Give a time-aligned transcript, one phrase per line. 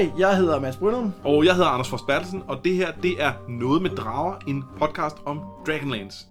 [0.00, 1.12] Hej, jeg hedder Mads Brynum.
[1.24, 4.64] Og jeg hedder Anders Forst Bertelsen, og det her, det er Noget med Drager, en
[4.78, 6.26] podcast om Dragonlance.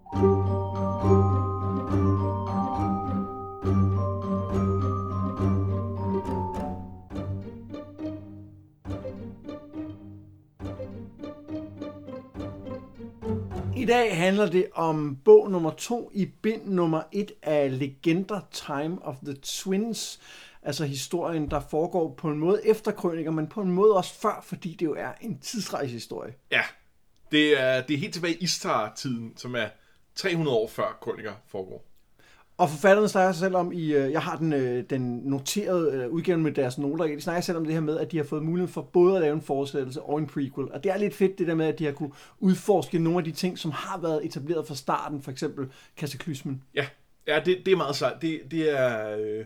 [13.76, 18.98] I dag handler det om bog nummer to i bind nummer et af Legender Time
[19.02, 20.20] of the Twins.
[20.64, 24.40] Altså historien, der foregår på en måde efter krøniker, men på en måde også før,
[24.44, 26.34] fordi det jo er en tidsrejsehistorie.
[26.52, 26.62] Ja,
[27.32, 29.68] det er, det er helt tilbage i Istar-tiden, som er
[30.16, 31.86] 300 år før Krøniker foregår.
[32.58, 36.38] Og forfatterne snakker selv om, i, øh, jeg har den, øh, den noterede øh, udgave
[36.38, 38.44] med deres noter i, de snakker selv om det her med, at de har fået
[38.44, 40.72] mulighed for både at lave en fortsættelse og en prequel.
[40.72, 43.24] Og det er lidt fedt det der med, at de har kunne udforske nogle af
[43.24, 46.64] de ting, som har været etableret fra starten, for eksempel kataklysmen.
[46.76, 46.88] Ja,
[47.28, 48.22] ja det, det er meget sejt.
[48.22, 49.46] Det, det, er, øh,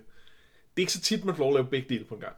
[0.78, 2.36] det er ikke så tit, man får lov at lave begge dele på en gang.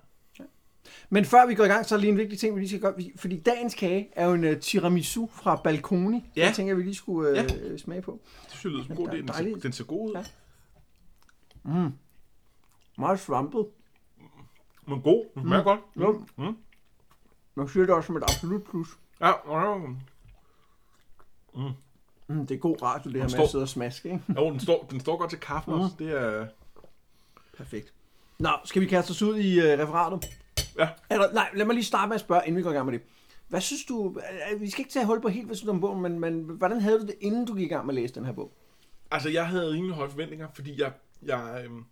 [1.09, 2.81] Men før vi går i gang, så er lige en vigtig ting, vi lige skal
[2.81, 2.93] gøre.
[3.17, 6.23] Fordi dagens kage er jo en uh, tiramisu fra Balconi.
[6.35, 6.45] Ja.
[6.45, 7.77] Jeg tænker, vi lige skulle uh, Ja.
[7.77, 8.19] smage på.
[8.43, 9.07] Det synes jeg lyder som god.
[9.07, 9.63] Den, ser- Dejligt.
[9.63, 10.23] den ser god ud.
[11.65, 11.89] Ja.
[12.97, 13.65] Meget svampet.
[14.87, 15.25] Men god.
[15.35, 15.79] Den smager godt.
[15.95, 16.25] Jo.
[16.37, 16.57] Mm.
[17.57, 18.87] Jeg siger det også som et absolut plus.
[19.21, 19.27] Ja,
[19.61, 19.77] ja,
[22.27, 24.23] Mm, det er god radio, det her med står- at sidde og smaske, ikke?
[24.37, 25.79] jo, den står, den står godt til kaffe Mhm.
[25.79, 25.95] også.
[25.99, 26.47] Det er...
[27.57, 27.93] Perfekt.
[28.39, 30.25] Nå, skal vi kaste os ud i uh, referatet?
[30.77, 30.89] Ja.
[31.11, 32.93] Eller, nej, lad mig lige starte med at spørge, inden vi går i gang med
[32.93, 33.01] det.
[33.47, 34.19] Hvad synes du,
[34.51, 36.43] øh, vi skal ikke tage hul på helt, hvad synes du om bogen, men, men
[36.43, 38.53] hvordan havde du det, inden du gik i gang med at læse den her bog?
[39.11, 40.91] Altså, jeg havde rimelig høje forventninger, fordi jeg,
[41.21, 41.85] jeg, øhm,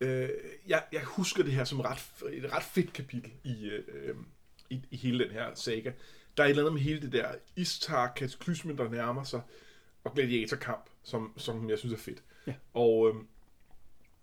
[0.00, 0.28] øh,
[0.66, 4.14] jeg, jeg husker det her som ret, et ret fedt kapitel i, øh,
[4.70, 5.92] i, i hele den her saga.
[6.36, 9.40] Der er et eller andet med hele det der istar kataklysmen, der nærmer sig,
[10.04, 12.22] og gladiatorkamp, som, som jeg synes er fedt.
[12.46, 12.54] Ja.
[12.74, 13.14] Og øh,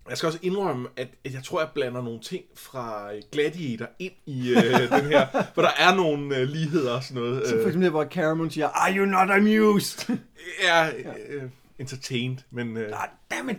[0.09, 4.13] jeg skal også indrømme, at, jeg tror, jeg blander nogle ting fra øh, Gladiator ind
[4.25, 4.63] i øh,
[4.99, 7.47] den her, for der er nogle øh, ligheder og sådan noget.
[7.47, 10.17] Så for Øh, eksempel, hvor Caramon siger, Are you not amused?
[10.67, 10.91] er
[11.29, 11.43] øh,
[11.79, 12.77] entertained, men...
[12.77, 13.57] Øh, ah, dammit.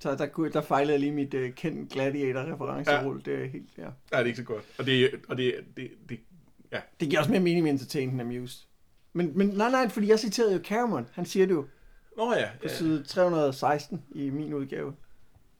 [0.00, 3.22] Så der, kunne- der fejlede lige mit uh, kendt gladiator-referencerulle.
[3.26, 3.30] Ja.
[3.32, 3.82] Det er helt, ja.
[3.82, 4.64] Nej, det er ikke så godt.
[4.78, 6.20] Og det, og det, det, det
[6.72, 6.80] ja.
[7.00, 8.66] Det giver også mere mening med entertained end amused.
[9.12, 11.06] Men, men nej, nej, fordi jeg citerede jo Caramon.
[11.12, 11.66] Han siger det jo
[12.16, 12.76] Nå ja, på ja.
[12.76, 14.92] side 316 i min udgave.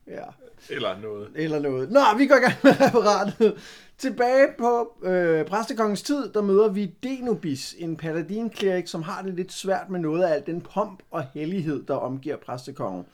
[0.07, 0.23] Ja.
[0.69, 1.29] eller noget.
[1.35, 1.91] eller noget.
[1.91, 3.57] Nå, vi går i gang med referatet.
[3.97, 9.53] Tilbage på øh, præstekongens tid, der møder vi Denobis, en paladinklerik, som har det lidt
[9.53, 13.05] svært med noget af al den pomp og hellighed, der omgiver præstekongen.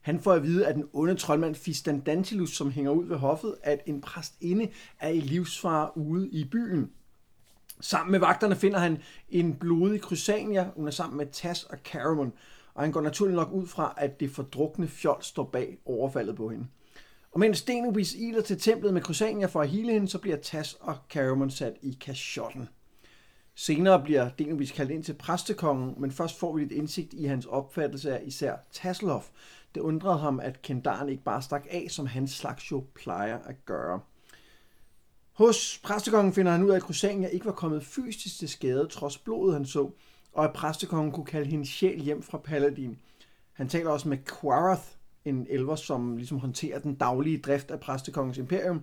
[0.00, 3.82] Han får at vide, at den onde troldmand Fistandantilus, som hænger ud ved hoffet, at
[3.86, 4.68] en præstinde
[5.00, 6.90] er i livsfare ude i byen.
[7.80, 8.98] Sammen med vagterne finder han
[9.28, 10.70] en blodig Crysania.
[10.76, 12.32] Hun er sammen med Tas og Caramon.
[12.76, 16.48] Og han går naturligt nok ud fra, at det fordrukne fjold står bag overfaldet på
[16.48, 16.66] hende.
[17.32, 20.74] Og mens Denubis iler til templet med Crysania for at hele hende, så bliver Tas
[20.74, 22.68] og Caramon sat i kashotten.
[23.54, 27.46] Senere bliver Denubis kaldt ind til præstekongen, men først får vi lidt indsigt i hans
[27.46, 29.28] opfattelse af især Tasselhoff.
[29.74, 33.64] Det undrede ham, at Kendaren ikke bare stak af, som hans slags jo plejer at
[33.64, 34.00] gøre.
[35.32, 39.18] Hos præstekongen finder han ud af, at Crysania ikke var kommet fysisk til skade, trods
[39.18, 39.90] blodet han så,
[40.36, 42.98] og at præstekongen kunne kalde hendes sjæl hjem fra Paladin.
[43.52, 44.82] Han taler også med Quarath,
[45.24, 48.82] en elver, som ligesom håndterer den daglige drift af præstekongens imperium.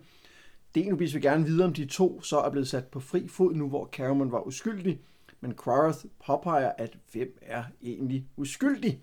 [0.75, 3.69] Denobis vil gerne vide, om de to så er blevet sat på fri fod nu,
[3.69, 4.99] hvor Caramon var uskyldig.
[5.41, 8.99] Men Quarath påpeger, at hvem er egentlig uskyldig?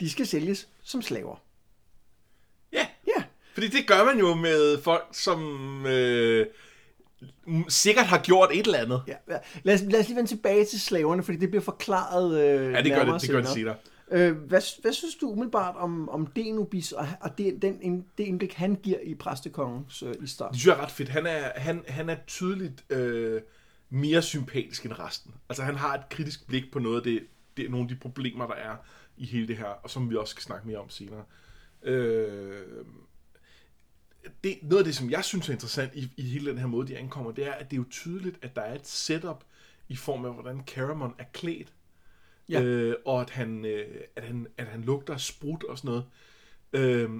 [0.00, 1.42] De skal sælges som slaver.
[2.72, 3.24] Ja, Ja,
[3.54, 5.40] fordi det gør man jo med folk, som
[5.86, 6.46] øh,
[7.68, 9.02] sikkert har gjort et eller andet.
[9.08, 9.14] ja.
[9.28, 9.38] ja.
[9.62, 12.82] Lad, os, lad os lige vende tilbage til slaverne, fordi det bliver forklaret øh, Ja,
[12.82, 13.54] det gør det, det gør det senere.
[13.54, 13.74] senere.
[14.10, 18.52] Øh, hvad, hvad synes du umiddelbart om, om Denobis og, og det, den, det indblik,
[18.54, 20.50] han giver i præstekongens øh, i start?
[20.50, 21.08] Det synes jeg er ret fedt.
[21.08, 23.40] Han er, han, han er tydeligt øh,
[23.90, 25.34] mere sympatisk end resten.
[25.48, 27.20] Altså han har et kritisk blik på noget af det,
[27.56, 28.76] det nogle af de problemer, der er
[29.16, 31.22] i hele det her, og som vi også skal snakke mere om senere.
[31.82, 32.62] Øh,
[34.44, 36.88] det, noget af det, som jeg synes er interessant i, i hele den her måde,
[36.88, 39.44] de ankommer, det er, at det er jo tydeligt, at der er et setup
[39.88, 41.72] i form af, hvordan Caramon er klædt.
[42.48, 42.62] Ja.
[42.62, 46.04] Øh, og at han, øh, at, han, at han lugter sprut og sådan noget.
[46.72, 47.10] Øh,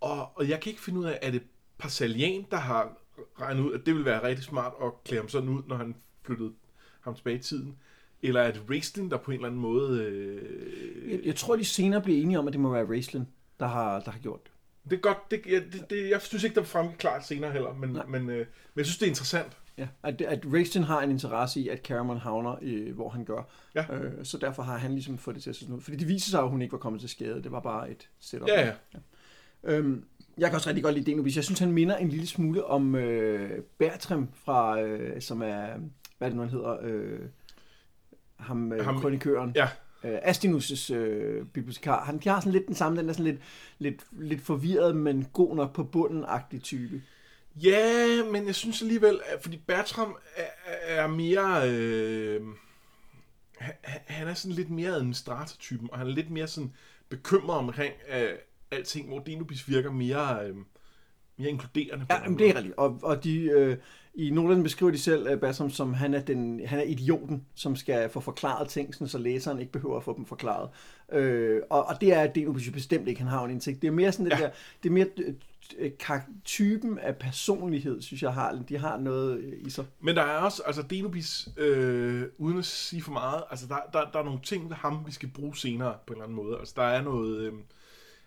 [0.00, 1.42] og, og jeg kan ikke finde ud af, er det
[1.78, 2.96] Parsalian, der har
[3.40, 5.94] regnet ud, at det ville være rigtig smart at klæde ham sådan ud, når han
[6.22, 6.52] flyttede
[7.00, 7.76] ham tilbage i tiden?
[8.22, 10.02] Eller er det Raistlin, der på en eller anden måde...
[10.02, 11.12] Øh...
[11.12, 13.26] Jeg, jeg tror, de senere bliver enige om, at det må være Raistlin,
[13.60, 14.52] der har, der har gjort det.
[14.90, 17.72] Det er godt, det, jeg, det, det, jeg synes ikke, der fremgik klart senere heller,
[17.72, 18.46] men, men, øh, men
[18.76, 19.56] jeg synes, det er interessant.
[19.78, 23.42] Ja, at, at Raistlin har en interesse i, at Caramon havner, øh, hvor han gør.
[23.74, 23.94] Ja.
[23.94, 25.80] Øh, så derfor har han ligesom fået det til at se sådan ud.
[25.80, 27.42] Fordi det viser sig, at hun ikke var kommet til skade.
[27.42, 28.48] Det var bare et setup.
[28.48, 28.72] Ja, ja.
[29.64, 30.04] Øhm,
[30.38, 31.36] jeg kan også rigtig godt lide Denobis.
[31.36, 35.66] Jeg synes, han minder en lille smule om øh, Bertram fra, øh, som er,
[36.18, 36.76] hvad er det nu, han hedder?
[36.82, 37.20] Øh,
[38.36, 39.52] ham, øh, ham kronikøren.
[39.54, 39.68] Ja,
[40.04, 42.04] øh, Astinus' øh, bibliotekar.
[42.04, 43.40] Han, de har sådan lidt den samme, den er sådan lidt,
[43.78, 47.02] lidt, lidt forvirret, men god nok på bunden-agtig type.
[47.62, 50.44] Ja, men jeg synes alligevel, at fordi Bertram er,
[50.86, 51.70] er mere...
[51.70, 52.40] Øh,
[54.06, 56.72] han, er sådan lidt mere administratortypen, og han er lidt mere sådan
[57.08, 58.30] bekymret omkring øh,
[58.70, 60.56] alting, hvor Denobis virker mere, øh,
[61.36, 62.06] mere inkluderende.
[62.06, 62.74] på Ja, en men det er rigtigt.
[62.76, 63.76] Og, og de, øh,
[64.16, 67.76] i Nolan beskriver de selv øh, Bassam som, han er, den, han er idioten, som
[67.76, 70.68] skal få forklaret ting, sådan, så læseren ikke behøver at få dem forklaret.
[71.12, 73.82] Øh, og, og det er Denobis jo bestemt ikke, han har en indsigt.
[73.82, 74.44] Det er mere sådan det Ja.
[74.44, 74.50] der,
[74.82, 75.34] det er mere øh,
[75.78, 79.84] øh, typen af personlighed, synes jeg har, de har noget i sig.
[80.00, 84.10] Men der er også, altså Denobis, øh, uden at sige for meget, altså der, der,
[84.10, 86.58] der er nogle ting ved ham, vi skal bruge senere på en eller anden måde.
[86.58, 87.52] Altså der er noget, øh,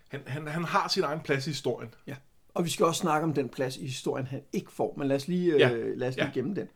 [0.08, 1.94] han, han, han har sin egen plads i historien.
[2.08, 2.16] Ja.
[2.60, 5.16] Og vi skal også snakke om den plads i historien, han ikke får, men lad
[5.16, 5.72] os lige, Ja.
[5.74, 6.32] øh, lad os lige Ja.
[6.34, 6.68] gemme den.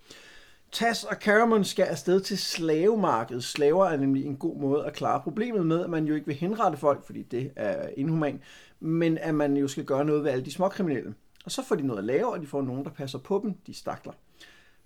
[0.72, 3.44] Tass og Caramon skal afsted til slavemarkedet.
[3.44, 6.36] Slaver er nemlig en god måde at klare problemet med, at man jo ikke vil
[6.36, 8.42] henrette folk, fordi det er inhuman,
[8.80, 11.14] men at man jo skal gøre noget ved alle de små kriminelle.
[11.46, 13.54] Og så får de noget at lave, og de får nogen, der passer på dem,
[13.68, 14.14] de stakler.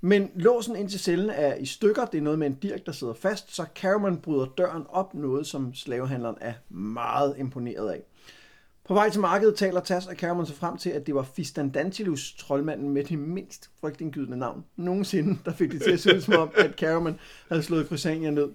[0.01, 2.05] Men låsen ind til cellen er i stykker.
[2.05, 5.47] Det er noget med en dirk, der sidder fast, så Caramon bryder døren op, noget
[5.47, 8.03] som slavehandleren er meget imponeret af.
[8.87, 12.35] På vej til markedet taler Tass og Cameron sig frem til, at det var Fistandantilus,
[12.39, 16.33] troldmanden med det mindst frygtindgydende navn nogensinde, der fik det til at se ud som
[16.33, 17.19] om, at Cameron
[17.49, 18.49] havde slået Crysania ned.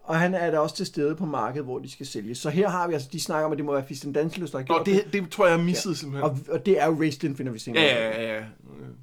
[0.00, 2.38] Og han er da også til stede på markedet, hvor de skal sælges.
[2.38, 4.64] Så her har vi altså, de snakker om, at det må være Fistandantilus, der har
[4.64, 5.96] gjort det, det tror jeg, jeg missede ja.
[5.96, 6.30] simpelthen.
[6.30, 7.82] Og, og det er jo Raistlin, finder vi senere.
[7.82, 8.44] Ja, ja, ja,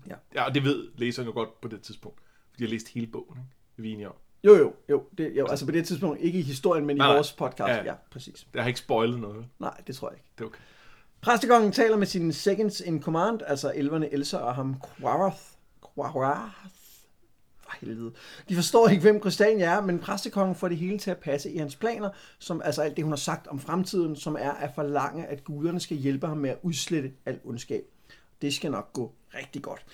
[0.08, 0.16] ja.
[0.36, 0.46] Ja.
[0.46, 2.20] Og det ved læseren jo godt på det tidspunkt.
[2.52, 3.50] Fordi jeg har læst hele bogen, ikke?
[3.76, 4.16] Det er vi enige om.
[4.46, 5.48] Jo, jo, jo, det, jo.
[5.48, 7.16] Altså på det tidspunkt, ikke i historien, men i Nej, nej.
[7.16, 7.70] vores podcast.
[7.70, 8.48] Ja, Ja, præcis.
[8.54, 9.46] Det har ikke spoilet noget.
[9.60, 10.30] Nej, det tror jeg ikke.
[10.38, 10.60] Det er okay.
[11.22, 15.38] Præstekongen taler med sine seconds in command, altså elverne Elsa og ham Quarath.
[15.96, 16.54] Quarath.
[17.60, 18.12] For helvede.
[18.50, 21.58] De forstår ikke, hvem Christiania er, men præstekongen får det hele til at passe i
[21.58, 22.10] hans planer,
[22.40, 25.80] som altså alt det, hun har sagt om fremtiden, som er at forlange, at guderne
[25.80, 27.84] skal hjælpe ham med at udslette al ondskab.
[28.42, 29.86] Det skal nok gå rigtig godt.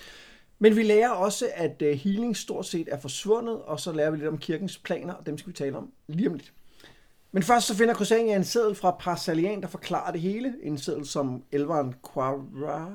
[0.64, 4.18] Men vi lærer også, at øh, healing stort set er forsvundet, og så lærer vi
[4.18, 6.54] lidt om kirkens planer, og dem skal vi tale om lige om lidt.
[7.32, 10.54] Men først så finder Crusania en seddel fra Parsalian, der forklarer det hele.
[10.64, 12.92] En seddel, som elveren Quarath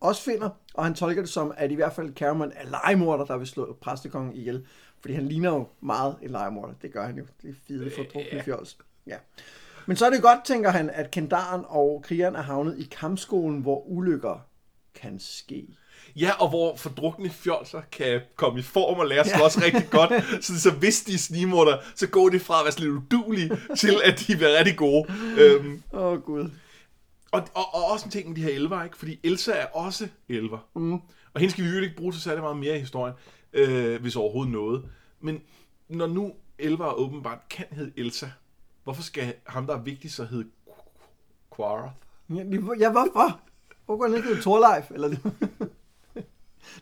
[0.00, 3.36] også finder, og han tolker det som, at i hvert fald Cameron er legemorder, der
[3.36, 4.66] vil slå præstekongen ihjel.
[5.00, 6.74] Fordi han ligner jo meget en legemorder.
[6.82, 7.24] Det gør han jo.
[7.42, 8.78] Det er fide for drukne fjols.
[9.06, 9.16] Ja.
[9.86, 13.60] Men så er det godt, tænker han, at Kendaren og krigeren er havnet i kampskolen,
[13.60, 14.46] hvor ulykker
[14.94, 15.68] kan ske.
[16.16, 19.62] Ja, og hvor fordrukne fjolser kan komme i form og lære slås ja.
[19.62, 20.44] rigtig godt.
[20.44, 24.00] Så, så hvis de er så går de fra at være sådan lidt udulige, til
[24.04, 25.12] at de bliver rigtig gode.
[25.38, 26.50] Øhm, Åh, oh, Gud.
[27.32, 28.96] og, og, og også en ting med de her elver, ikke?
[28.96, 30.58] Fordi Elsa er også elver.
[30.74, 30.92] Mm.
[31.34, 33.14] Og hende skal vi jo ikke bruge så særlig meget mere i historien,
[33.52, 34.84] øh, hvis overhovedet noget.
[35.20, 35.40] Men
[35.88, 38.26] når nu elver åbenbart kan hedde Elsa,
[38.84, 40.48] hvorfor skal ham, der er vigtig, så hedde
[41.56, 41.92] Quarath?
[42.30, 42.42] Ja,
[42.78, 43.40] ja hvorfor?
[43.86, 44.90] Hvor går han ikke til Torleif?
[44.90, 45.16] Eller?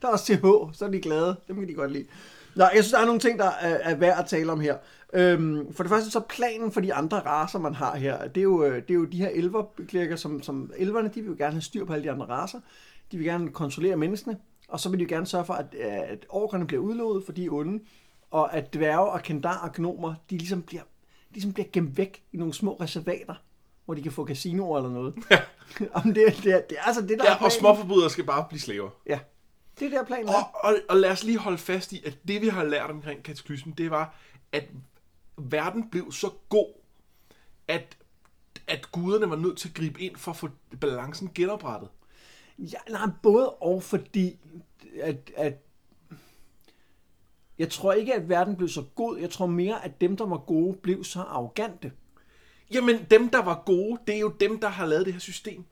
[0.03, 1.37] Der er også TH, så er de glade.
[1.49, 2.07] Dem kan de godt lide.
[2.57, 4.77] Nå, jeg synes, der er nogle ting, der er, er værd at tale om her.
[5.13, 8.43] Øhm, for det første, så planen for de andre raser, man har her, det er
[8.43, 11.53] jo, øh, det er jo de her elverklækker, som, som elverne, de vil jo gerne
[11.53, 12.61] have styr på alle de andre raser.
[13.13, 14.37] De vil gerne kontrollere menneskene,
[14.69, 17.45] og så vil de jo gerne sørge for, at, at orkerne bliver udlovet, for de
[17.47, 17.83] er onde,
[18.31, 20.83] og at dværge og kendar og gnomer, de ligesom bliver,
[21.31, 23.35] ligesom bliver gemt væk i nogle små reservater,
[23.85, 25.15] hvor de kan få casinoer eller noget.
[25.31, 25.39] Ja.
[25.95, 27.51] Om det, det, er, det er altså det, der er Ja, og planen.
[27.51, 28.91] småforbrydere skal bare blive slaver.
[29.07, 29.19] Ja,
[29.79, 30.29] det er der planen.
[30.29, 33.23] Og, og, og lad os lige holde fast i, at det vi har lært omkring
[33.23, 34.15] kataklysmen, det var,
[34.53, 34.65] at
[35.37, 36.73] verden blev så god,
[37.69, 37.97] at,
[38.67, 40.49] at guderne var nødt til at gribe ind for at få
[40.81, 41.89] balancen genoprettet.
[42.59, 44.39] Ja, nej, både og fordi,
[45.01, 45.67] at, at
[47.59, 49.19] jeg tror ikke, at verden blev så god.
[49.19, 51.93] Jeg tror mere, at dem, der var gode, blev så arrogante.
[52.71, 55.65] Jamen, dem, der var gode, det er jo dem, der har lavet det her system.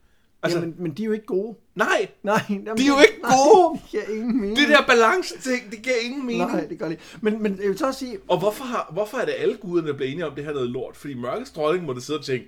[0.43, 1.55] Altså, Jamen, men de er jo ikke gode.
[1.75, 3.73] nej, Nej, jamen, De er jo ikke gode.
[3.73, 4.57] Nej, det giver ingen mening.
[4.57, 6.51] det der balance-ting, det giver ingen mening.
[6.51, 7.03] Nej, det gør det ikke.
[7.21, 9.87] Men, men jeg vil så også sige, Og hvorfor, har, hvorfor er det alle guderne,
[9.87, 10.97] der bliver enige om det her noget lort?
[10.97, 12.47] Fordi mørkets dronning må det sidde og tænke,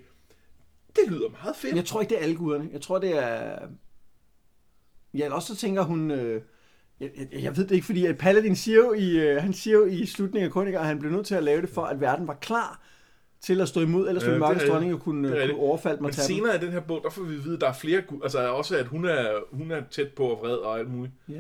[0.96, 1.76] det lyder meget fedt.
[1.76, 2.70] jeg tror ikke, det er alle guderne.
[2.74, 3.60] Jeg tror, det er...
[5.14, 6.12] Ja, eller også så tænker hun...
[6.12, 6.42] Øh...
[7.00, 9.78] Jeg, jeg, jeg ved det ikke, fordi at Paladin siger jo i, øh, han siger
[9.78, 12.02] jo i slutningen af Kroniker, at han blev nødt til at lave det for, at
[12.02, 12.82] verden var klar
[13.44, 14.72] til at stå imod, ellers ville Mørkets rigtigt.
[14.72, 17.24] dronning jo kunne, Det kunne overfalde mig Men senere i den her bog, der får
[17.24, 20.08] vi at vide, at der er flere altså også at hun er, hun er tæt
[20.10, 21.14] på og vred og alt muligt.
[21.30, 21.34] Ja.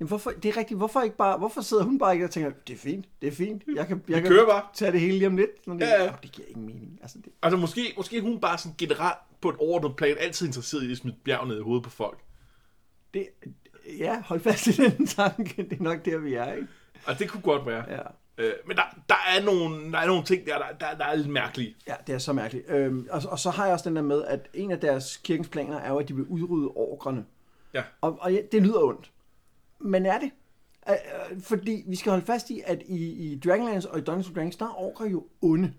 [0.00, 2.50] Jamen hvorfor, det er rigtigt, hvorfor, ikke bare, hvorfor sidder hun bare ikke og tænker,
[2.68, 4.62] det er fint, det er fint, jeg kan, jeg kan kører bare.
[4.74, 5.50] tage det hele lige om lidt.
[5.66, 6.02] Det, Ja, ja.
[6.02, 6.98] Jamen, det giver ingen mening.
[7.02, 10.82] Altså, det, Altså måske, måske hun bare sådan generelt på et ordnet plan altid interesseret
[10.82, 12.18] i at smide bjerg ned i hovedet på folk.
[13.14, 13.26] Det,
[13.98, 15.62] ja, hold fast i den tanke.
[15.70, 16.68] Det er nok der, vi er, ikke?
[17.06, 17.84] Og det kunne godt være.
[17.88, 18.00] Ja.
[18.38, 21.14] Øh, men der, der, er nogle, der er nogle ting, der, der, der, der er
[21.14, 21.76] lidt mærkelige.
[21.86, 22.70] Ja, det er så mærkeligt.
[22.70, 25.48] Øhm, og, og så har jeg også den der med, at en af deres kirkens
[25.48, 27.24] planer er jo, at de vil udrydde orkerne.
[27.74, 27.82] Ja.
[28.00, 29.12] Og, og ja, det lyder ondt.
[29.80, 30.30] Men er det?
[30.88, 34.56] Øh, fordi vi skal holde fast i, at i, i Dragonlance og i Dungeons Dragons,
[34.56, 35.72] der er orker jo onde.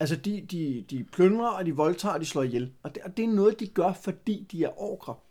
[0.00, 2.72] Altså, de, de, de plyndrer, og de voldtager, og de slår ihjel.
[2.82, 5.22] Og det, og det er noget, de gør, fordi de er orker.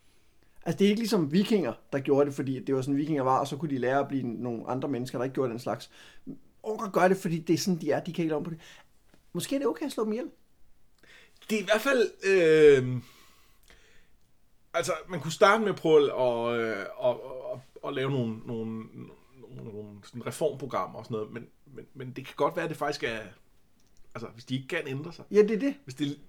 [0.65, 3.39] Altså, det er ikke ligesom vikinger, der gjorde det, fordi det var sådan, vikinger var,
[3.39, 5.91] og så kunne de lære at blive nogle andre mennesker, der ikke gjorde den slags.
[6.63, 7.99] Orker gør det, fordi det er sådan, de er.
[7.99, 8.59] De kan ikke om på det.
[9.33, 10.29] Måske er det okay at slå dem ihjel.
[11.49, 12.11] Det er i hvert fald...
[12.23, 13.01] Øh,
[14.73, 17.15] altså, man kunne starte med at prøve at, øh, at,
[17.53, 18.83] at, at lave nogle, nogle,
[19.41, 22.69] nogle, nogle sådan reformprogrammer og sådan noget, men, men, men det kan godt være, at
[22.69, 23.19] det faktisk er...
[24.15, 25.25] Altså, hvis de ikke kan ændre sig.
[25.31, 25.75] Ja, det er det.
[25.83, 26.19] Hvis det,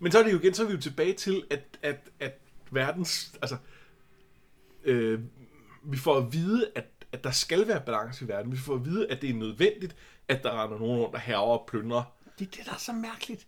[0.00, 2.38] men så er det jo igen, så er vi jo tilbage til, at, at, at
[2.70, 3.34] verdens...
[3.42, 3.56] Altså,
[4.84, 5.20] øh,
[5.82, 8.52] vi får at vide, at, at der skal være balance i verden.
[8.52, 9.96] Vi får at vide, at det er nødvendigt,
[10.28, 12.02] at der render nogen rundt, der herrer og plyndrer.
[12.38, 13.46] Det er det, der er så mærkeligt.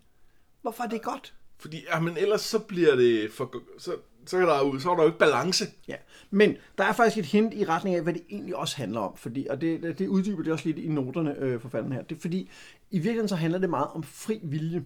[0.63, 1.35] Hvorfor er det godt?
[1.59, 3.55] Fordi, ja, men ellers så bliver det for...
[3.79, 5.65] Så, så, er der, så er der jo ikke balance.
[5.89, 5.97] Ja,
[6.31, 9.17] men der er faktisk et hint i retning af, hvad det egentlig også handler om.
[9.17, 12.03] Fordi, og det, det uddyber det også lidt i noterne, øh, forfatteren her.
[12.03, 12.51] Det er fordi,
[12.91, 14.85] i virkeligheden så handler det meget om fri vilje.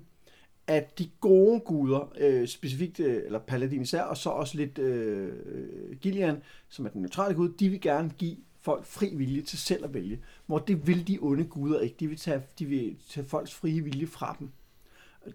[0.67, 5.33] At de gode guder, øh, specifikt, øh, eller Paladin især, og så også lidt øh,
[5.47, 9.59] øh, Gillian, som er den neutrale gud, de vil gerne give folk fri vilje til
[9.59, 10.21] selv at vælge.
[10.47, 11.97] Hvor det vil de onde guder ikke.
[12.01, 14.51] De vil tage, de vil tage folks frie vilje fra dem.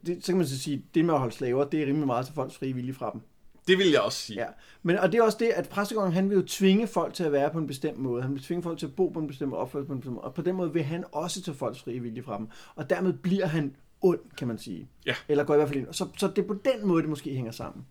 [0.06, 2.26] Det, så kan man så sige, det med at holde slaver, det er rimelig meget
[2.26, 3.22] til folks frie vilje fra dem.
[3.68, 4.40] Det vil jeg også sige.
[4.40, 4.48] Ja,
[4.84, 7.32] men og det er også det, at præstekongen, han vil jo tvinge folk til at
[7.32, 8.22] være på en bestemt måde.
[8.22, 10.16] Han vil tvinge folk til at bo på en bestemt måde, opføre på en bestemt
[10.16, 10.24] måde.
[10.24, 12.48] Og på den måde vil han også tage folks frie vilje fra dem.
[12.76, 14.90] Og dermed bliver han ond, kan man sige.
[15.06, 15.16] Ja.
[15.28, 15.94] Eller går i hvert fald ind.
[15.94, 17.86] Så, så det er på den måde, det måske hænger sammen.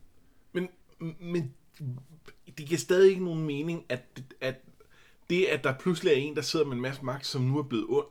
[0.53, 0.69] Men,
[1.21, 1.55] men
[2.59, 4.55] det giver stadig ikke nogen mening, at, at
[5.31, 7.63] det, at der pludselig er en, der sidder med en masse magt, som nu er
[7.63, 8.07] blevet ond,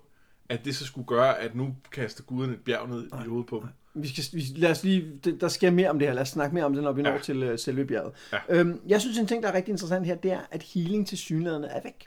[0.50, 3.60] at det så skulle gøre, at nu kaster guderne et bjerg ned i hovedet på
[3.64, 3.70] dem.
[4.04, 6.16] Vi skal, vi, lad os lige, der sker mere om det her.
[6.16, 7.18] Lad os snakke mere om det, når vi når Ja.
[7.18, 8.12] til uh, selve bjerget.
[8.34, 8.38] Ja.
[8.50, 11.18] Øhm, jeg synes, en ting, der er rigtig interessant her, det er, at healing til
[11.18, 12.06] synlædende er væk.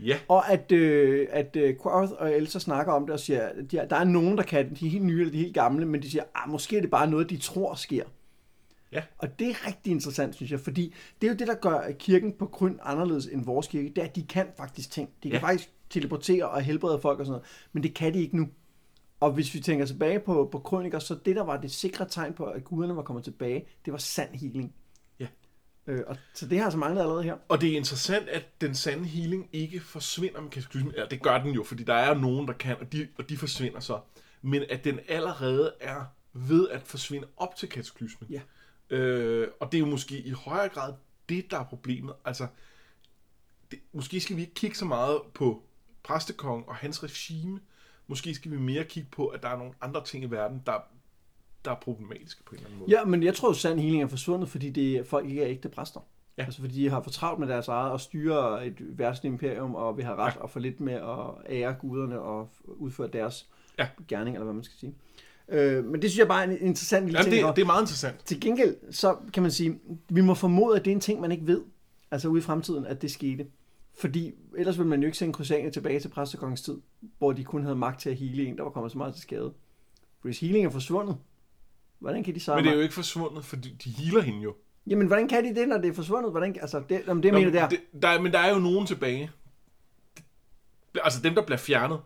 [0.00, 3.54] Ja, Og at, øh, at øh, Quoth og Elsa snakker om det og siger, at
[3.70, 4.80] de, der er nogen, der kan det.
[4.80, 6.80] De er helt nye eller de er helt gamle, men de siger, ah, måske er
[6.80, 8.04] det bare noget, de tror sker.
[8.92, 9.02] Ja.
[9.18, 12.32] Og det er rigtig interessant, synes jeg, fordi det er jo det, der gør kirken
[12.32, 13.88] på Grøn anderledes end vores kirke.
[13.88, 15.08] Det er, at de kan faktisk ting.
[15.22, 15.46] De kan Ja.
[15.46, 18.48] faktisk teleportere og helbrede folk og sådan noget, men det kan de ikke nu.
[19.20, 22.32] Og hvis vi tænker tilbage på, på krøniker, så det, der var det sikre tegn
[22.34, 24.74] på, at guderne var kommet tilbage, det var sand healing.
[25.20, 25.26] Ja.
[25.86, 27.36] Øh, og, så det har altså manglet allerede her.
[27.48, 30.94] og det er interessant, at den sande healing ikke forsvinder med kataklysmen.
[30.96, 33.36] Ja, det gør den jo, fordi der er nogen, der kan, og de, og de
[33.36, 34.00] forsvinder så.
[34.42, 38.30] Men at den allerede er ved at forsvinde op til kataklysmen.
[38.30, 38.40] Ja.
[38.92, 40.94] Øh, og det er jo måske i højere grad
[41.28, 42.14] det, der er problemet.
[42.24, 42.46] Altså,
[43.70, 45.62] det, måske skal vi ikke kigge så meget på
[46.02, 47.60] præstekong og hans regime.
[48.06, 50.72] Måske skal vi mere kigge på, at der er nogle andre ting i verden, der,
[51.64, 52.90] der er problematiske på en eller anden måde.
[52.90, 55.68] Ja, men jeg tror jo, sand healing er forsvundet, fordi det, folk ikke er ægte
[55.68, 56.00] præster.
[56.38, 56.44] Ja.
[56.44, 59.96] Altså fordi de har for travlt med deres eget og styre et værtsligt imperium, og
[59.96, 60.40] vil have ret ja.
[60.40, 63.88] og få lidt med at ære guderne og udføre deres Ja.
[64.08, 64.94] gerning, eller hvad man skal sige.
[65.48, 67.46] Øh, men det synes jeg bare er en interessant lille Ja, ting.
[67.46, 68.24] det, det er meget interessant.
[68.24, 71.32] Til gengæld, så kan man sige, vi må formode, at det er en ting, man
[71.32, 71.62] ikke ved,
[72.10, 73.46] altså ude i fremtiden, at det skete.
[73.98, 76.78] Fordi ellers ville man jo ikke sende Crusade tilbage til præstekongens tid,
[77.18, 79.22] hvor de kun havde magt til at hele en, der var kommet så meget til
[79.22, 79.52] skade.
[80.20, 81.16] For hvis healing er forsvundet,
[81.98, 82.54] hvordan kan de så...
[82.54, 84.54] Men det er jo ikke forsvundet, fordi de healer hende jo.
[84.86, 86.30] Jamen, hvordan kan de det, når det er forsvundet?
[86.30, 87.68] Hvordan, altså, det, om det jeg mener Nå, der.
[87.68, 89.30] det, der er, men der er jo nogen tilbage.
[91.04, 92.00] Altså dem, der bliver fjernet.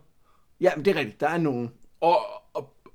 [0.61, 1.19] Ja, men det er rigtigt.
[1.19, 1.71] Der er nogen.
[2.01, 2.17] Og,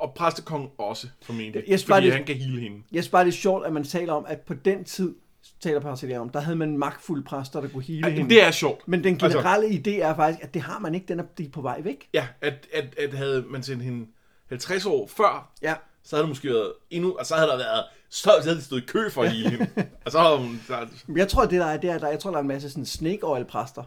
[0.02, 1.64] og, præstekongen også, formentlig.
[1.68, 2.76] Jeg fordi det- han kan heale hende.
[2.92, 5.14] Jeg synes bare, det er sjovt, at man taler om, at på den tid,
[5.60, 8.30] taler Parasilia om, der havde man magtfulde præster, der kunne hele Ja, hende.
[8.34, 8.88] det er sjovt.
[8.88, 11.44] Men den generelle altså, idé er faktisk, at det har man ikke, den er, de
[11.44, 12.08] er på vej væk.
[12.14, 14.06] Ja, at, at, at havde man sendt hende
[14.48, 15.74] 50 år før, Ja.
[16.04, 18.82] så havde det måske været endnu, og så havde der været, så havde de stået
[18.82, 19.66] i kø for at heale hende.
[20.04, 22.30] og så havde hun, så, Jeg tror, det der er, det er, der, jeg tror,
[22.30, 23.82] der er en masse sådan snake oil præster.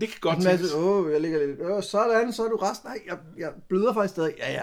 [0.00, 2.88] det kan godt En masse, åh, jeg ligger lidt, åh, sådan, så er du resten.
[2.90, 4.34] Nej, jeg, jeg bløder faktisk stadig.
[4.38, 4.62] Ja, ja,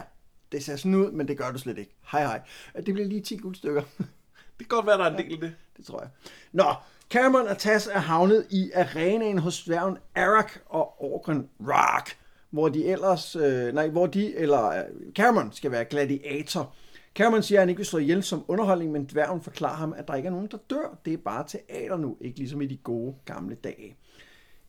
[0.52, 1.96] det ser sådan ud, men det gør du slet ikke.
[2.12, 2.42] Hej, hej.
[2.76, 3.82] Det bliver lige 10 guldstykker.
[4.60, 5.56] Det kan godt være, der er en del af det.
[5.78, 6.10] Det tror jeg.
[6.52, 6.74] Nå,
[7.10, 12.18] Cameron og Taz er havnet i arenaen hos dværgen Arak og orken Rock,
[12.50, 14.84] hvor de ellers, øh, nej, hvor de, eller øh,
[15.16, 16.74] Cameron skal være gladiator.
[17.16, 20.08] Cameron siger, at han ikke vil slå ihjel som underholdning, men dværgen forklarer ham, at
[20.08, 21.00] der ikke er nogen, der dør.
[21.06, 23.96] Det er bare teater nu, ikke ligesom i de gode gamle dage.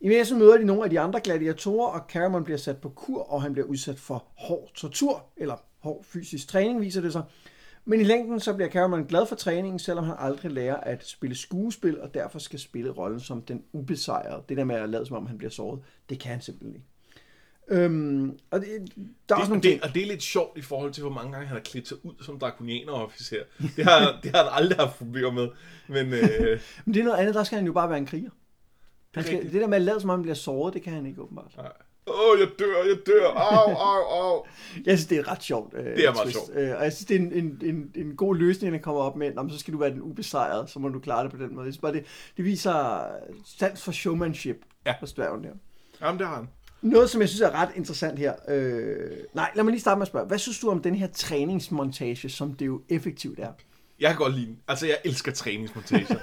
[0.01, 3.21] I messen møder de nogle af de andre gladiatorer, og Cameron bliver sat på kur,
[3.21, 7.23] og han bliver udsat for hård tortur, eller hård fysisk træning, viser det sig.
[7.85, 11.35] Men i længden så bliver Cameron glad for træningen, selvom han aldrig lærer at spille
[11.35, 14.43] skuespil, og derfor skal spille rollen som den ubesejrede.
[14.49, 16.85] Det der med at lade som om han bliver såret, det kan han simpelthen ikke.
[17.71, 18.67] Øhm, og det,
[19.29, 19.83] der er også Det, nogle det, ting.
[19.83, 22.05] og det er lidt sjovt i forhold til, hvor mange gange han har klædt sig
[22.05, 23.43] ud som drakonianer-officer.
[23.75, 25.47] Det har, det har han aldrig haft problemer med.
[25.87, 28.29] Men øh, Men det er noget andet, der skal han jo bare være en kriger.
[29.13, 29.53] Han skal, rigtigt.
[29.53, 31.53] det der med at lade som om han bliver såret, det kan han ikke åbenbart.
[31.57, 31.71] nej.
[32.09, 33.25] Åh, oh, jeg dør, jeg dør.
[33.27, 34.45] Au, au, au.
[34.85, 35.73] Jeg synes, det er ret sjovt.
[35.77, 36.45] Øh, Det er meget twist.
[36.45, 36.59] sjovt.
[36.59, 39.15] Øh, og jeg synes, det er en, en, en, en god løsning, der kommer op
[39.15, 41.55] med, om så skal du være den ubesejrede, så må du klare det på den
[41.55, 41.65] måde.
[41.65, 42.03] Jeg synes bare, det,
[42.37, 43.05] det viser
[43.45, 44.93] sans for showmanship Ja.
[44.99, 45.49] på dværgen der.
[46.01, 46.47] Jamen, det har han.
[46.81, 48.33] Noget, som jeg synes er ret interessant her.
[48.49, 50.27] Øh, nej, lad mig lige starte med at spørge.
[50.27, 53.51] Hvad synes du om den her træningsmontage, som det jo effektivt er?
[53.99, 54.57] Jeg kan godt lide den.
[54.67, 56.15] Altså, jeg elsker træningsmontager.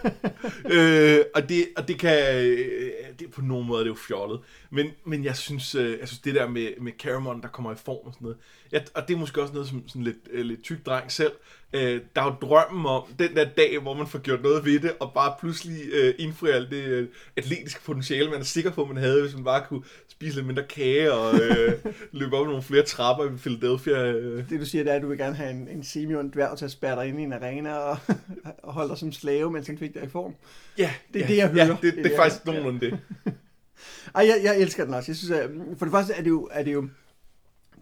[0.72, 2.36] øh, og, det, og det kan...
[2.46, 4.40] Øh, det, på nogen måde er det jo fjollet.
[4.70, 7.76] Men, men jeg synes, øh, jeg synes det der med, med Caramon, der kommer i
[7.84, 8.38] form og sådan noget.
[8.72, 11.32] Jeg, og det er måske også noget som sådan lidt, øh, lidt tyk dreng selv.
[11.72, 14.80] Øh, der er jo drømmen om den der dag, hvor man får gjort noget ved
[14.80, 18.84] det, og bare pludselig øh, indfri alt det øh, atletiske potentiale, man er sikker på,
[18.84, 21.72] man havde, hvis man bare kunne spise lidt mindre kage og øh,
[22.12, 24.04] løbe op nogle flere trapper i Philadelphia.
[24.12, 24.50] Øh.
[24.50, 26.64] Det du siger, det er, at du vil gerne have en, en semion dværg til
[26.64, 27.96] at spærre dig ind i en arena og,
[28.62, 30.34] og holde dig som slave, mens han fik dig i form.
[30.78, 31.76] Ja, Det er ja, det, jeg Ja, hører.
[31.76, 32.98] det, Det det, er det er faktisk jeg- nogenlunde det.
[34.14, 35.10] Ej, jeg, jeg elsker den også.
[35.12, 36.88] Jeg synes, at, for det første er det jo, er det jo,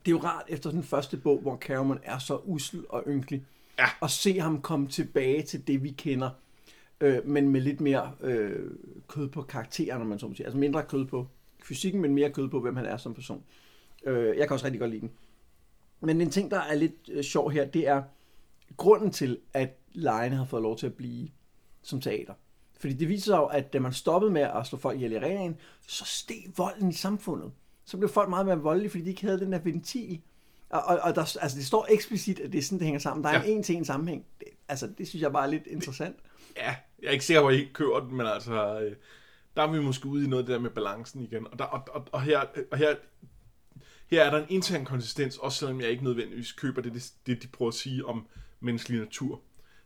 [0.04, 3.44] det er jo rart efter den første bog, hvor Cameron er så usel og ynkelig,
[3.78, 3.87] Ja.
[4.02, 6.30] at se ham komme tilbage til det, vi kender,
[7.00, 8.70] øh, men med lidt mere øh,
[9.08, 10.46] kød på karakteren, når man så må sige.
[10.46, 11.26] Altså mindre kød på
[11.62, 13.42] fysikken, men mere kød på, hvem han er som person.
[14.04, 15.11] Øh, jeg kan også rigtig godt lide den.
[16.00, 18.02] Men en ting, der er lidt øh, sjov her, det er
[18.76, 21.28] grunden til, at lejene har fået lov til at blive
[21.82, 22.34] som teater.
[22.78, 25.14] Fordi det viser sig jo, at da man stoppede med at slå folk ihjel i
[25.14, 25.56] arenaen,
[25.87, 27.52] så steg volden i samfundet.
[27.85, 30.21] Så blev folk meget mere voldelige, fordi de ikke havde den der ventil.
[30.71, 33.25] Og, og, og der, altså det står eksplicit, at det er sådan, det hænger sammen.
[33.25, 33.45] Der er Ja.
[33.45, 34.26] en en til en sammenhæng.
[34.38, 36.17] Det, altså, det synes jeg bare er lidt interessant.
[36.57, 38.97] Ja, jeg er ikke sikker at I køber den, men altså, øh,
[39.56, 41.47] der er vi måske ude i noget af det der med balancen igen.
[41.52, 42.95] Og, der, og, og, og, her, og her,
[44.11, 47.43] her er der en intern konsistens, også selvom jeg ikke nødvendigvis køber det, det, det
[47.43, 48.26] de prøver at sige om
[48.61, 49.41] menneskelig natur.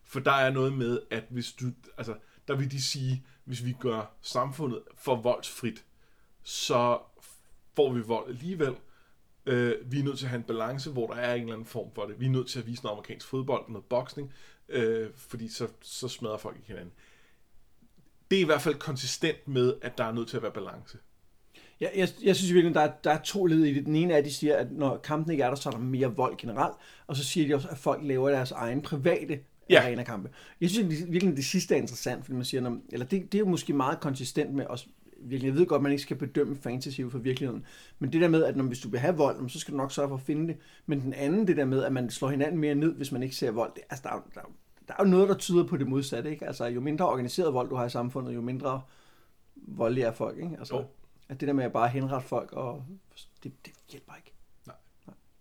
[0.04, 1.66] For der er noget med, at hvis du,
[1.98, 2.14] altså,
[2.48, 5.84] der vil de sige, hvis vi gør samfundet for voldsfrit,
[6.42, 6.98] så
[7.78, 8.74] får vi vold alligevel.
[9.46, 11.66] Øh, vi er nødt til at have en balance, hvor der er en eller anden
[11.66, 12.20] form for det.
[12.20, 14.32] Vi er nødt til at vise noget amerikansk fodbold, noget boksning,
[14.68, 16.92] øh, fordi så, så smadrer folk ikke hinanden.
[18.30, 20.98] Det er i hvert fald konsistent med, at der er nødt til at være balance.
[21.80, 23.86] Jeg, jeg, jeg synes virkelig, der er, der er to led i det.
[23.86, 25.80] Den ene er, at de siger, at når kampen ikke er der, så er der
[25.80, 26.76] mere vold generelt.
[27.06, 29.82] Og så siger de også, at folk laver deres egen private Ja.
[29.82, 30.30] arena-kampe.
[30.60, 33.38] Jeg synes virkelig, det sidste er interessant, fordi man siger, når, eller det, det er
[33.38, 34.88] jo måske meget konsistent med os.
[35.18, 37.64] Virkelig, jeg ved godt, at man ikke skal bedømme fantasy ud fra virkeligheden.
[37.98, 39.92] Men det der med, at når, hvis du vil have vold, så skal du nok
[39.92, 40.56] sørge for at finde det.
[40.86, 43.36] Men den anden, det der med, at man slår hinanden mere ned, hvis man ikke
[43.36, 44.44] ser vold, det, altså, der, er, jo- der, er
[44.88, 46.30] der er jo noget, der tyder på det modsatte.
[46.30, 46.46] Ikke?
[46.46, 48.82] Altså, jo mindre organiseret vold du har i samfundet, jo mindre
[49.56, 50.38] voldelige er folk.
[50.38, 50.56] Ikke?
[50.58, 50.84] Altså, Jo.
[51.28, 52.84] at det der med at bare henrette folk, og
[53.44, 54.32] det, det hjælper ikke.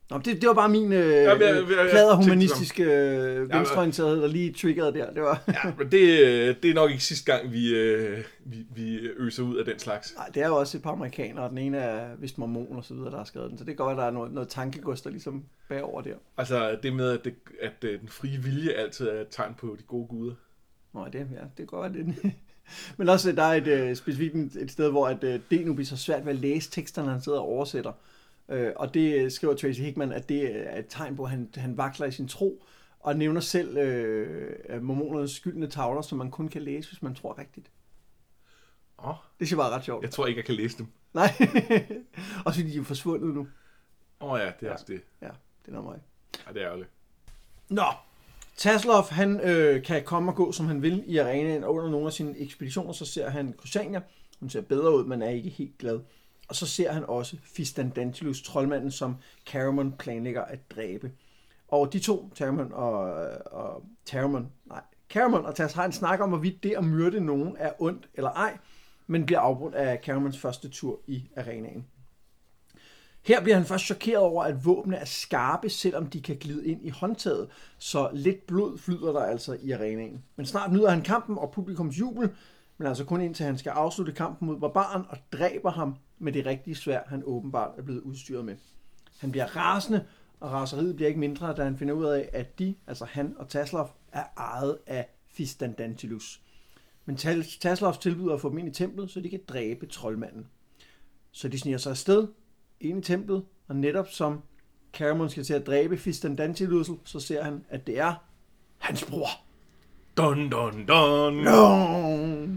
[0.09, 4.27] Nå, det, det var bare min øh, jeg- jeg- jeg- plader humanistiske øh, venstreorienterhed, der
[4.27, 5.13] lige triggerede der.
[5.13, 8.65] Det var, Ja, men det, øh, det er nok ikke sidste gang, vi, øh, vi,
[8.75, 10.13] vi øser ud af den slags.
[10.17, 12.83] Nej, det er jo også et par amerikanere, og den ene er vist mormon og
[12.83, 13.57] så videre, der har skrevet den.
[13.57, 16.13] Så det kan godt være, at der er noget, noget tankegods, der ligesom bagover der.
[16.37, 19.75] Altså det med, at, det, at øh, den frie vilje altid er et tegn på
[19.79, 20.33] de gode guder.
[20.93, 22.15] Nå, det, ja, det kan godt være det.
[22.97, 26.25] Men også, der er et, øh, specifikt et- sted, hvor at, øh, Denubis har svært
[26.25, 27.91] ved at læse teksterne, han sidder og oversætter.
[28.49, 31.49] Øh, og det øh, skriver Tracy Hickman, at det er et tegn på, at han,
[31.55, 32.63] han vakler i sin tro,
[32.99, 37.37] og nævner selv øh, mormonernes skyldne tavler, som man kun kan læse, hvis man tror
[37.39, 37.71] rigtigt.
[39.03, 40.03] Åh, Det synes jeg bare ret sjovt.
[40.03, 40.87] jeg tror ikke, jeg kan læse dem.
[41.13, 41.27] Nej,
[42.45, 43.47] også fordi de er forsvundet nu.
[44.21, 44.73] Åh oh, ja, det er Ja.
[44.73, 45.01] også det.
[45.21, 45.27] Ja,
[45.65, 45.99] det er noget mig.
[46.47, 46.89] Ja, det er ærgerligt.
[47.69, 47.83] Nå,
[48.57, 52.07] Taslov, han øh, kan komme og gå, som han vil i arenaen, og under nogle
[52.07, 54.01] af sine ekspeditioner, så ser han Crusania.
[54.39, 55.99] Hun ser bedre ud, men er ikke helt glad.
[56.47, 61.11] Og så ser han også Fistandantilus, troldmanden, som Caramon planlægger at dræbe.
[61.67, 62.99] Og de to, Taramon og,
[63.45, 67.55] og Taramon, nej, Caramon og Tas har en snak om, hvorvidt det at myrde nogen
[67.59, 68.57] er ondt eller ej,
[69.07, 71.85] men bliver afbrudt af Caramons første tur i arenaen.
[73.21, 76.85] Her bliver han først chokeret over, at våbne er skarpe, selvom de kan glide ind
[76.85, 80.23] i håndtaget, så lidt blod flyder der altså i arenaen.
[80.35, 82.29] Men snart nyder han kampen og publikums jubel,
[82.77, 86.45] men altså kun indtil han skal afslutte kampen mod barbaren og dræber ham med det
[86.45, 88.55] rigtige svær, han åbenbart er blevet udstyret med.
[89.19, 90.05] Han bliver rasende,
[90.39, 93.49] og raseriet bliver ikke mindre, da han finder ud af, at de, altså han og
[93.49, 96.41] Taslov, er ejet af Fistandantilus.
[97.05, 100.47] Men Tas- Taslovs tilbyder at få dem ind i templet, så de kan dræbe troldmanden.
[101.31, 102.27] Så de sniger sig afsted,
[102.79, 104.41] ind i templet, og netop som
[104.93, 108.13] Caramon skal til at dræbe Fistandantilus, så ser han, at det er
[108.77, 109.27] hans bror.
[110.17, 111.33] Dun, dun, dun.
[111.33, 112.47] No.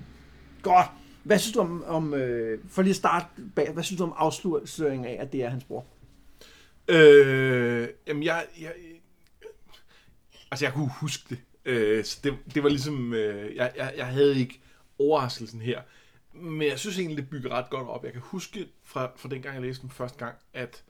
[0.62, 0.86] Godt.
[1.22, 4.14] Hvad synes du om, om øh, for lige at starte bag, hvad synes du om
[4.16, 5.86] afsløringen af, at det er hans bror?
[6.88, 8.74] Øh, jamen, jeg, jeg,
[10.50, 11.38] altså, jeg kunne huske det.
[11.64, 14.60] Øh, så det, det var ligesom, øh, jeg, jeg, jeg havde ikke
[14.98, 15.82] overraskelsen her.
[16.32, 18.04] Men jeg synes egentlig, det bygger ret godt op.
[18.04, 20.84] Jeg kan huske fra, fra den gang, jeg læste den første gang, at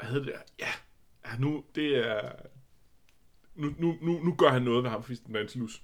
[0.00, 0.70] jeg havde det der, ja,
[1.26, 2.32] ja nu, det er,
[3.54, 5.82] nu, nu, nu, nu gør han noget ved ham, Fisten Danselus.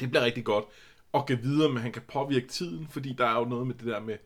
[0.00, 0.64] Det bliver rigtig godt.
[1.12, 3.74] Og kan videre med, at han kan påvirke tiden, fordi der er jo noget med
[3.74, 4.18] det der med,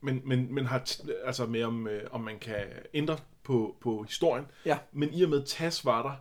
[0.00, 4.02] men, men, men har t- altså med, om, øh, om man kan ændre på, på
[4.02, 4.46] historien.
[4.64, 4.78] Ja.
[4.92, 6.16] Men i og med, TAS var der,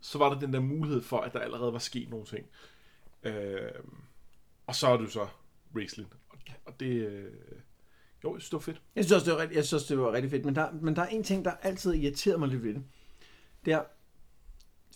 [0.00, 2.46] så var der den der mulighed for, at der allerede var sket nogle ting.
[3.22, 3.70] Øh,
[4.66, 5.26] og så er du så
[5.74, 6.12] wrestling.
[6.28, 6.86] Og, og det...
[6.86, 7.32] Øh,
[8.24, 8.82] jo, jeg synes, det var fedt.
[8.96, 11.02] Jeg synes også, det var, jeg synes, det var rigtig fedt, men der, men der
[11.02, 12.82] er en ting, der altid irriterer mig lidt ved det.
[13.64, 13.82] Det er,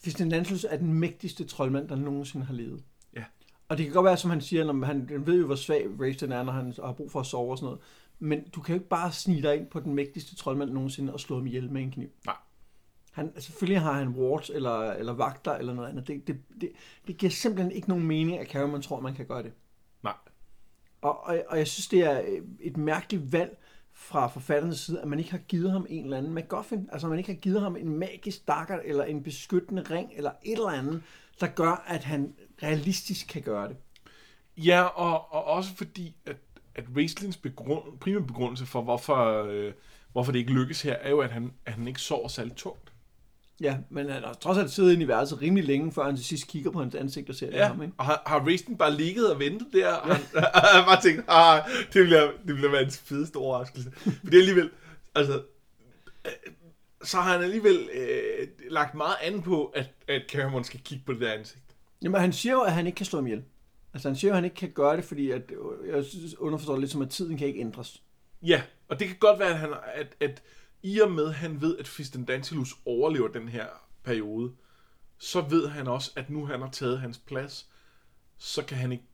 [0.03, 2.85] Fistin Lanslus er den mægtigste troldmand, der nogensinde har levet.
[3.73, 5.87] Og det kan godt være, som han siger, når han, han ved jo, hvor svag
[6.01, 7.81] Raisten er, når han har brug for at sove og sådan noget.
[8.19, 11.21] Men du kan jo ikke bare snige dig ind på den mægtigste troldmand nogensinde og
[11.21, 12.09] slå ham ihjel med en kniv.
[12.27, 12.35] Nej.
[13.13, 16.09] Han, selvfølgelig har han wards eller, eller vagter eller noget andet.
[16.09, 16.73] Det, det, det,
[17.07, 19.53] det giver simpelthen ikke nogen mening, at Cameron tror, man kan gøre det.
[20.03, 20.15] Nej.
[21.01, 23.59] Og, og, og jeg synes, det er øh, et mærkeligt valg
[23.93, 26.89] fra forfatternes side, at man ikke har givet ham en eller anden MacGuffin.
[26.93, 30.53] Altså, man ikke har givet ham en magisk dakker, eller en beskyttende ring, eller et
[30.53, 31.03] eller andet,
[31.41, 33.77] der gør, at han realistisk kan gøre det.
[34.57, 36.37] Ja, og, og også fordi, at,
[36.75, 39.73] at Wrestlings begrund, primære begrundelse for, hvorfor, øh,
[40.13, 42.93] hvorfor det ikke lykkes her, er jo, at han, at han ikke sover særlig tungt.
[43.61, 46.25] Ja, men han har trods alt siddet inde i værelset rimelig længe, før han til
[46.25, 47.95] sidst kigger på hans ansigt og ser det Ja, ham, ikke?
[47.99, 50.25] og har, har Wrestling bare ligget og ventet der, og han,
[50.75, 53.91] han bare tænkt, ah, det bliver, det bliver hans fedeste overraskelse.
[53.97, 54.71] For det er alligevel,
[55.15, 55.43] altså,
[56.27, 56.33] øh,
[57.03, 61.13] så har han alligevel øh, lagt meget an på, at, at Cameron skal kigge på
[61.13, 61.62] det der ansigt.
[62.03, 63.43] Jamen, han siger jo, at han ikke kan slå ham ihjel.
[63.95, 65.53] Altså, han siger jo, at han ikke kan gøre det, fordi at,
[65.93, 68.03] jeg synes, underforstår det lidt som, at tiden kan ikke ændres.
[68.43, 70.43] Ja, og det kan godt være, at, han, at, at
[70.83, 73.67] i og med, at han ved, at Fisten Dantilus overlever den her
[74.05, 74.53] periode,
[75.19, 77.69] så ved han også, at nu han har taget hans plads,
[78.39, 79.05] så kan han ikke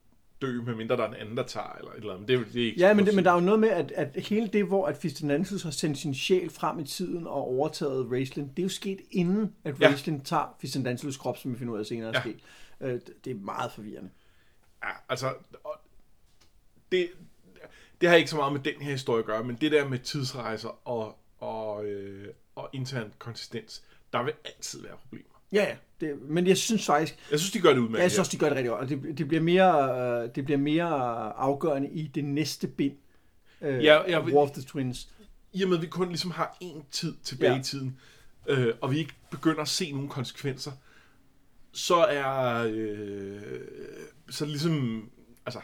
[0.41, 2.27] dø, medmindre der er en anden, der tager, eller et eller andet.
[2.27, 3.91] Det, er- det er ikke Ja, men, det, men der er jo noget med, at,
[3.91, 8.11] at hele det, hvor at Fistenantus har sendt sin sjæl frem i tiden og overtaget
[8.11, 9.87] Raistlin, det er jo sket inden, at Ja.
[9.87, 12.21] Raistlin tager Fistenantus krop, som vi finder ud af senere er Ja.
[12.21, 12.39] sket.
[12.81, 14.09] Øh, det- er meget forvirrende.
[14.83, 15.33] Ja, altså,
[16.91, 17.09] det,
[18.01, 19.99] det har ikke så meget med den her historie at gøre, men det der med
[19.99, 25.23] tidsrejser og, og, øh, og intern konsistens, der vil altid være problemer.
[25.51, 25.75] Ja, ja.
[26.01, 28.01] Det, men jeg synes faktisk, Jeg synes, de gør det udmærket.
[28.03, 30.45] jeg synes også, de gør det rigtig godt, og det, det, bliver mere, øh, det
[30.45, 30.87] bliver mere
[31.33, 32.97] afgørende i det næste bind.
[33.61, 35.09] Øh, Ja, vil- War of the Twins.
[35.53, 37.59] i og med, at vi kun ligesom har én tid tilbage Ja.
[37.59, 37.99] i tiden,
[38.47, 40.71] øh, og vi ikke begynder at se nogle konsekvenser,
[41.71, 43.41] så er øh,
[44.29, 45.09] så ligesom,
[45.45, 45.59] altså,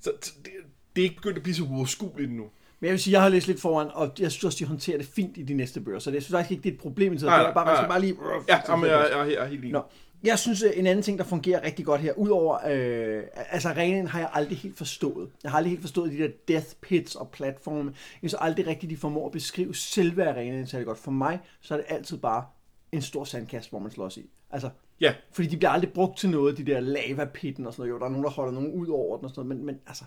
[0.00, 0.52] så det,
[0.96, 2.50] det er ikke begyndt at blive så uoverskueligt endnu.
[2.80, 4.98] Men jeg vil sige, jeg har læst lidt foran, og jeg synes også, de håndterer
[4.98, 6.80] det fint i de næste bøger, så det, jeg synes faktisk ikke, det er et
[6.80, 7.18] problem.
[7.18, 8.16] Så det Nej, er bare, man skal bare lige...
[8.48, 9.72] Ja, jamen, jeg, jeg, jeg er helt enig.
[9.72, 9.82] Nå,
[10.22, 14.06] jeg synes, øh, en anden ting, der fungerer rigtig godt her, udover, øh, altså arenaen
[14.06, 15.30] har jeg aldrig helt forstået.
[15.42, 17.94] Jeg har aldrig helt forstået de der death pits og platforme.
[18.22, 20.98] Jeg synes aldrig rigtigt, de formår at beskrive selve arenaen særlig godt.
[20.98, 22.44] For mig, så er det altid bare
[22.92, 24.30] en stor sandkast, hvor man slås i.
[24.50, 27.90] Altså, Ja, fordi de bliver aldrig brugt til noget, de der lava-pitten og sådan noget.
[27.90, 29.80] Jo, der er nogen, der holder nogen ud over den og sådan noget, men, men
[29.86, 30.04] altså...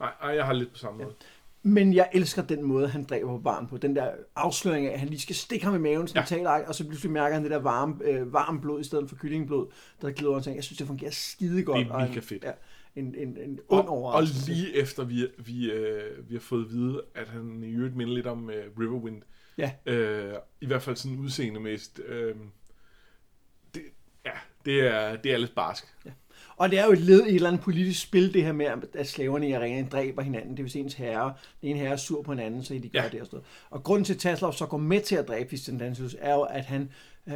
[0.00, 1.14] nej, jeg har lidt på samme måde.
[1.62, 3.76] Men jeg elsker den måde, han dræber på barn på.
[3.76, 6.26] Den der afsløring af, at han lige skal stikke ham i maven, sådan Ja.
[6.36, 9.16] taler, og så pludselig mærker han det der varme, øh, varme blod i stedet for
[9.16, 9.66] kyllingblod,
[10.02, 10.42] der glider over.
[10.54, 11.78] Jeg synes, det fungerer skide godt.
[11.78, 12.44] Det er og en- mega fedt.
[12.44, 12.52] Ja,
[12.96, 14.50] en, en, en Og, ond og overraskelse.
[14.52, 18.14] lige efter vi, vi, øh, vi har fået at vide, at han i øvrigt minder
[18.14, 19.22] lidt om øh, Riverwind,
[19.58, 22.34] Ja, øh, i hvert fald sådan udseendemæssigt, øh,
[24.66, 25.84] det er, det er lidt barsk.
[26.56, 28.66] og det er jo et led i et eller andet politisk spil, det her med,
[28.94, 30.56] at slaverne i arenaen dræber hinanden.
[30.56, 32.80] Det vil sige, ens herre, den ene herre er sur på en anden, så de
[32.80, 33.02] gør Ja.
[33.04, 33.08] ja.
[33.10, 33.46] det og sådan noget.
[33.70, 36.64] Og grunden til, at Taslov så går med til at dræbe Fistendantilus, er jo, at
[36.64, 36.82] han
[37.26, 37.34] øh,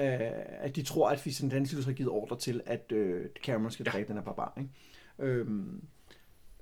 [0.61, 3.91] at de tror, at Fistendantilus har givet ordre til, at øh, Cameron skal Ja.
[3.91, 4.53] dræbe den her barbar.
[4.59, 4.71] Ikke?
[5.19, 5.85] Øhm,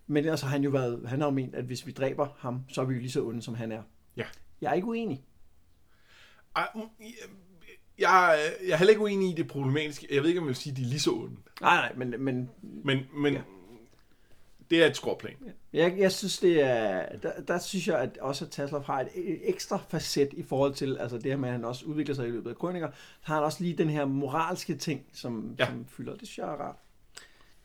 [0.07, 2.61] men ellers har han jo været, han har jo ment, at hvis vi dræber ham,
[2.69, 3.83] så er vi jo lige så onde, som han er.
[4.17, 4.25] Ja.
[4.61, 5.25] Jeg er ikke uenig.
[6.57, 6.69] Ej,
[7.99, 10.07] jeg, jeg, er heller ikke uenig i det problematiske.
[10.11, 11.37] Jeg ved ikke, om jeg vil sige, at de er lige så onde.
[11.61, 12.51] Nej, nej, men, men
[12.85, 13.41] Men, men Ja.
[14.71, 15.35] det er et skråplan.
[15.73, 19.09] Jeg, jeg synes, det er, der, der synes jeg at også, at Taslov har et,
[19.15, 22.29] et ekstra facet i forhold til, altså det her med, at han også udvikler sig
[22.29, 25.67] i løbet af krønninger, så har han også lige den her moralske ting, som, ja.
[25.67, 26.17] Som fylder.
[26.17, 26.77] Det synes jeg er rart.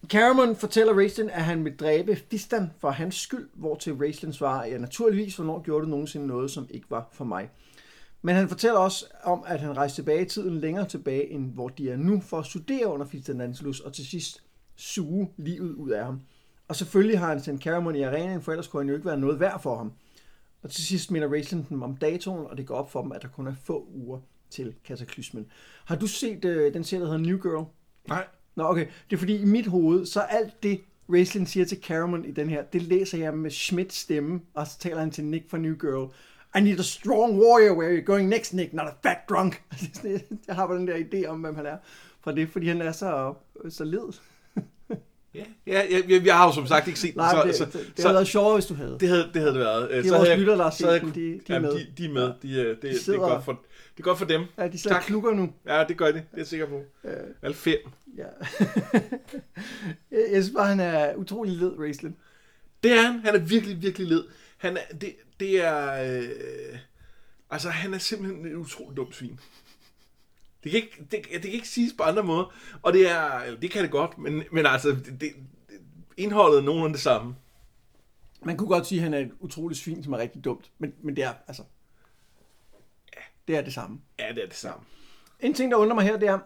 [0.07, 4.65] Cameron fortæller Raistlin, at han vil dræbe Fistan for hans skyld, hvor til Raistlin svarer,
[4.67, 7.49] ja naturligvis, hvornår gjorde du nogensinde noget, som ikke var for mig.
[8.25, 11.67] Men han fortæller også om, at han rejste tilbage i tiden længere tilbage, end hvor
[11.67, 14.43] de er nu, for at studere under Fitzanantilus, og til sidst
[14.75, 16.21] suge livet ud af ham.
[16.67, 19.19] Og selvfølgelig har han sendt Caramon i arenaen, for ellers kunne han jo ikke være
[19.19, 19.93] noget værd for ham.
[20.61, 23.21] Og til sidst minder Raceland dem om datoen, og det går op for dem, at
[23.21, 25.45] der kun er få uger til kataklysmen.
[25.85, 27.65] Har du set øh, den serie, der hedder New Girl?
[28.07, 28.25] Nej.
[28.55, 28.87] Nå, okay.
[29.09, 32.49] Det er fordi, i mit hoved, så alt det, Raceland siger til Caramon i den
[32.49, 35.75] her, det læser jeg med Schmidt stemme, og så taler han til Nick fra New
[35.75, 36.13] Girl.
[36.57, 39.61] I need a strong warrior, where you're going next, Nick, not a fat drunk.
[40.47, 41.77] jeg har bare den der idé om, hvem han er
[42.23, 43.33] fra det, fordi han er så,
[43.69, 44.13] så led.
[45.35, 47.55] Ja, ja jeg, jeg, jeg har jo som sagt ikke set den, Nej, så, det,
[47.55, 48.97] så, det, det så, havde været sjovere, hvis du havde.
[48.99, 49.83] det, havde, det havde det været.
[49.91, 51.53] Øh, Det er så vores jeg- lytter, der har set havde den, jeg- de- de
[51.53, 51.71] er med.
[51.71, 52.33] De, de er med.
[52.41, 54.41] De, øh, det, det, det, er godt for, det er godt for dem.
[54.57, 55.05] Ja, de sidder Tak.
[55.05, 55.49] klukker nu.
[55.67, 56.13] Ja, det gør de.
[56.13, 56.81] Det er jeg sikker på.
[57.41, 57.77] Alle fem.
[58.17, 58.23] Ja.
[60.11, 62.15] jeg synes bare, han er utrolig led, Raceland.
[62.83, 63.19] Det er han.
[63.19, 64.23] Han er virkelig, virkelig led.
[64.57, 66.03] Han er, det, det er...
[66.03, 66.77] Øh,
[67.49, 69.39] altså, han er simpelthen et utroligt dumt svin.
[70.63, 72.53] Det kan, ikke, det, det kan ikke siges på andre måder.
[72.81, 73.55] Og det er...
[73.55, 74.89] Det kan det godt, men, men altså...
[74.89, 75.31] Det, det,
[76.17, 77.35] indholdet er nogenlunde det samme.
[78.41, 80.71] Man kunne godt sige, at han er et utroligt svin, som er rigtig dumt.
[80.77, 81.63] Men, men det er, altså...
[83.15, 84.01] Ja, det er det samme.
[84.19, 84.85] Ja, det er det samme.
[85.39, 86.39] En ting, der undrer mig her, det er,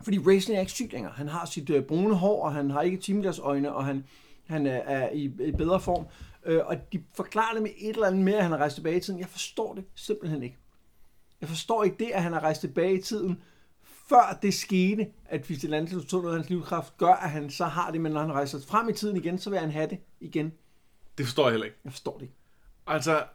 [0.00, 1.12] fordi Racing er ikke syg længere.
[1.12, 4.04] Han har sit øh, brune hår, og han har ikke timeglasøjne, og han,
[4.46, 6.06] han er, er i, i bedre form.
[6.44, 8.96] Øh, og de forklarer det med et eller andet med, at han har rejst tilbage
[8.96, 9.20] i tiden.
[9.20, 10.56] Jeg forstår det simpelthen ikke.
[11.40, 13.42] Jeg forstår ikke det, at han har rejst tilbage i tiden,
[13.82, 17.90] før det skete, at Vigilantes tog noget af hans livskraft, gør, at han så har
[17.90, 20.52] det, men når han rejser frem i tiden igen, så vil han have det igen.
[21.18, 21.78] Det forstår jeg heller ikke.
[21.84, 22.34] Jeg forstår det ikke.
[22.86, 23.26] Altså,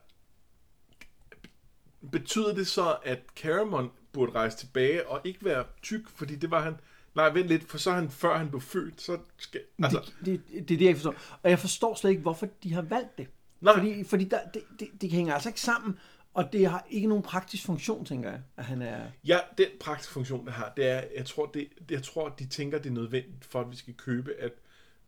[2.11, 6.61] betyder det så, at Caramon burde rejse tilbage og ikke være tyk, fordi det var
[6.61, 6.75] han...
[7.15, 9.61] Nej, vent lidt, for så er han, før han blev født, så skal...
[9.83, 11.15] Altså, Det, det, det er det, jeg forstår.
[11.43, 13.27] Og jeg forstår slet ikke, hvorfor de har valgt det.
[13.61, 13.73] Nej.
[13.73, 15.99] Fordi, fordi der, det, det, det hænger altså ikke sammen,
[16.33, 19.07] og det har ikke nogen praktisk funktion, tænker jeg, at han er...
[19.25, 22.77] ja, den praktiske funktion, det har, det er, jeg tror, det, jeg tror, de tænker,
[22.77, 24.51] det er nødvendigt for, at vi skal købe, at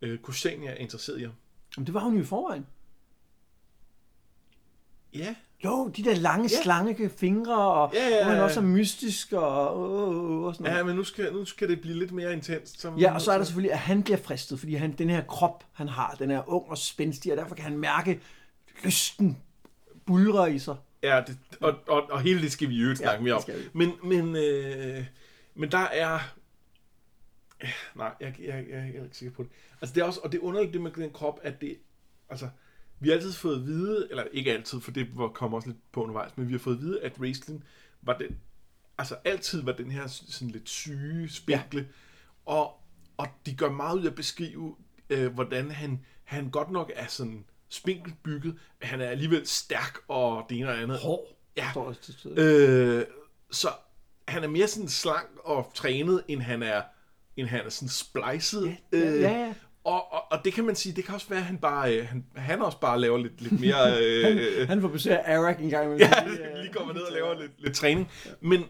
[0.01, 1.33] øh, Kusania er interesseret i ham.
[1.77, 2.65] Men det var hun jo i forvejen.
[5.13, 6.61] Ja, Jo, de der lange, Ja.
[6.63, 8.41] slange fingre, og Ja, ja, ja, ja.
[8.43, 10.77] også er mystisk, og, og, og sådan noget.
[10.77, 12.81] ja men nu skal, nu skal det blive lidt mere intenst.
[12.81, 15.23] Så Ja, og så er der selvfølgelig, at han bliver fristet, fordi han, den her
[15.23, 18.19] krop, han har, den er ung og spændstig, og derfor kan han mærke
[18.83, 19.37] lysten
[20.05, 20.75] bulre i sig.
[21.03, 23.43] Ja, det, og, og, og hele det skal vi jo snakke Ja, mere om.
[23.73, 25.05] Men, men, øh,
[25.55, 26.19] men der er...
[27.95, 29.51] Nej, jeg, jeg, jeg, jeg er ikke sikker på det.
[29.81, 31.77] Altså det er også, og det er underligt det med den krop, at det...
[32.29, 32.47] Altså,
[33.01, 35.91] vi har altid fået at vide, eller ikke altid, for det var- kom også lidt
[35.91, 37.63] på undervejs, men vi har fået at vide, at Raistlin
[38.01, 38.37] var den...
[38.97, 41.79] Altså altid var den her sådan lidt syge, spinkle.
[41.81, 42.53] Ja.
[42.53, 42.73] Og,
[43.17, 44.75] og de gør meget ud af at beskrive,
[45.09, 49.97] øh, hvordan han, han godt nok er sådan spinkelt bygget, men han er alligevel stærk
[50.07, 50.99] og det ene og det andet.
[50.99, 51.37] Hår.
[51.57, 51.71] Ja.
[52.41, 53.05] Øh,
[53.51, 53.69] så
[54.27, 56.81] han er mere sådan slank og trænet, end han er,
[57.37, 58.65] end han er sådan splicet.
[58.65, 59.53] Ja, ja, Øh, ja, ja.
[59.83, 62.07] Og, og, og, det kan man sige, det kan også være, at han bare, øh,
[62.07, 63.75] han, han også bare laver lidt, lidt mere...
[64.01, 67.13] Øh, Han får besøg af Arak en gang ja, Lige, øh, lige kommer ned og
[67.13, 68.11] laver lidt, lidt træning.
[68.41, 68.65] Men,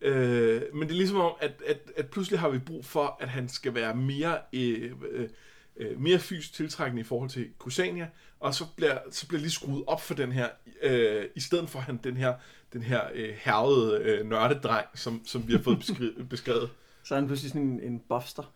[0.00, 3.28] øh, men det er ligesom om, at, at, at pludselig har vi brug for, at
[3.28, 5.28] han skal være mere, øh, øh,
[5.76, 8.08] øh, mere fysisk tiltrækkende i forhold til Kusania,
[8.40, 10.48] og så bliver, så bliver lige skruet op for den her,
[10.82, 12.34] øh, i stedet for han, den her,
[12.72, 15.78] den her øh, hervede øh, nørdedreng, som, som vi har fået
[16.30, 16.70] beskrevet.
[17.04, 18.52] Så er han pludselig sådan en, en buffster.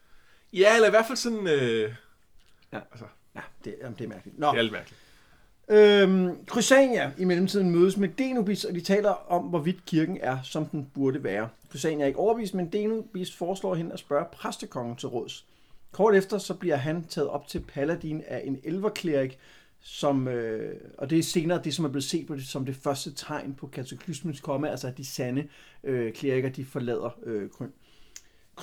[0.52, 1.94] Ja, eller i hvert fald sådan, øh,
[2.72, 2.78] Ja.
[2.92, 4.38] altså, Ja, det, jamen, det er mærkeligt.
[4.38, 4.50] Nå.
[4.50, 5.00] det er lidt mærkeligt.
[5.68, 10.66] Øhm, Crysania i mellemtiden mødes med Denubis, og de taler om, hvorvidt kirken er, som
[10.66, 11.48] den burde være.
[11.70, 15.46] Crysania er ikke overbevist, men Denubis foreslår hende at spørge præstekongen til råds.
[15.92, 19.38] Kort efter så bliver han taget op til paladin af en elverklerik,
[19.80, 22.76] som, øh, og det er senere det, som er blevet set på det, som det
[22.76, 25.48] første tegn på kataklysmens komme, altså at de sande
[25.84, 27.72] øh, kleriker, de forlader øh, Krym.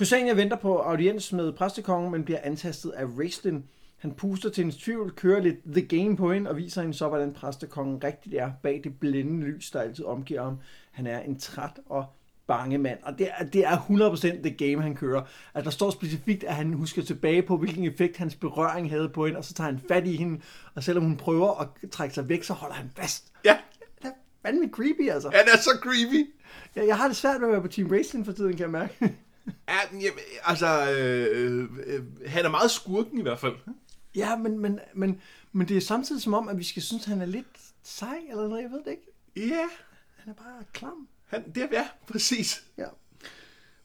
[0.00, 3.64] Crysania venter på audiens med præstekongen, men bliver antastet af Raistlin.
[3.98, 7.08] Han puster til hendes tvivl, kører lidt the game på hende og viser hende så,
[7.08, 10.58] hvordan præstekongen rigtigt er bag det blændende lys, der altid omgiver ham.
[10.90, 12.04] Han er en træt og
[12.46, 15.22] bange mand, og det er, det er 100% the game, han kører.
[15.54, 19.26] At der står specifikt, at han husker tilbage på, hvilken effekt hans berøring havde på
[19.26, 20.40] hende, og så tager han fat i hende,
[20.74, 23.32] og selvom hun prøver at trække sig væk, så holder han fast.
[23.44, 23.56] Ja,
[24.02, 24.12] Det er
[24.46, 25.30] fandme creepy, altså.
[25.30, 26.30] han er så creepy.
[26.76, 28.70] Jeg, jeg har det svært med at være på Team Racing for tiden, kan jeg
[28.70, 28.94] mærke.
[29.68, 33.54] Ja, jamen, altså, øh, øh, han er meget skurken i hvert fald.
[34.14, 35.20] Ja, men, men, men,
[35.52, 37.46] men det er samtidig som om, at vi skal synes, at han er lidt
[37.82, 39.06] sej, eller noget, jeg ved det ikke.
[39.54, 39.66] Ja,
[40.16, 41.08] Han er bare klam.
[41.26, 42.64] han, det er, ja, præcis.
[42.78, 42.86] Ja.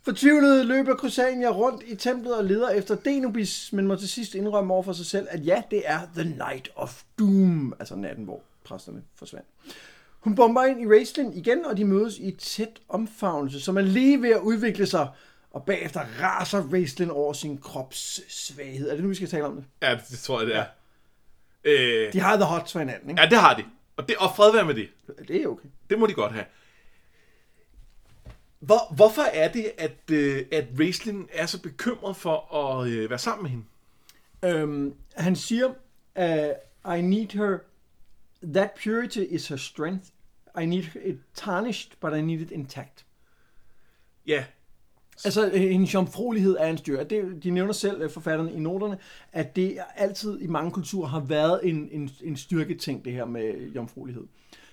[0.01, 4.73] Fortvivlet løber Crusania rundt i templet og leder efter Denubis, men må til sidst indrømme
[4.73, 8.41] over for sig selv, at ja, det er The Night of Doom, altså natten, hvor
[8.63, 9.47] præsterne forsvandt.
[10.19, 13.82] Hun bomber ind i Raistlin igen, og de mødes i et tæt omfavnelse, som er
[13.82, 15.08] lige ved at udvikle sig,
[15.55, 18.89] og bagefter raser Raistlin over sin krops svaghed.
[18.89, 19.65] Er det nu, vi skal tale om det?
[19.81, 20.65] Ja, det, tror jeg, det er.
[21.63, 23.21] Øh, De har the hot for hinanden, ikke?
[23.21, 23.63] ja, det har de.
[23.97, 24.89] Og, det, og fred være med det.
[25.27, 25.67] Det er okay.
[25.89, 26.45] Det må de godt have.
[28.59, 33.19] Hvor, hvorfor er det, at, øh, at Raislin er så bekymret for at øh, være
[33.19, 33.65] sammen med hende?
[34.61, 35.67] Øhm, han siger,
[36.15, 37.57] uh, I need her,
[38.53, 40.05] that purity is her strength.
[40.61, 43.05] I need it tarnished, but I need it intact.
[44.27, 44.45] Ja,
[45.25, 47.04] Altså, øh, hendes jomfruelighed er en styrke.
[47.04, 48.97] Det, de nævner selv, øh, forfatterne i noterne,
[49.32, 53.71] at det altid i mange kulturer har været en, en, en styrketing, det her med
[53.75, 54.23] jomfruelighed.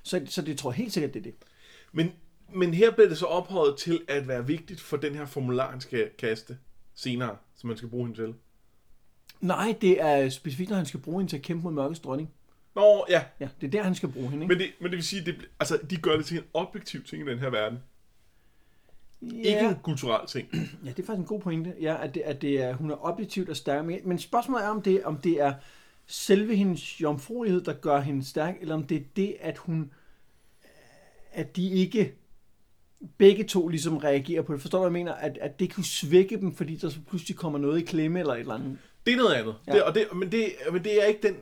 [0.02, 1.34] Så, så det tror jeg helt sikkert, det er det.
[1.92, 2.12] men,
[2.54, 5.80] men her bliver det så ophøjet til at være vigtigt for den her formular, han
[5.80, 6.58] skal kaste
[6.94, 8.34] senere, som man skal bruge hende til.
[9.40, 12.30] Nej, det er specifikt, når han skal bruge hende til at kæmpe mod mørkets dronning.
[12.74, 13.24] Nå, ja.
[13.40, 14.54] Ja, det er der, han skal bruge hende, ikke?
[14.54, 17.28] Men det, men det vil sige, det, altså, de gør det til en objektiv ting
[17.28, 17.78] i den her verden.
[19.22, 19.36] Ja.
[19.36, 20.48] Ikke en kulturel ting.
[20.84, 23.04] Ja, det er faktisk en god pointe, ja, at, det, at det er, hun er
[23.04, 23.84] objektivt og stærk.
[24.04, 25.54] Men, spørgsmålet er, om det, om det er
[26.06, 29.90] selve hendes jomfruelighed, der gør hende stærk, eller om det er det, at hun
[31.32, 32.14] at de ikke
[33.18, 34.60] begge to ligesom reagerer på det.
[34.60, 35.14] Forstår du, hvad jeg mener?
[35.14, 38.34] At, at det kunne svække dem, fordi der så pludselig kommer noget i klemme eller
[38.34, 38.78] et eller andet.
[39.06, 39.54] Det er noget andet.
[39.66, 39.72] Ja.
[39.72, 41.36] Det, og det, men, det, men det er ikke den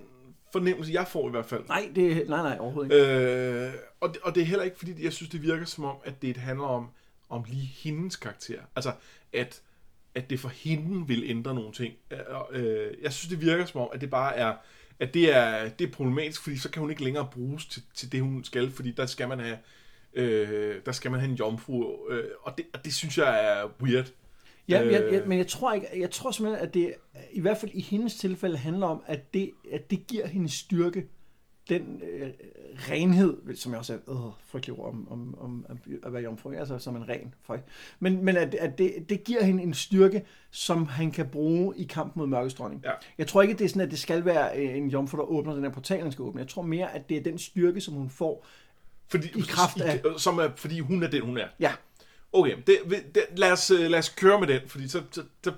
[0.53, 1.63] fornemmelse, jeg får i hvert fald.
[1.69, 3.67] Nej, det, nej, nej, overhovedet ikke.
[3.67, 5.97] Øh, og, det, og det er heller ikke, fordi jeg synes, det virker som om,
[6.05, 6.89] at det handler om,
[7.31, 8.61] om lige hendes karakter.
[8.77, 8.93] Altså,
[9.33, 9.63] at,
[10.15, 11.95] at det for hende vil ændre nogle ting.
[12.53, 14.55] Øh, jeg synes, det virker som om, at det bare er,
[15.01, 18.13] at det er, det er problematisk, fordi så kan hun ikke længere bruges til, til
[18.13, 19.59] det, hun skal, fordi der skal man have,
[20.15, 23.71] øh, der skal man have en jomfru, øh, og, det, og det synes jeg er
[23.83, 24.13] weird.
[24.69, 24.93] Ja, øh...
[24.93, 26.95] jeg, øh, jeg, men jeg tror ikke, jeg tror simpelthen, at det
[27.33, 31.07] i hvert fald i hendes tilfælde handler om, at det, at det giver hende styrke,
[31.71, 32.29] den øh,
[32.91, 35.67] renhed, som jeg også er øh, frygtelig ord om, om, om
[36.03, 37.61] at være jomfru, altså som en ren føj.
[38.01, 41.85] Men, men at, at det, det giver hende en styrke, som han kan bruge i
[41.85, 42.83] kamp mod mørkets dronning.
[42.85, 42.91] Ja.
[43.19, 45.25] Jeg tror ikke, at det er sådan, at det skal være øh, en jomfru, der
[45.25, 46.41] åbner den her portal, han skal åbne.
[46.41, 48.47] Jeg tror mere, at det er den styrke, som hun får.
[49.09, 51.47] Fordi, I kraft af- I, som er, fordi hun er den, hun er.
[51.61, 51.73] Ja,
[52.33, 52.77] Okay, det,
[53.15, 55.53] det, lad, os, øh, lad os køre med den, fordi så, så, så,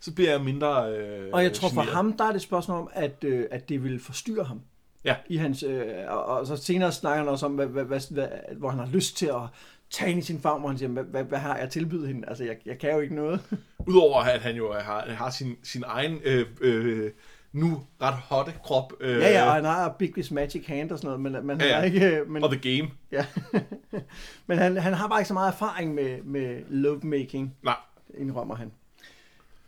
[0.00, 1.94] så bliver jeg mindre øh, Og jeg tror for generet.
[1.96, 4.60] ham, der er det et spørgsmål om, at, øh, at det vil forstyrre ham.
[5.04, 5.16] Ja.
[5.28, 8.28] I hans, øh, og, og så senere snakker han også om, hvad, hvad, hvad, hvad,
[8.56, 9.42] hvor han har lyst til at
[9.90, 12.28] tage hende i sin favn, hvor han siger, hvad, hvad, hvad har jeg tilbydet hende?
[12.28, 13.40] Altså, jeg, jeg kan jo ikke noget.
[13.88, 17.10] Udover at han jo har, har sin, sin egen øh, øh,
[17.52, 18.92] nu ret hotte krop.
[19.00, 21.60] Øh, ja, ja, og han har Big Miss Magic Hand og sådan noget, men, men
[21.60, 21.78] han Ja, ja.
[21.78, 22.16] har ikke...
[22.16, 22.90] øh, Men, Og The Game.
[23.12, 23.26] ja.
[24.46, 27.54] men han, han har bare ikke så meget erfaring med, med lovemaking.
[27.62, 27.76] Nej,
[28.18, 28.72] indrømmer han.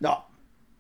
[0.01, 0.11] Nå.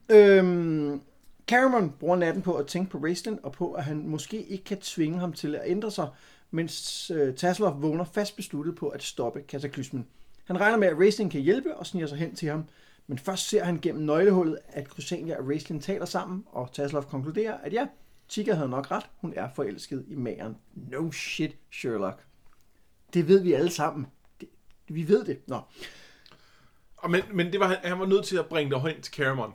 [0.08, 1.00] Øhm,
[1.46, 4.80] Cameron bruger natten på at tænke på Raistlin, og på, at han måske ikke kan
[4.80, 6.08] tvinge ham til at ændre sig,
[6.50, 10.06] mens øh, Tasselhoff vågner fast besluttet på at stoppe kataklysmen.
[10.44, 12.64] Han regner med, at Raistlin kan hjælpe og sniger sig hen til ham,
[13.06, 17.56] men først ser han gennem nøglehullet, at Crusania og Raistlin taler sammen, og Tasselhoff konkluderer,
[17.58, 17.86] at ja,
[18.28, 20.56] Chica havde nok ret, hun er forelsket i mageren.
[20.74, 22.22] No shit, Sherlock.
[23.14, 24.06] Det ved vi alle sammen.
[24.40, 24.48] Det,
[24.88, 25.40] vi ved det.
[25.46, 25.60] Nå.
[26.96, 29.14] Og men, men det var, han, han var nødt til at bringe det hen til
[29.14, 29.52] Caramon.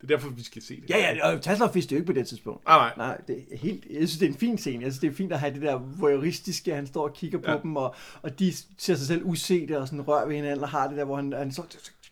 [0.00, 0.90] Det er derfor, vi skal se det.
[0.90, 2.62] Ja, ja, og Tasselhoff vidste det jo ikke på det tidspunkt.
[2.66, 3.06] Ah, nej.
[3.08, 4.84] Nej, det er helt, jeg synes, det er en fin scene.
[4.84, 7.50] Jeg synes, det er fint at have det der voyeuristiske, han står og kigger på
[7.50, 7.58] Ja.
[7.62, 10.88] dem, og, og de ser sig selv usete og sådan rører ved hinanden, og har
[10.88, 11.62] det der, hvor han, han så,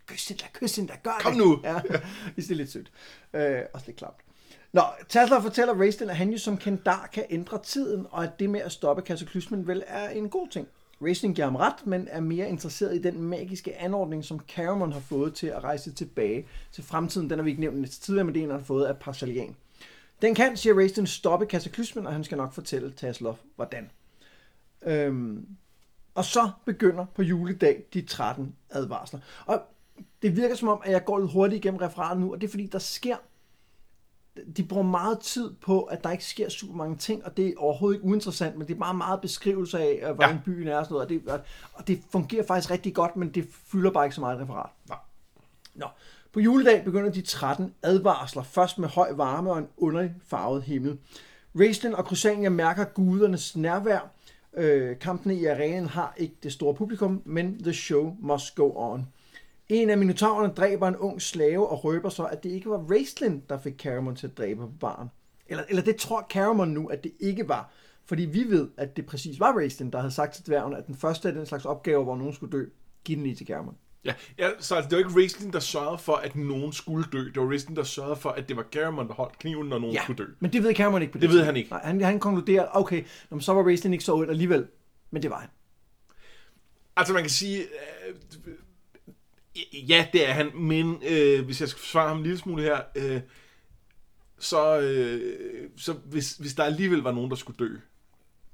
[0.07, 1.39] kys hende da, kys hende da, gør Kom det.
[1.43, 1.61] nu.
[1.65, 1.75] Ja,
[2.37, 2.91] det er lidt sødt.
[3.35, 4.17] Øh, også lidt klamt.
[4.73, 8.51] Nå, Tasler fortæller Raistlin, at han jo som kendar kan ændre tiden, og at det
[8.51, 10.69] med at stoppe kataklysmen vel er en god ting.
[11.03, 15.01] Racing giver ham ret, men er mere interesseret i den magiske anordning, som Caramon har
[15.01, 17.31] fået til at rejse tilbage til fremtiden.
[17.31, 18.97] Den har vi ikke nævnt lidt tidligere, men det er en, han har fået af
[18.97, 19.57] Parsalian.
[20.23, 23.91] Den kan, siger Racing, stoppe kataklysmen, og han skal nok fortælle Tasloff, hvordan.
[24.83, 25.47] Øhm,
[26.15, 29.21] og så begynder på juledag de 13 advarsler.
[29.47, 29.63] Og
[30.23, 32.51] det virker som om, at jeg går lidt hurtigt igennem referatet nu, og det er
[32.51, 33.17] fordi, der sker
[34.57, 37.53] de bruger meget tid på, at der ikke sker super mange ting, og det er
[37.57, 40.41] overhovedet ikke uinteressant, men det er bare meget beskrivelse af, hvordan ja.
[40.45, 41.41] byen er og sådan noget, og det,
[41.75, 44.71] og- det fungerer faktisk rigtig godt, men det fylder bare ikke så meget referat.
[44.89, 44.99] Nej.
[45.75, 45.87] Nå.
[46.33, 50.99] På juledag begynder de 13 advarsler, først med høj varme og en underlig farvet himmel.
[51.61, 54.11] Raistlin og Crusania mærker gudernes nærvær.
[54.57, 59.07] Øh, kampene i arenaen har ikke det store publikum, men the show must go on.
[59.69, 63.43] En af minotaurerne dræber en ung slave og røber så, at det ikke var Raistlin,
[63.49, 65.09] der fik Caramon til at dræbe på barn.
[65.47, 67.71] Eller, eller det tror Caramon nu, at det ikke var.
[68.05, 70.95] Fordi vi ved, at det præcis var Raistlin, der havde sagt til dværgen, at den
[70.97, 72.65] første af den slags opgaver, hvor nogen skulle dø,
[73.05, 73.75] giv den lige til Caramon.
[74.05, 77.19] Ja, ja, så altså, det var ikke Raistlin, der sørgede for, at nogen skulle dø.
[77.19, 79.95] Det var Raistlin, der sørgede for, at det var Caramon, der holdt kniven, når nogen
[79.95, 80.31] Ja, skulle dø.
[80.41, 81.71] men det ved Cameron ikke på det, Det ved han ikke.
[81.71, 83.05] Nej, han, han konkluderer, okay,
[83.41, 84.67] så var Raistlin ikke så ondt alligevel.
[85.11, 85.49] Men det var han.
[86.97, 88.15] Altså man kan sige, øh,
[89.89, 92.81] ja det er han, men øh, hvis jeg skal forsvare ham en lille smule her,
[92.97, 93.21] øh,
[94.39, 97.77] så, øh, så hvis, hvis der alligevel var nogen, der skulle dø,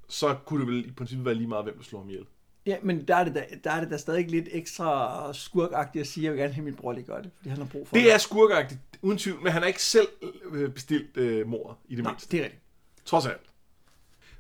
[0.09, 2.27] så kunne det vel i princippet være lige meget, hvem der slår ham ihjel.
[2.67, 6.07] Ja, men der er det da, der er det da stadig lidt ekstra skurkagtigt at
[6.07, 7.89] sige, at jeg vil gerne have min bror lige gøre det, fordi han har brug
[7.89, 10.09] for Det er skurkagtigt, uden tvivl, men han har ikke selv
[10.53, 12.31] øh, bestilt øh, mordet i det Nej, mindste.
[12.31, 12.63] det er rigtigt.
[13.05, 13.41] Trods alt.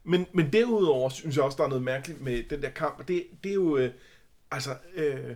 [0.04, 3.08] Men, men derudover synes jeg også, der er noget mærkeligt med den der kamp, og
[3.08, 3.90] det, det er jo, øh,
[4.50, 5.34] altså, øh,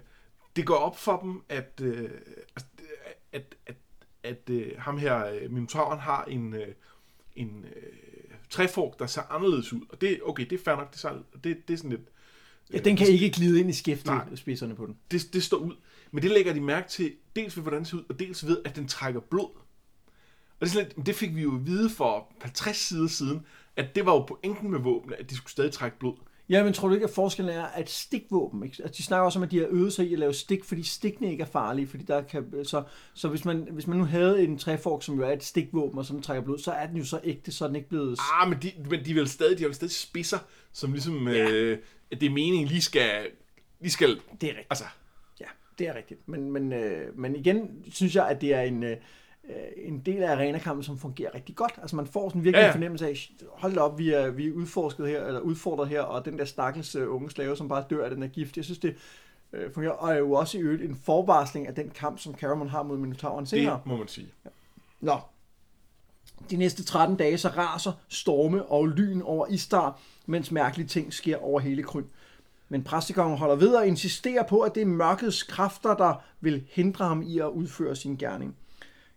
[0.56, 2.10] det går op for dem, at, øh,
[2.56, 2.66] altså,
[3.32, 3.76] at, at,
[4.22, 6.68] at øh, ham her, øh, Minotauren, har en, øh,
[7.36, 7.92] en øh,
[8.50, 9.80] træfork, der ser anderledes ud.
[9.88, 12.08] Og det, okay, det er fair nok, det, ser, det, det er sådan lidt,
[12.72, 14.96] Ja, den kan ikke glide ind i skæftet, spidserne på den.
[15.10, 15.74] det, det står ud.
[16.10, 18.58] Men det lægger de mærke til, dels ved hvordan det ser ud, og dels ved,
[18.64, 19.50] at den trækker blod.
[19.50, 23.46] Og det, er sådan lidt, det fik vi jo at vide for 50 sider siden,
[23.76, 26.16] at det var jo pointen med våbnene, at de skulle stadig trække blod.
[26.48, 28.84] Ja, men tror du ikke, at forskellen er, at stikvåben, ikke?
[28.84, 30.82] at de snakker også om, at de har øvet sig i at lave stik, fordi
[30.82, 32.82] stikkene ikke er farlige, fordi der kan, så,
[33.14, 36.04] så hvis, man, hvis man nu havde en træfork, som jo er et stikvåben, og
[36.04, 38.18] som trækker blod, så er den jo så ægte, så er den ikke blevet...
[38.34, 40.38] Ah, men de, men de er vel stadig, de har vel stadig spidser,
[40.72, 41.50] som ligesom, ja.
[41.50, 41.78] øh,
[42.10, 43.26] at det er meningen, lige skal,
[43.80, 44.08] lige skal,
[44.40, 44.66] Det er rigtigt.
[44.70, 44.84] altså,
[45.40, 45.46] Ja,
[45.78, 46.28] det er rigtigt.
[46.28, 48.96] Men, men, øh, men igen synes jeg, at det er en, øh,
[49.76, 51.72] en del af arenakampen, som fungerer rigtig godt.
[51.80, 52.70] Altså man får sådan virkelig Ja, ja, ja.
[52.70, 56.00] en fornemmelse af, hold da op, vi er, vi er udforsket her, eller udfordret her,
[56.02, 58.56] og den der stakkels øh, unge slave, som bare dør af den her gift.
[58.56, 58.96] Jeg synes, det
[59.52, 62.68] øh, fungerer, og er jo også i øvrigt en forvarsling af den kamp, som Caramon
[62.68, 63.74] har mod Minotauren senere.
[63.74, 64.28] det må man sige.
[65.00, 65.18] Nå.
[66.50, 71.36] De næste 13 dage så raser storme og lyn over Istar, mens mærkelige ting sker
[71.36, 72.04] over hele Kryn.
[72.68, 77.04] Men præstekongen holder ved og insisterer på, at det er mørkets kræfter, der vil hindre
[77.08, 78.56] ham i at udføre sin gerning.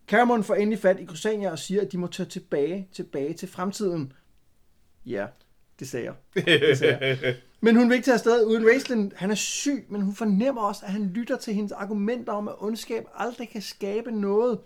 [0.10, 3.47] Caramon får endelig fat i Crusania og siger, at de må tage tilbage, tilbage til
[3.47, 4.14] fremtiden.
[5.05, 5.26] Ja,
[5.80, 6.45] det sagde jeg.
[6.45, 7.36] Det sagde jeg.
[7.62, 9.12] Men hun vil ikke tage afsted uden Raistlin.
[9.16, 12.55] Han er syg, men hun fornemmer også, at han lytter til hendes argumenter om, at
[12.60, 14.60] ondskab aldrig kan skabe noget.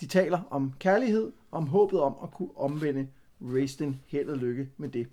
[0.00, 3.08] De taler om kærlighed, om håbet om at kunne omvende
[3.40, 4.00] Raistlin.
[4.06, 5.06] Held og lykke med det.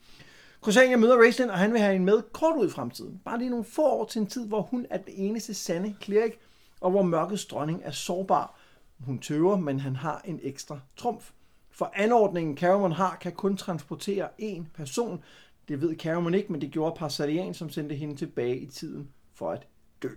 [0.62, 3.22] Crusania møder Raistlin, og han vil have hende med kort ud i fremtiden.
[3.26, 6.34] Bare lige nogle få år til en tid, hvor hun er den eneste sande cleric,
[6.82, 8.57] og hvor mørkets dronning er sårbar.
[9.00, 11.32] Hun tøver, men han har en ekstra trumf.
[11.72, 15.24] For anordningen Caramon har, kan kun transportere én person.
[15.68, 19.52] Det ved Caramon ikke, men det gjorde Parsalian, som sendte hende tilbage i tiden for
[19.52, 19.68] at
[20.02, 20.10] dø.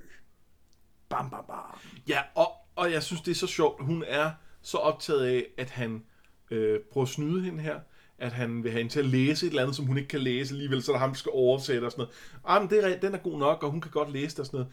[1.08, 1.78] Bam, bam, bam.
[2.08, 3.84] Ja, og, og jeg synes, det er så sjovt.
[3.84, 4.30] Hun er
[4.62, 6.04] så optaget af, at han
[6.50, 7.80] øh, prøver at snyde hende her.
[8.18, 10.20] At han vil have hende til at læse et eller andet, som hun ikke kan
[10.20, 12.14] læse alligevel, så der ham, der skal oversætte og sådan noget.
[12.44, 14.46] Ah, men det er, den er god nok, og hun kan godt læse det og
[14.46, 14.72] sådan noget.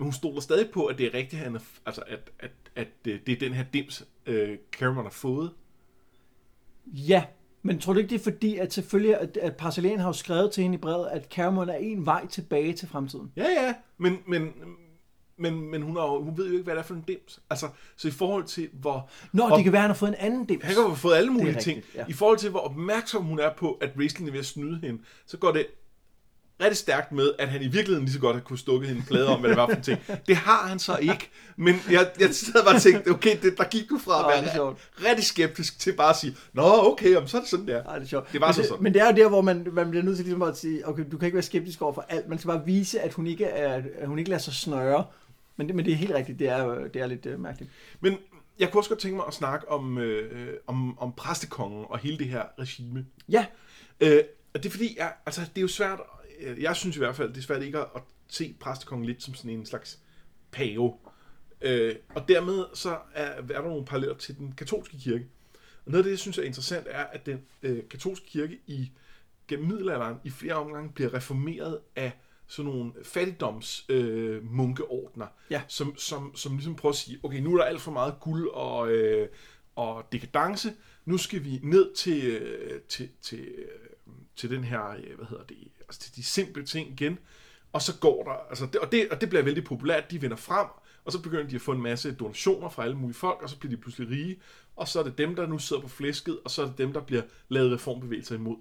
[0.00, 2.88] Men hun stoler stadig på, at det er rigtigt, han er, altså, at, at, at,
[3.08, 5.50] øh, det er den her dims, øh, Cameron har fået.
[6.86, 7.24] Ja,
[7.62, 10.52] men tror du ikke, det er fordi, at selvfølgelig, at, at Parsalian har jo skrevet
[10.52, 13.32] til hende i brevet, at Caramon er en vej tilbage til fremtiden?
[13.36, 14.52] Ja, ja, men, men,
[15.36, 17.40] men, men hun, har, hun ved jo ikke, hvad det er for en dims.
[17.50, 19.10] Altså, så i forhold til, hvor...
[19.32, 20.64] Nå, det kan være, at han har fået en anden dims.
[20.64, 21.84] Han kan have fået alle mulige rigtigt, ting.
[21.94, 22.04] ja.
[22.08, 25.02] I forhold til, hvor opmærksom hun er på, at wrestling er ved at snyde hende,
[25.26, 25.66] så går det
[26.60, 29.06] rigtig stærkt med, at han i virkeligheden lige så godt har kunne stukke hende en
[29.06, 29.98] plade om, hvad det var for en ting.
[30.28, 31.30] Det har han så ikke.
[31.56, 34.54] Men jeg, jeg sad bare og tænkte, okay, det, der gik du fra at være
[34.54, 34.78] sjovt.
[35.04, 37.84] rigtig skeptisk til bare at sige, nå, okay, jamen, så er det sådan der.
[37.84, 38.32] Ej, det er sjovt.
[38.32, 38.82] Det var men så sådan.
[38.82, 41.04] Men det er jo der, hvor man, man bliver nødt til ligesom at sige, okay,
[41.12, 42.28] du kan ikke være skeptisk over for alt.
[42.28, 45.04] Man skal bare vise, at hun ikke, er, at hun ikke lader sig snøre.
[45.56, 47.70] Men det, men det er helt rigtigt, det er, det er lidt uh, mærkeligt.
[48.00, 48.16] Men
[48.58, 52.18] jeg kunne også godt tænke mig at snakke om, øh, om, om præstekongen og hele
[52.18, 53.06] det her regime.
[53.28, 53.46] Ja,
[54.00, 54.22] Øh,
[54.54, 56.19] og det er fordi, jeg, altså, det er jo svært, øh,
[56.60, 59.34] jeg synes i hvert fald, det er svært ikke at, at se præstekongen lidt som
[59.34, 59.98] sådan en slags
[60.50, 60.94] pave.
[61.60, 65.26] Øh, og dermed så er, er der nogle paralleller til den katolske kirke.
[65.84, 68.92] Og noget af det, jeg synes er interessant, er, at den øh, katolske kirke i
[69.48, 72.12] gennem middelalderen i flere omgange bliver reformeret af
[72.46, 74.44] sådan nogle fattigdoms øh,
[75.50, 75.62] Ja.
[75.68, 78.48] som, som, som ligesom prøver at sige, okay, nu er der alt for meget guld
[78.48, 79.28] og, øh,
[79.76, 80.72] og dekadence,
[81.04, 83.68] nu skal vi ned til, øh, til, til, øh,
[84.40, 85.56] til den her, øh, hvad hedder det,
[85.88, 87.18] altså til de simple ting igen,
[87.72, 90.36] og så går der, altså det, og, det, og det bliver vældig populært, de vinder
[90.36, 90.66] frem,
[91.04, 93.58] og så begynder de at få en masse donationer fra alle mulige folk, og så
[93.58, 94.40] bliver de pludselig rige,
[94.76, 96.92] og så er det dem, der nu sidder på flæsket, og så er det dem,
[96.92, 98.56] der bliver lavet reformbevægelser imod.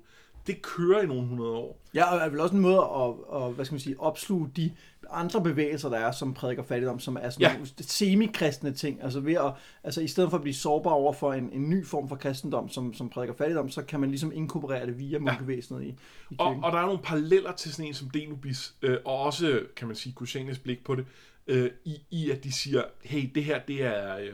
[0.49, 1.81] Det kører i nogle hundrede år.
[1.93, 4.71] Ja, og er vel også en måde at, at hvad skal man sige, opsluge de
[5.09, 7.47] andre bevægelser, der er, som prædiker fattigdom, som er sådan Ja.
[7.47, 7.53] ja.
[7.53, 9.03] nogle semikristne ting.
[9.03, 11.85] Altså, ved at, altså i stedet for at blive sårbar over for en, en ny
[11.85, 15.83] form for kristendom, som, som prædiker fattigdom, så kan man ligesom inkorporere det via munkevæsenet
[15.83, 16.63] i, i Og, kirken.
[16.63, 19.95] og der er nogle paralleller til sådan en som Denubis, øh, og også, kan man
[19.95, 21.05] sige, Kushanes blik på det,
[21.47, 24.33] øh, i, i at de siger, hey, det her, det er, øh,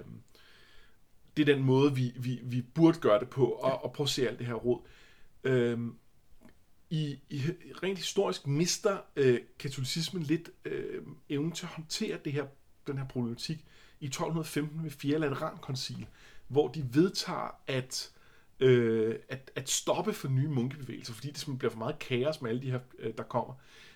[1.37, 4.09] det er den måde, vi, vi, vi burde gøre det på, og, og prøve at
[4.09, 4.79] se alt det her råd.
[5.43, 5.79] Øh,
[6.89, 7.41] i, i
[7.83, 12.45] rent historisk mister øh, katolicismen lidt øh, evnen til at håndtere det her,
[12.87, 13.65] den her problematik
[13.99, 15.19] i 1215 ved 4.
[15.19, 16.07] Laterankoncil,
[16.47, 18.11] hvor de vedtager at,
[18.59, 22.49] øh, at, at stoppe for nye munkebevægelser, fordi det simpelthen bliver for meget kaos med
[22.49, 23.53] alle de her, øh, der kommer.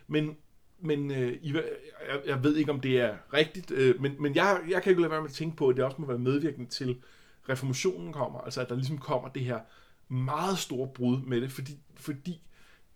[0.07, 0.37] Men,
[0.79, 4.61] men øh, I, jeg, jeg ved ikke, om det er rigtigt, øh, men, men jeg,
[4.69, 6.69] jeg kan ikke lade være med at tænke på, at det også må være medvirkende
[6.69, 7.01] til,
[7.49, 9.59] reformationen kommer, altså at der ligesom kommer det her
[10.07, 12.41] meget store brud med det, fordi, fordi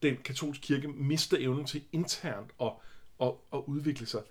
[0.03, 2.71] den katolske kirke mister evnen til internt at,
[3.21, 4.21] at, at udvikle sig.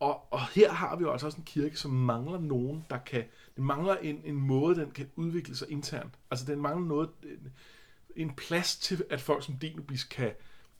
[0.00, 3.24] Og, og her har vi jo altså også en kirke, som mangler nogen, der kan...
[3.56, 6.14] Den mangler en, en måde, den kan udvikle sig internt.
[6.30, 7.52] Altså den mangler noget, en,
[8.16, 10.30] en plads til, at folk som Denubis kan,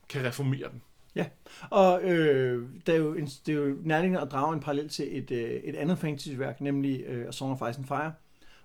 [0.09, 0.82] kan reformere den.
[1.14, 1.26] Ja,
[1.70, 5.18] og øh, det, er jo en, det er jo nærliggende at drage en parallel til
[5.18, 8.12] et, øh, et andet fantasyværk, nemlig øh, A Song of Ice and Fire,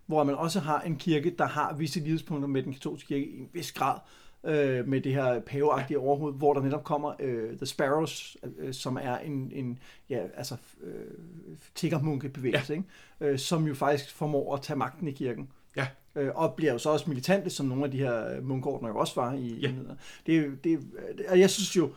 [0.05, 3.39] hvor man også har en kirke, der har visse lidspunkter med den katolske kirke i
[3.39, 3.99] en vis grad,
[4.43, 8.97] øh, med det her paveagtige overhoved, hvor der netop kommer øh, The Sparrows, øh, som
[9.01, 9.79] er en, en
[10.09, 10.93] ja, altså, øh,
[11.75, 12.77] tiggermunkebevægelse, ja.
[12.77, 13.33] ikke?
[13.33, 15.49] Øh, som jo faktisk formår at tage magten i kirken.
[15.75, 15.87] Ja.
[16.15, 19.15] Øh, og bliver jo så også militante, som nogle af de her munkordner jo også
[19.15, 19.59] var i.
[19.61, 19.71] Ja.
[20.25, 20.79] Det, det,
[21.29, 21.91] og jeg synes jo,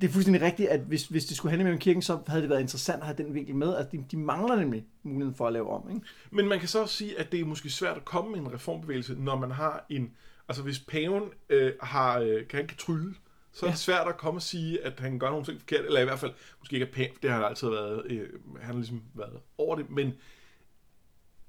[0.00, 2.50] det er fuldstændig rigtigt, at hvis, hvis det skulle handle med kirken, så havde det
[2.50, 3.76] været interessant at have den vinkel med.
[3.76, 5.90] Altså, de, de mangler nemlig muligheden for at lave om.
[5.90, 6.06] Ikke?
[6.30, 8.52] Men man kan så også sige, at det er måske svært at komme med en
[8.52, 10.10] reformbevægelse, når man har en...
[10.48, 13.14] Altså hvis paven øh, har, øh, kan han kan trylle,
[13.52, 16.00] så er det svært at komme og sige, at han gør nogle ting forkert, eller
[16.00, 18.28] i hvert fald, måske ikke er pæn, det har han altid været, øh,
[18.60, 20.12] han har ligesom været over det, men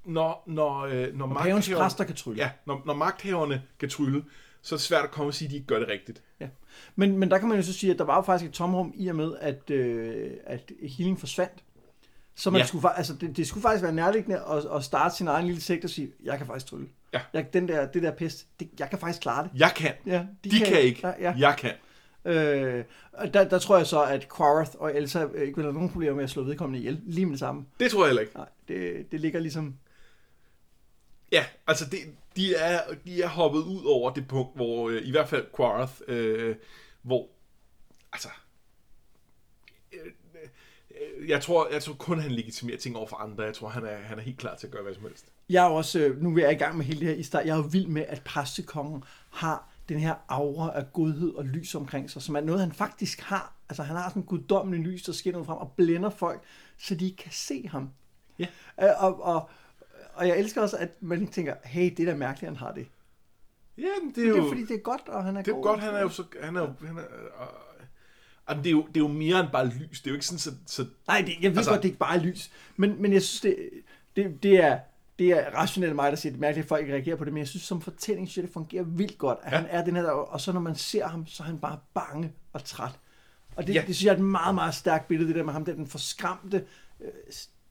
[0.05, 2.41] når, når, øh, når, når pavens præster kan trylle.
[2.41, 4.23] Ja, når, når magthaverne kan trylle,
[4.61, 6.23] så er det svært at komme og sige, at de ikke gør det rigtigt.
[6.39, 6.47] Ja.
[6.95, 8.93] Men, men der kan man jo så sige, at der var jo faktisk et tomrum
[8.95, 11.63] i og med, at, øh, at healing forsvandt.
[12.35, 12.67] Så man ja.
[12.67, 15.83] skulle, altså, det, det skulle faktisk være nærliggende at, at starte sin egen lille sekt
[15.83, 16.87] og sige, jeg kan faktisk trylle.
[17.14, 17.22] Ja.
[17.34, 19.51] Jeg, den der, det der pest, det, jeg kan faktisk klare det.
[19.55, 19.93] Jeg kan.
[20.05, 21.07] Ja, de, de kan, kan ikke.
[21.07, 21.34] Ja, ja.
[21.38, 21.72] Jeg kan.
[22.26, 22.84] Øh,
[23.34, 26.24] der, der tror jeg så, at Quarth og Elsa ikke vil have nogen problemer med
[26.24, 27.01] at slå vedkommende ihjel.
[27.05, 27.66] Lige med det samme.
[27.80, 28.36] Det tror jeg heller ikke.
[28.36, 29.76] Nej, det, det ligger ligesom...
[31.32, 31.99] Ja, altså det,
[32.36, 35.93] de, er, de er hoppet ud over det punkt, hvor øh, i hvert fald Quarth,
[36.07, 36.55] øh,
[37.01, 37.30] hvor
[38.14, 38.30] altså
[39.93, 40.11] øh,
[41.30, 43.43] jeg tror, jeg tror kun, han legitimerer ting over for andre.
[43.43, 45.32] Jeg tror, han er, han er helt klar til at gøre hvad som helst.
[45.49, 47.45] Jeg er også, øh, nu er jeg i gang med hele det her i start,
[47.45, 51.75] jeg er jo vild med, at præstekongen har den her aura af godhed og lys
[51.75, 53.53] omkring sig, som er noget, han faktisk har.
[53.69, 56.41] Altså, han har sådan en guddommelig lys, der skinner frem og blænder folk,
[56.77, 57.89] så de ikke kan se ham.
[58.39, 58.47] Ja.
[58.81, 59.49] Øh, og, og,
[60.13, 62.87] og jeg elsker også, at man tænker, hey, det er da mærkeligt, han har det.
[63.77, 63.83] Ja,
[64.15, 64.35] det er jo...
[64.35, 65.63] Det er fordi, det er godt, og han er Det er god.
[65.63, 66.23] godt, han er jo så...
[66.41, 67.47] Han er jo, han er, øh,
[68.49, 70.01] Jamen, det, er jo, det er jo mere end bare lys.
[70.01, 70.51] Det er jo ikke sådan, så...
[70.65, 72.51] så Nej, det, jeg ved altså, godt, det er ikke bare lys.
[72.75, 73.69] Men, men jeg synes, det,
[74.15, 74.79] det, det er
[75.20, 77.34] det er rationelt mig, der siger, det er mærkeligt, at folk ikke reagerer på det,
[77.34, 79.57] men jeg synes, som fortælling, synes jeg, det fungerer vildt godt, at ja.
[79.57, 82.34] han er den her, og så når man ser ham, så er han bare bange
[82.53, 82.99] og træt.
[83.55, 83.84] Og det, ja.
[83.88, 85.88] det synes jeg er et meget, meget stærkt billede, det der med ham, der den
[85.88, 86.66] forskræmte
[87.01, 87.11] øh,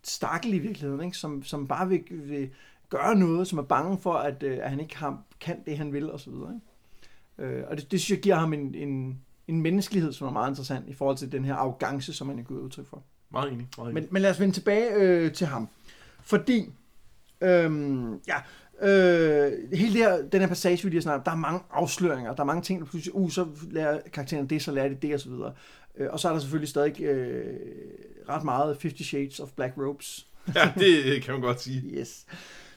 [0.05, 1.17] stakkel i virkeligheden, ikke?
[1.17, 2.51] Som, som bare vil, vil
[2.89, 5.93] gøre noget, som er bange for, at, øh, at han ikke har, kan det, han
[5.93, 6.55] vil, og så videre.
[6.55, 7.55] Ikke?
[7.55, 10.51] Øh, og det, det synes jeg giver ham en, en, en menneskelighed, som er meget
[10.51, 13.03] interessant i forhold til den her arrogance, som han er gået udtryk for.
[13.31, 13.69] Meget enig.
[13.77, 14.03] Meget enig.
[14.03, 15.69] Men, men lad os vende tilbage øh, til ham.
[16.21, 16.73] Fordi
[17.43, 18.37] Øhm, ja,
[18.83, 22.35] øh, hele det her, den her passage, vi lige har snakket der er mange afsløringer,
[22.35, 25.15] der er mange ting, der pludselig, uh, så lærer karakteren det, så lærer de det,
[25.15, 25.53] og så videre.
[25.99, 27.57] Øh, og så er der selvfølgelig stadig øh,
[28.29, 30.27] ret meget 50 Shades of Black Robes.
[30.57, 31.81] ja, det kan man godt sige.
[31.81, 32.27] Yes.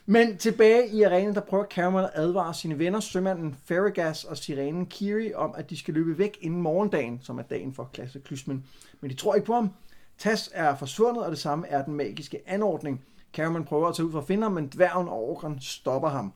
[0.06, 4.86] Men tilbage i arenaen, der prøver Cameron at advare sine venner, sømanden Ferragas og sirenen
[4.86, 8.64] Kiri, om at de skal løbe væk inden morgendagen, som er dagen for klasse Klysmen.
[9.00, 9.70] Men de tror ikke på ham.
[10.18, 13.04] Tas er forsvundet, og det samme er den magiske anordning.
[13.36, 16.32] Cameron prøver at tage ud for at finde ham, men dværgen og orkeren stopper ham.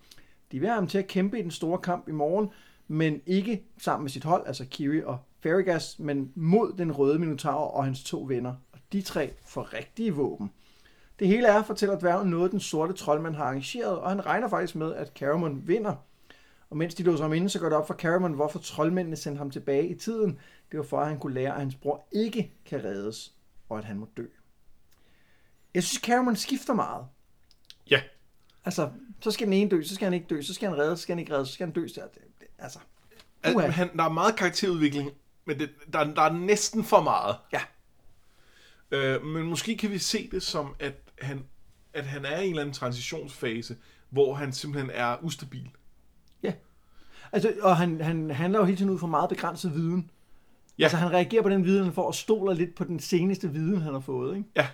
[0.52, 2.48] De vil ham til at kæmpe i den store kamp i morgen,
[2.88, 7.70] men ikke sammen med sit hold, altså Kiri og Ferrigas, men mod den røde minotaur
[7.70, 8.54] og hans to venner.
[8.72, 10.50] Og de tre får rigtige våben.
[11.18, 14.76] Det hele er, fortæller dværgen, noget den sorte troldmand har arrangeret, og han regner faktisk
[14.76, 15.94] med, at Caramon vinder.
[16.70, 19.38] Og mens de låser ham inde, så går det op for Caramon, hvorfor troldmændene sendte
[19.38, 20.38] ham tilbage i tiden.
[20.70, 23.34] Det var for, at han kunne lære, at hans bror ikke kan reddes,
[23.68, 24.26] og at han må dø.
[25.74, 27.06] Jeg synes, Cameron skifter meget.
[27.90, 28.00] Ja.
[28.64, 28.90] Altså,
[29.20, 31.02] så skal den ene dø, så skal han ikke dø, så skal han redde, så
[31.02, 31.88] skal han ikke redde, så skal han dø.
[31.88, 32.00] Så,
[32.58, 32.78] altså,
[33.42, 35.10] altså han, der er meget karakterudvikling,
[35.44, 37.36] men det, der, der er næsten for meget.
[37.52, 37.60] Ja.
[38.90, 41.44] Øh, men måske kan vi se det som, at han,
[41.94, 43.76] at han er i en eller anden transitionsfase,
[44.10, 45.70] hvor han simpelthen er ustabil.
[46.42, 46.52] Ja.
[47.32, 50.10] Altså, og han, han handler jo hele tiden ud fra meget begrænset viden.
[50.78, 50.84] Ja.
[50.84, 53.80] Altså, han reagerer på den viden, han får, og stoler lidt på den seneste viden,
[53.80, 54.48] han har fået, ikke?
[54.56, 54.68] Ja.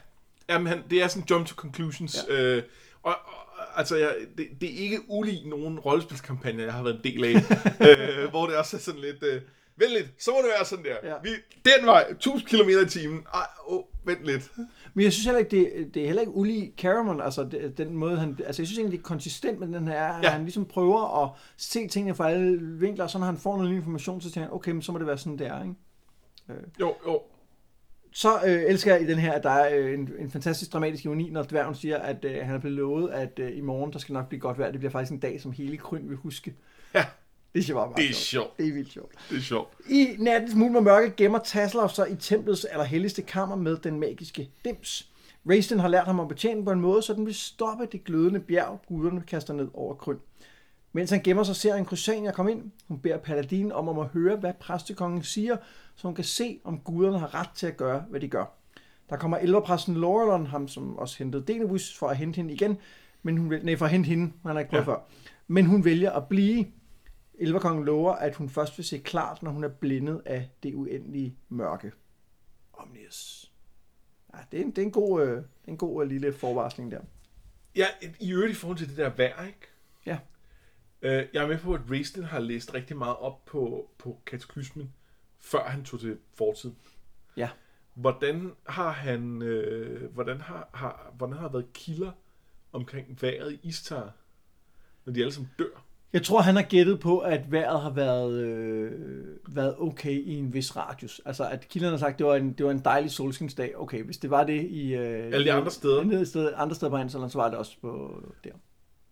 [0.48, 2.16] Jamen, han, det er sådan jump to conclusions.
[2.28, 2.34] Ja.
[2.34, 2.62] Øh,
[3.02, 7.12] og, og, altså, jeg, det, det er ikke ulig nogen rollespilskampagne, jeg har været en
[7.12, 7.30] del af,
[7.88, 9.40] øh, hvor det også er sådan lidt, øh,
[9.76, 10.96] vent lidt, så må det være sådan der.
[11.08, 11.14] Ja.
[11.22, 11.28] Vi,
[11.64, 13.26] den vej, 1000 km i timen.
[13.34, 14.52] Ej, åh, vent lidt.
[14.94, 17.96] Men jeg synes heller ikke, det, det er heller ikke ulig Caramon, altså det, den
[17.96, 20.30] måde, han, altså jeg synes egentlig, det er konsistent med den her, ja.
[20.30, 23.70] Han ligesom prøver at se tingene fra alle vinkler, og så når han får noget
[23.70, 25.74] ny information, så tænker han, okay, men så må det være sådan, det er, ikke?
[26.80, 27.22] Jo, jo.
[28.16, 31.04] Så øh, elsker jeg i den her, at der er øh, en, en fantastisk dramatisk
[31.04, 33.98] ironi, når dværgen siger, at øh, han er blevet lovet, at øh, i morgen, der
[33.98, 34.70] skal nok blive godt vejr.
[34.70, 36.54] Det bliver faktisk en dag, som hele Kryn vil huske.
[36.94, 37.04] Ja,
[37.54, 38.16] Det var meget det er sjovt.
[38.16, 38.58] sjovt.
[38.58, 39.12] Det er vildt sjovt.
[39.30, 39.68] Det er sjovt.
[39.90, 44.50] I nattens mulm og mørke gemmer Tasselhoff sig i templets allerhelligste kammer med den magiske
[44.64, 45.10] dims.
[45.50, 48.40] Raisten har lært ham at betjene på en måde, så den vil stoppe det glødende
[48.40, 50.16] bjerg, guderne kaster ned over Kryn.
[50.96, 52.70] Mens han gemmer sig, ser en Crusania komme ind.
[52.88, 55.56] Hun beder Paladin om, om at høre, hvad præstekongen siger,
[55.96, 58.44] så hun kan se, om guderne har ret til at gøre, hvad de gør.
[59.10, 62.78] Der kommer elverpræsten Laurelon, ham som også hentede Denebus, for at hente hende igen,
[63.22, 64.92] men hun vil, nej, for at hente hende, han har ikke prøvet ja.
[64.92, 64.98] Før.
[65.46, 66.66] Men hun vælger at blive.
[67.34, 71.36] Elverkongen lover, at hun først vil se klart, når hun er blindet af det uendelige
[71.48, 71.92] mørke.
[72.72, 73.52] Omnius.
[74.34, 76.90] Ja, det er en, det er en god, øh, er en god øh, lille forvarsling
[76.90, 77.00] der.
[77.76, 77.86] Ja,
[78.20, 79.60] i øvrigt i forhold til det der vejr, ikke?
[80.06, 80.18] Ja.
[81.02, 84.92] Øh, jeg er med på, at Raistlin har læst rigtig meget op på, på kataklysmen,
[85.40, 86.76] før han tog til fortiden.
[87.36, 87.48] Ja.
[87.94, 92.10] Hvordan har han, øh, hvordan har, har, hvordan har været kilder
[92.72, 94.12] omkring vejret i Istar,
[95.04, 95.84] når de alle sammen dør?
[96.12, 100.54] Jeg tror, han har gættet på, at vejret har været, øh, været okay i en
[100.54, 101.20] vis radius.
[101.24, 103.78] Altså, at kilderne har sagt, at det var en, det var en dejlig solskinsdag.
[103.78, 104.94] Okay, hvis det var det i...
[104.94, 106.04] Øh, Alle de andre steder.
[106.04, 108.50] Nede sted, andre steder på Hanseland, så var det også på der.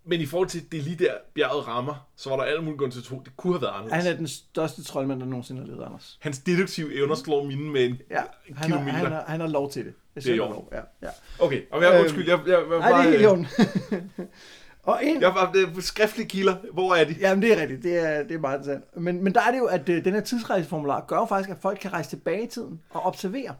[0.06, 2.94] Men i forhold til, det lige der bjerget rammer, så var der alle mulige grunde
[2.94, 4.04] til at tro, det kunne have været anderledes.
[4.04, 6.18] Han er den største troldmand, der nogensinde har levet, Anders.
[6.20, 8.92] Hans deduktive evner slår mine med en Ja, han har, kilometer.
[8.92, 9.94] han, har, han har lov til det.
[10.14, 10.52] Jeg Det er orden.
[10.54, 10.68] lov.
[10.72, 11.08] Ja, ja.
[11.38, 14.28] Okay, og jeg, Øhm, undskyld, jeg, jeg, jeg, Nej, det er helt
[14.82, 16.56] og en, jeg var det er skriftlige kilder.
[16.72, 17.16] Hvor er de?
[17.20, 17.82] Jamen, det er rigtigt.
[17.82, 18.84] Det er, det er meget sandt.
[18.96, 21.56] Men, men der er det jo, at øh, den her tidsrejseformular gør jo faktisk, at
[21.62, 23.54] folk kan rejse tilbage i tiden og observere.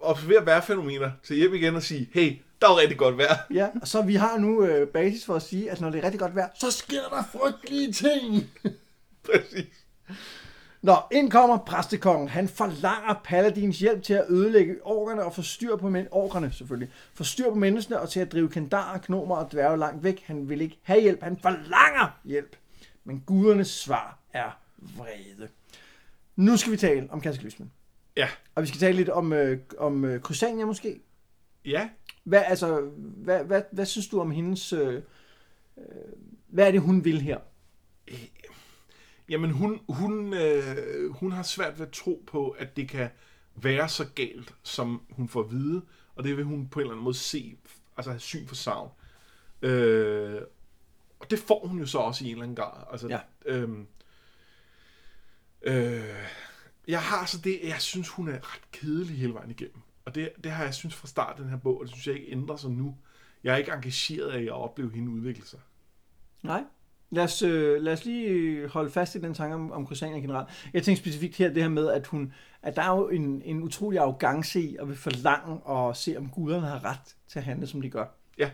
[0.00, 2.32] Observere vejrfænomener, så hjem igen og sige, hey,
[2.62, 3.36] der er jo rigtig godt vejr.
[3.54, 6.20] Ja, så vi har nu øh, basis for at sige, at når det er rigtig
[6.20, 8.50] godt vejr, så sker der frygtelige ting.
[9.26, 9.66] Præcis.
[10.82, 12.28] Nå, ind kommer præstekongen.
[12.28, 16.92] Han forlanger Paladins hjælp til at ødelægge orkerne og få styr på men- orkerne, selvfølgelig.
[17.14, 20.22] Få styr på menneskene og til at drive kandarer, gnomer og dværge langt væk.
[20.26, 22.56] Han vil ikke have hjælp, han forlanger hjælp.
[23.04, 24.58] Men gudernes svar er
[24.96, 25.48] vrede.
[26.36, 27.72] Nu skal vi tale om kataklysmen.
[28.16, 28.28] Ja.
[28.54, 31.00] Og vi skal tale lidt om, øh, om øh, Crusania måske.
[31.64, 31.88] Ja,
[32.24, 34.72] Hvad, altså, hvad, hvad, hvad synes du om hendes...
[34.72, 35.02] Øh,
[35.78, 35.84] øh,
[36.48, 37.38] hvad er det, hun vil her?
[39.28, 43.08] jamen hun, hun, øh, hun har svært ved at tro på, at det kan
[43.54, 45.82] være så galt, som hun får at vide,
[46.14, 47.56] og det vil hun på en eller anden måde se,
[47.96, 48.90] altså have syn for savn.
[49.62, 50.40] Øh,
[51.20, 52.84] og det får hun jo så også i en eller anden grad.
[52.90, 53.20] Altså, Ja.
[53.46, 53.86] øhm,
[55.62, 56.04] øh,
[56.88, 59.82] jeg har så det, jeg synes, hun er ret kedelig hele vejen igennem.
[60.04, 62.14] Og det, det har jeg synes fra start den her bog, og det synes jeg
[62.14, 62.96] ikke ændrer sig nu.
[63.44, 65.58] Jeg er ikke engageret af at opleve hende udvikle sig.
[66.42, 66.64] Nej.
[67.10, 70.48] Lad os, øh, lad os lige holde fast i den tanke om, om Christiania generelt.
[70.72, 72.32] Jeg tænker specifikt her det her med, at, hun,
[72.62, 76.28] at der er jo en, en utrolig arrogance i at vil forlange og se, om
[76.28, 78.06] guderne har ret til at handle, som de gør.
[78.38, 78.50] Ja.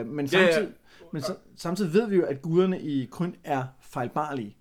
[0.00, 0.52] Øh, men Ja, ja.
[0.52, 0.74] samtidig,
[1.12, 4.56] men så, samtidig ved vi jo, at guderne i Kryn er fejlbarlige.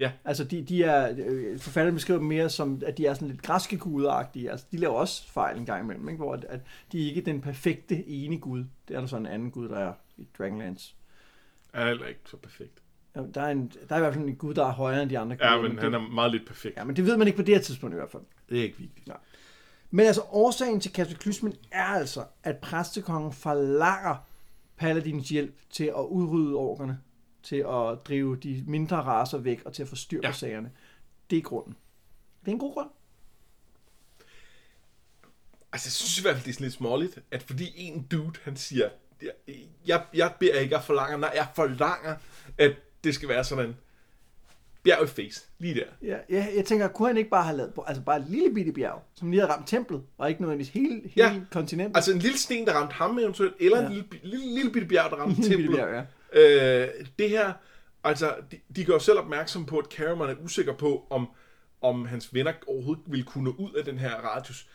[0.00, 0.12] Ja.
[0.24, 3.42] Altså, de, de er, øh, forfatteren beskriver dem mere som, at de er sådan lidt
[3.42, 4.50] græske guderagtige.
[4.50, 6.16] Altså, de laver også fejl en gang imellem, ikke?
[6.16, 6.60] hvor at, at
[6.92, 8.64] de er ikke den perfekte ene gud.
[8.88, 10.94] Det er der så en anden gud, der er i Dragonlance.
[11.74, 12.82] Han er heller ikke så perfekt.
[13.16, 15.10] Ja, Der er, en, der er i hvert fald en gud, der er højere end
[15.10, 16.76] de andre Ja, guder, men det, han er meget lidt perfekt.
[16.76, 18.22] ja, men det ved man ikke på det her tidspunkt i hvert fald.
[18.48, 19.08] Det er ikke vigtigt.
[19.90, 24.16] Men altså, årsagen til kataklysmen er altså, at præstekongen forlanger
[24.76, 26.98] Paladins hjælp til at udrydde orkerne,
[27.42, 30.32] til at drive de mindre raser væk og til at få styr på Ja.
[30.32, 30.70] sagerne.
[31.30, 31.76] Det er grunden.
[32.40, 32.88] Det er en god grund.
[35.72, 38.32] Altså, jeg synes i hvert fald, det er sådan lidt småligt, at fordi en dude,
[38.42, 38.88] han siger,
[39.22, 39.30] jeg,
[39.86, 42.16] jeg, jeg beder ikke, jeg forlanger, nej, jeg forlanger,
[42.58, 42.72] at
[43.04, 43.76] det skal være sådan en
[44.82, 45.84] bjerg i face, lige der.
[46.02, 48.72] Ja, ja, jeg tænker, kunne han ikke bare have lavet altså bare et lille bitte
[48.72, 51.40] bjerg, som lige havde ramt templet, og ikke nødvendigvis hele, hele Ja.
[51.50, 51.96] kontinentet?
[51.96, 53.86] Altså en lille sten, der ramte ham eventuelt, eller ja.
[53.86, 55.76] En lille, lille, lille bitte bjerg, der ramte templet.
[55.76, 56.04] bjerg, ja.
[56.32, 57.52] Øh, det her,
[58.04, 61.28] altså, de, de gør jo selv opmærksom på, at Cameron er usikker på, om,
[61.82, 64.68] om hans venner overhovedet vil kunne nå ud af den her radius.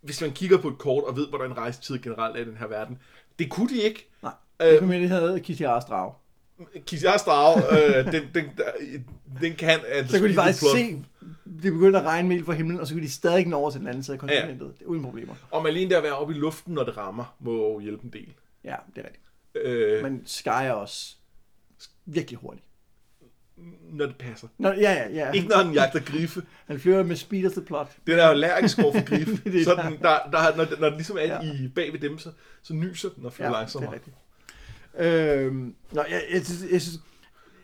[0.00, 2.66] Hvis man kigger på et kort og ved, hvordan rejsetid generelt er i den her
[2.66, 2.98] verden.
[3.38, 4.08] Det kunne de ikke.
[4.22, 4.32] Nej,
[4.62, 6.12] Øh, det kunne man ikke have Kitiaras drage.
[6.86, 7.62] Kisias drage,
[7.98, 8.44] øh, den, den,
[9.40, 9.80] den kan...
[9.86, 10.76] at Så kunne de faktisk plot.
[10.76, 11.04] se,
[11.62, 13.80] det begyndte at regne mel fra himlen, og så kunne de stadig nå over til
[13.80, 14.72] den anden side af kontinentet.
[14.80, 15.34] Er uden problemer.
[15.50, 18.10] Om alene der at være oppe i luften, når det rammer, må jo hjælpe en
[18.12, 18.32] del.
[18.64, 19.24] Ja, det er rigtigt.
[19.54, 21.16] Øh, Men Sky er også
[22.06, 22.62] virkelig hurtig.
[23.92, 24.48] når det passer.
[24.58, 25.32] Nå, ja, ja, ja.
[25.32, 26.42] Ikke når han jagter grife.
[26.66, 27.96] Han flyver med speed of the plot.
[28.06, 29.36] Den er allergisk over for grife.
[29.52, 31.40] Det så den, der, der, når, når den ligesom er Ja.
[31.42, 32.30] i bag ved dem, så,
[32.62, 33.90] så nyser den og flyver Ja, ja, det langsommere.
[33.90, 34.16] er rigtigt.
[34.98, 36.98] Øhm, nå, jeg, jeg, synes- jeg, synes,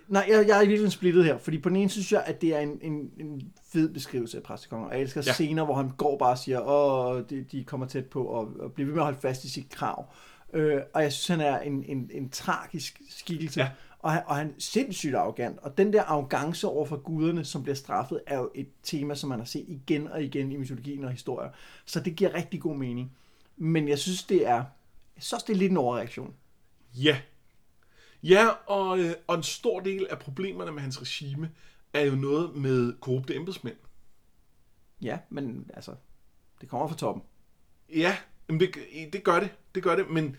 [0.08, 2.40] nej, jeg, jeg er i virkeligheden splittet her, fordi på den ene synes jeg, at
[2.40, 5.22] det er en, en, en fed beskrivelse af præstekonger, og jeg elsker.
[5.26, 5.32] Ja.
[5.32, 8.72] scener, hvor han går bare og siger, åh, de, de kommer tæt på, og, og
[8.72, 10.06] bliver ved med at holde fast i sit krav.
[10.52, 13.70] Øh, og jeg synes, han er en, en, en tragisk skikkelse, Ja.
[13.98, 17.62] og, han, og han er sindssygt arrogant, og den der arrogance over for guderne, som
[17.62, 21.04] bliver straffet, er jo et tema, som man har set igen og igen i mytologien
[21.04, 21.50] og historier,
[21.84, 23.12] så det giver rigtig god mening.
[23.56, 24.64] Men jeg synes, det er,
[25.16, 26.34] jeg synes det er lidt en overreaktion.
[26.94, 27.20] Ja.
[28.22, 31.50] Ja, og, øh, og en stor del af problemerne med hans regime
[31.92, 33.76] er jo noget med korrupte embedsmænd.
[35.02, 35.94] Ja, men altså,
[36.60, 37.22] det kommer fra toppen.
[37.94, 38.16] Ja,
[38.48, 38.76] men det,
[39.12, 39.48] det gør det.
[39.74, 40.36] Det gør det, men,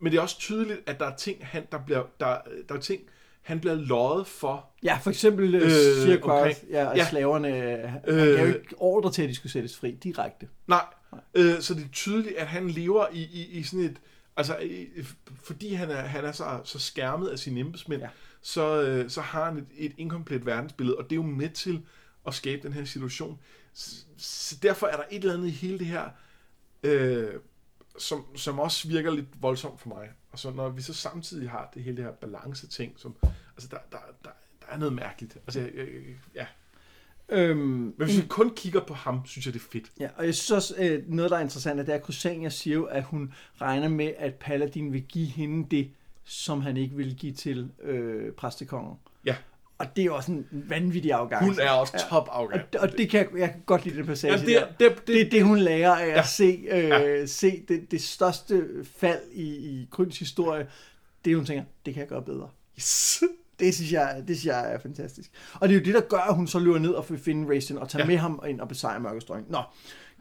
[0.00, 2.38] men det er også tydeligt, at der er ting, han, der bliver, der,
[2.68, 3.02] der er ting,
[3.42, 4.70] han bliver løjet for.
[4.82, 7.06] Ja, for eksempel øh, Øh, siger omkring- ja, at ja.
[7.10, 8.36] slaverne, øh, han Øh.
[8.36, 10.48] gav jo ikke ordre til, at de skulle sættes fri direkte.
[10.66, 10.84] Nej,
[11.34, 13.96] øh, så det er tydeligt, at han lever i, i, i sådan et...
[14.36, 14.86] Altså, i,
[15.44, 18.08] fordi han er, han er så, så skærmet af sine embedsmænd, ja.
[18.42, 21.82] så, øh, så har han et, et inkomplet verdensbillede, og det er jo med til
[22.26, 23.38] at skabe den her situation.
[23.74, 26.04] Så, så derfor er der et eller andet i hele det her,
[26.82, 27.34] øh,
[27.98, 30.10] som, som også virker lidt voldsomt for mig.
[30.32, 33.16] Og så når vi så samtidig har det hele det her balance-ting, som,
[33.56, 35.36] altså der, der, der, der er noget mærkeligt.
[35.46, 35.86] Altså, jeg, jeg,
[36.34, 36.46] ja.
[37.28, 39.92] Øhm, Men hvis vi kun kigger på ham, synes jeg, det er fedt.
[40.00, 42.48] ja, og jeg synes også, øh, noget, der er interessant, er, det er, at Crusania
[42.48, 45.90] siger jo, at hun regner med, at Paladin vil give hende det,
[46.24, 48.98] som han ikke vil give til øh, præstekongen.
[49.24, 49.36] Ja.
[49.78, 51.44] Og det er også en vanvittig afgang.
[51.44, 52.02] Hun er også Ja.
[52.10, 52.74] top Og, arrogant.
[52.74, 54.44] og det kan jeg, jeg kan godt lide den passage Ja, der.
[54.44, 56.22] det, det, det, Det er det, hun lærer af at Ja.
[56.22, 57.26] se, øh, Ja.
[57.26, 58.64] se det, det største
[58.96, 60.66] fald i, i Kryns historie.
[61.24, 62.48] Det hun tænker, det kan jeg gøre bedre.
[62.78, 63.22] Yes.
[63.60, 65.30] Det synes, jeg, det synes jeg er fantastisk.
[65.54, 67.48] Og det er jo det, der gør, at hun så løber ned og vil finde
[67.48, 68.04] Raistin og tage ja.
[68.04, 68.08] Ja.
[68.10, 69.44] med ham ind og besejre Mørkestrøgen.
[69.48, 69.58] Nå,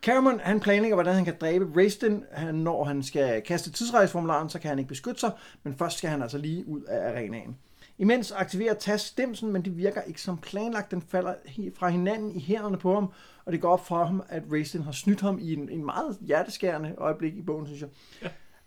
[0.01, 2.23] Cameron, han planlægger, hvordan han kan dræbe Raistin.
[2.31, 5.31] Han, når han skal kaste tidsrejseformularen, så kan han ikke beskytte sig,
[5.63, 7.57] men først skal han altså lige ud af arenaen.
[7.99, 10.91] Imens aktiverer Tas stemsen, men det virker ikke som planlagt.
[10.91, 11.33] Den falder
[11.75, 13.11] fra hinanden i hænderne på ham,
[13.45, 16.17] og det går op for ham, at Raistin har snydt ham i en, en meget
[16.21, 17.89] hjerteskærende øjeblik i bogen, synes jeg.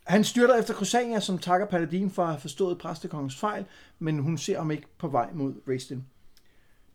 [0.07, 3.65] Han styrter efter Crusania, som takker Paladin for at have forstået præstekongens fejl,
[3.99, 6.05] men hun ser ham ikke på vej mod Raistin.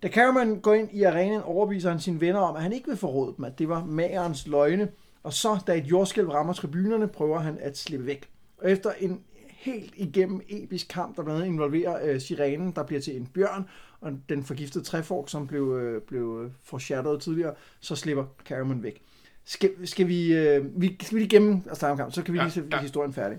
[0.04, 2.98] Da Cameron går ind i arenaen, overbeviser han sine venner om, at han ikke vil
[2.98, 4.90] forråde dem, at det var magerens løgne,
[5.24, 8.30] og så, da et jordskælv rammer tribunerne, prøver han at slippe væk.
[8.58, 9.22] Og efter en
[9.66, 13.66] helt igennem episk kamp, der blandt andet involverer øh, sirenen, der bliver til en bjørn,
[14.02, 19.02] og den forgiftede træfork, som blev, øh, blev øh, foreshadowet tidligere, så slipper Cameron væk.
[19.46, 22.38] Skal, skal vi, øh, vi, skal vi lige gennem snakke om kampen, så kan vi
[22.38, 22.82] Ja, lige se ja.
[22.82, 23.38] historien færdig.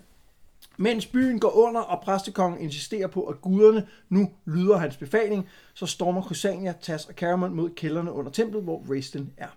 [0.76, 5.86] Mens byen går under, og præstekongen insisterer på, at guderne nu lyder hans befaling, så
[5.86, 9.56] stormer Crusania, Tas og Caramon mod kælderne under templet, hvor Raistin er.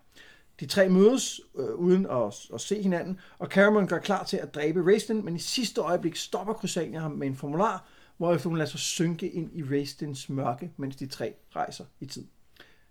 [0.59, 4.55] De tre mødes øh, uden at, at se hinanden, og Caramon gør klar til at
[4.55, 7.87] dræbe Raistin, men i sidste øjeblik stopper Crusania ham med en formular,
[8.17, 12.25] hvorefter hun lader sig synke ind i Raistins mørke, mens de tre rejser i tid.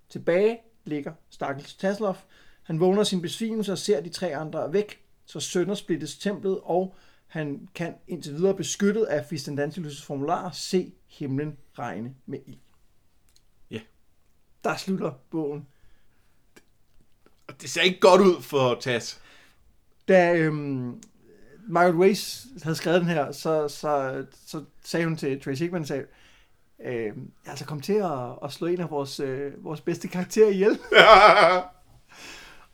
[0.09, 2.21] Tilbage ligger Stakkels Tasloff.
[2.63, 6.61] Han vågner sin besvimelse og ser de tre andre er væk, så sønder splittes templet,
[6.63, 6.95] og
[7.27, 12.59] han kan indtil videre beskyttet af Fistendantilus formular se himlen regne med ild.
[13.71, 13.81] Ja.
[14.65, 15.67] Der slutter bogen.
[17.49, 19.21] Og det ser ikke godt ud for Tas.
[20.09, 21.03] Da øhm,
[21.69, 26.07] Margaret Weiss havde skrevet den her, så, så, så sagde hun til Tracy Hickman, sagde,
[26.85, 27.13] øh, jeg
[27.47, 30.79] altså kommet til at, at slå en af vores, øh, vores bedste karakterer ihjel.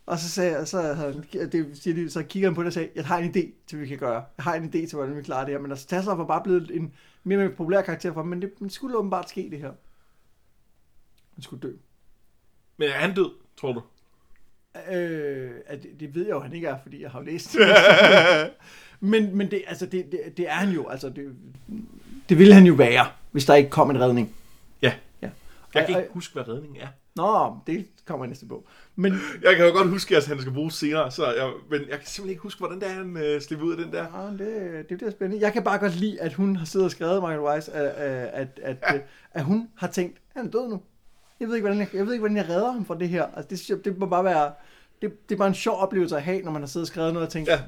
[0.07, 2.67] Og så sagde jeg, så, havde han, det siger de, så kigger han på det
[2.67, 4.25] og sagde, jeg har en idé til, hvad vi kan gøre.
[4.37, 5.61] Jeg har en idé til, hvordan vi klarer det her.
[5.61, 6.95] Men altså, Tasler var bare blevet en
[7.25, 9.73] mere mere populær karakter for ham, men det, men skulle åbenbart ske, det her.
[11.35, 11.73] Han skulle dø.
[12.77, 13.83] Men er han død, tror du?
[14.93, 17.61] Øh, at det, det ved jeg jo, han ikke er, fordi jeg har læst det.
[19.11, 20.89] men men det, altså, det, det, det er han jo.
[20.89, 21.35] Altså, det,
[22.29, 24.35] det ville han jo være, hvis der ikke kom en redning.
[24.83, 24.93] Ja.
[25.23, 25.29] Ja.
[25.75, 26.87] Jeg kan ikke huske, hvad redningen er.
[27.17, 28.67] Nå, det kommer i næste bog.
[28.97, 29.13] Men
[29.43, 32.07] Jeg kan jo godt huske, at han skal bruges senere, så jeg, men jeg kan
[32.07, 34.07] simpelthen ikke huske, hvordan det er, han øh, slipper ud af den der.
[34.39, 35.45] Ja, det, det bliver spændende.
[35.45, 38.61] Jeg kan bare godt lide, at hun har siddet og skrevet, Margaret Weiss, at, at,
[38.63, 39.03] at, at,
[39.33, 40.81] at hun har tænkt, han er død nu.
[41.41, 43.23] Jeg ved ikke, hvordan jeg, jeg, ved ikke, hvordan jeg redder ham fra det her.
[43.25, 44.53] Altså, det, synes jeg, det må bare være...
[45.03, 47.13] Det, det er bare en sjov oplevelse at have, når man har siddet og skrevet
[47.13, 47.61] noget og tænkt, Ja.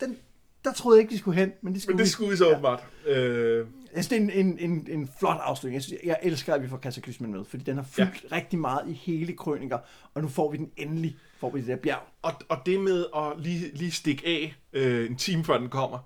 [0.00, 0.16] den,
[0.64, 2.50] der troede jeg ikke, de skulle hen, men det skulle Men det skulle vi så
[2.50, 2.84] åbenbart.
[3.06, 3.56] Øh,
[3.94, 5.74] Jeg synes, det er en, en, en, en flot afslutning.
[5.74, 8.36] Jeg, synes, jeg elsker, at vi får kataklysmen med, fordi den har fyldt ja.
[8.36, 9.78] rigtig meget i hele krøniker,
[10.14, 12.02] og nu får vi den endelig, får vi det der bjerg.
[12.22, 15.98] og, og det med at lige, lige stikke af øh, en time før den kommer,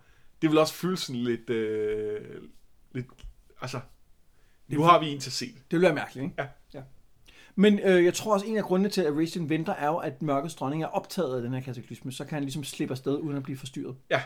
[0.42, 2.20] det vil også føles sådan lidt, øh,
[2.92, 3.06] lidt
[3.60, 3.80] altså,
[4.68, 5.62] nu har vi en til at se det.
[5.70, 6.34] Ville være mærkeligt, ikke?
[6.42, 6.46] Ja.
[6.74, 6.82] ja.
[7.54, 10.22] Men øh, jeg tror også, en af grundene til, at Racing venter, er jo, at
[10.22, 13.36] Mørkets Dronning er optaget af den her kataklysme, så kan han ligesom slippe afsted, uden
[13.36, 13.96] at blive forstyrret.
[14.10, 14.22] Ja,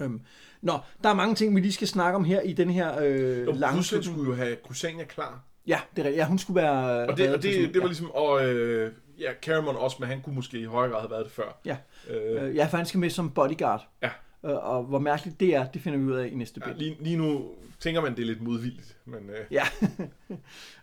[0.00, 0.20] Øhm,
[0.62, 0.72] nå,
[1.02, 3.54] der er mange ting, vi lige skal snakke om her i den her øh, og
[3.54, 5.40] lange Rusland skulle jo have Crusania klar.
[5.66, 6.16] Ja, det er rigtigt.
[6.20, 7.06] Ja, hun skulle være...
[7.08, 7.86] Og det, og det, det var ja.
[7.86, 11.24] ligesom, og øh, ja, Cameron også, men han kunne måske i højere grad have været
[11.24, 11.60] det før.
[11.64, 11.76] Ja.
[12.10, 13.88] Øh, Øh, ja, for han skal med som bodyguard.
[14.02, 14.08] ja.
[14.44, 16.78] Øh, og hvor mærkeligt det er, det finder vi ud af i næste ja bind.
[16.78, 17.48] lige, lige nu
[17.80, 19.62] tænker man, det er lidt modvilligt, men øh, Ja.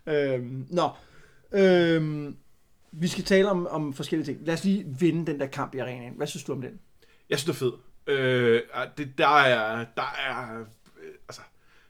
[0.14, 0.90] øhm, nå.
[1.52, 2.36] Øhm,
[2.92, 4.40] vi skal tale om, om forskellige ting.
[4.46, 6.14] Lad os lige vinde den der kamp i arenaen.
[6.18, 6.80] Hvad synes du om den?
[7.30, 8.20] jeg synes, det er fedt.
[8.20, 8.62] Øh,
[8.98, 11.42] det, der er, der er, øh, altså,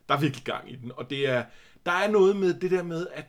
[0.09, 1.43] der er virkelig gang i den, og det er,
[1.85, 3.25] der er noget med det der med, at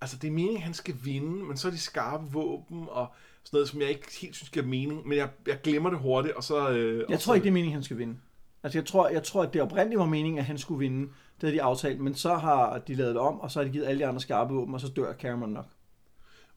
[0.00, 3.06] altså, det er meningen, han skal vinde, men så er de skarpe våben, og
[3.44, 6.34] sådan noget, som jeg ikke helt synes giver mening, men jeg, jeg glemmer det hurtigt,
[6.34, 6.70] og så...
[6.70, 8.16] Øh, Jeg og tror så, ikke, det er meningen, han skal vinde.
[8.62, 11.06] Altså, jeg tror, jeg tror, at det oprindeligt var meningen, at han skulle vinde.
[11.06, 13.72] Det havde de aftalt, men så har de lavet det om, og så har de
[13.72, 15.66] givet alle de andre skarpe våben, og så dør Cameron nok.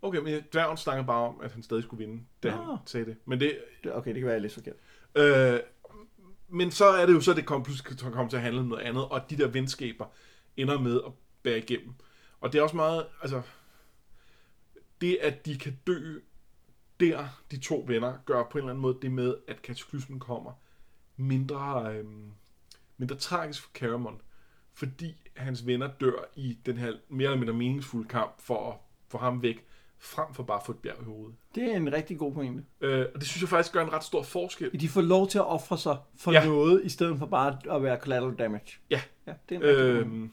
[0.02, 2.64] Okay, men dværgen snakker bare om, at han stadig skulle vinde, da Nå.
[2.64, 3.18] han sagde det.
[3.26, 3.58] Men det,
[3.94, 4.76] Okay, det kan være, lidt forkert.
[5.16, 5.60] Øh,
[6.48, 8.82] men så er det jo så, det kom, pludselig komme til at handle om noget
[8.82, 10.06] andet, og de der venskaber
[10.58, 11.12] ender med at
[11.44, 11.94] bære igennem.
[12.42, 13.42] Og det er også meget, altså,
[15.02, 16.20] det at de kan dø
[17.00, 20.52] der, de to venner, gør på en eller anden måde det med, at kataklysmen kommer
[21.18, 22.32] mindre, øhm,
[22.98, 24.22] mindre tragisk for Caramon,
[24.74, 29.18] fordi hans venner dør i den her mere eller mindre meningsfulde kamp for at få
[29.18, 29.66] ham væk,
[30.00, 31.36] frem for bare at få et bjerg i hovedet.
[31.56, 32.64] Det er en rigtig god pointe.
[32.82, 34.82] Øh, og det synes jeg faktisk gør en ret stor forskel.
[34.82, 36.46] De får lov til at ofre sig for Ja.
[36.46, 38.78] noget, i stedet for bare at være collateral damage.
[38.90, 39.02] Ja.
[39.28, 39.86] ja det er en rigtig.
[39.86, 40.32] Øhm,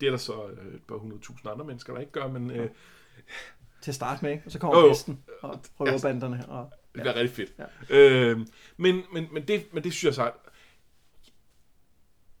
[0.00, 2.70] det er der så øh, et par hundredtusind andre mennesker, der ikke gør, men øh,
[3.82, 4.42] Til at starte med, ikke?
[4.46, 4.90] Og så kommer Jo, jo.
[4.90, 6.44] Vesten og røverbanderne.
[6.48, 7.52] Og, det bliver rigtig fedt.
[7.58, 7.96] Ja.
[7.96, 10.30] Øhm, men, men, men, det, men det synes jeg så,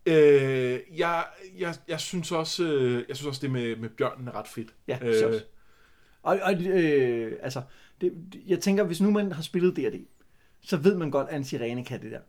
[0.06, 1.24] øh, jeg,
[1.58, 4.74] jeg, jeg synes også, øh, jeg synes også det med, med bjørnen er ret fedt.
[4.88, 5.40] ja, Øh, øh,
[6.22, 7.62] og, og øh, altså,
[8.00, 8.12] det,
[8.46, 10.06] jeg tænker, hvis nu man har spillet D&D,
[10.60, 12.20] så ved man godt, at en sirene kan det der.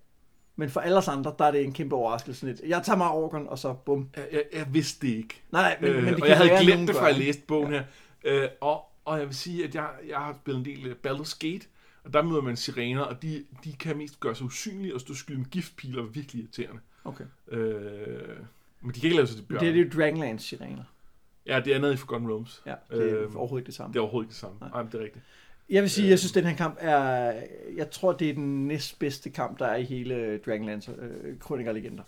[0.56, 2.46] Men for alle os andre, der er det en kæmpe overraskelse.
[2.46, 2.62] Lidt.
[2.68, 4.10] Jeg tager mig organ, og så bum.
[4.16, 5.42] jeg, jeg, jeg vidste det ikke.
[5.52, 7.74] Nej, nej, men, øh, men det og jeg havde glemt det, før jeg læste bogen
[7.74, 7.84] ja.
[8.24, 8.44] her.
[8.44, 11.38] Øh, og, og jeg vil sige, at jeg, jeg har spillet en del øh, Baldur's
[11.40, 11.68] Gate,
[12.10, 15.14] og der møder man sirener, og de, de kan mest gøre sig usynlige og stå
[15.14, 16.82] skyde med giftpiler, virkelig irriterende.
[17.06, 17.24] Okay.
[17.48, 17.70] Øh,
[18.82, 19.60] men de kan ikke lave sig til bjørn.
[19.60, 20.84] Det er det jo Dragonlance sirener.
[21.46, 22.62] Ja, det er andet i Forgotten Realms.
[22.66, 23.94] Ja, det er Øhm, overhovedet ikke det samme.
[23.94, 24.58] Det er overhovedet ikke det samme.
[24.62, 25.26] Nej, men det er rigtigt.
[25.70, 27.34] Jeg vil sige, jeg synes, den her kamp er...
[27.76, 32.04] Jeg tror, det er den næstbedste kamp, der er i hele Dragonlance øh, Krøniker Legender.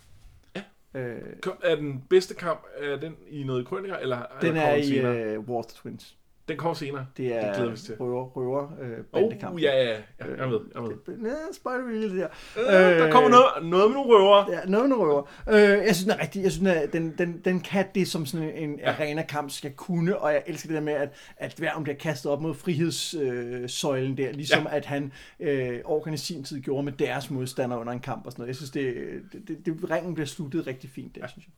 [0.56, 0.62] Ja.
[1.00, 4.74] Øh, Kom- Er den bedste kamp, er den i noget krøniker, eller den er kommer
[4.74, 4.98] i
[5.32, 6.16] øh, War of the Twins.
[6.52, 7.06] Den kommer senere.
[7.16, 7.94] Det Det er glæder vi til.
[8.00, 9.60] røver, røver øh, Oh, bandekamp.
[9.62, 9.96] ja, ja, ja.
[10.38, 10.90] Jeg ved, jeg ved.
[11.06, 12.28] Det, ja, spoiler vi lidt der.
[12.56, 14.50] Øh, der kommer noget, noget med nogle røver.
[14.52, 15.22] Ja, noget med røver.
[15.48, 16.42] Øh, jeg synes, den er rigtig.
[16.42, 18.90] Jeg synes, at den, den, den kan det, som sådan en Ja.
[18.92, 22.40] arena-kamp skal kunne, og jeg elsker det der med, at, at dværgen bliver kastet op
[22.42, 24.76] mod frihedssøjlen øh, søjlen der, ligesom ja.
[24.76, 28.32] at han øh, Orkan i sin tid gjorde med deres modstander under en kamp og
[28.32, 28.48] sådan noget.
[28.48, 28.94] Jeg synes, det,
[29.32, 31.28] det, det, det ringen bliver sluttet rigtig fint der, ja.
[31.28, 31.52] synes jeg.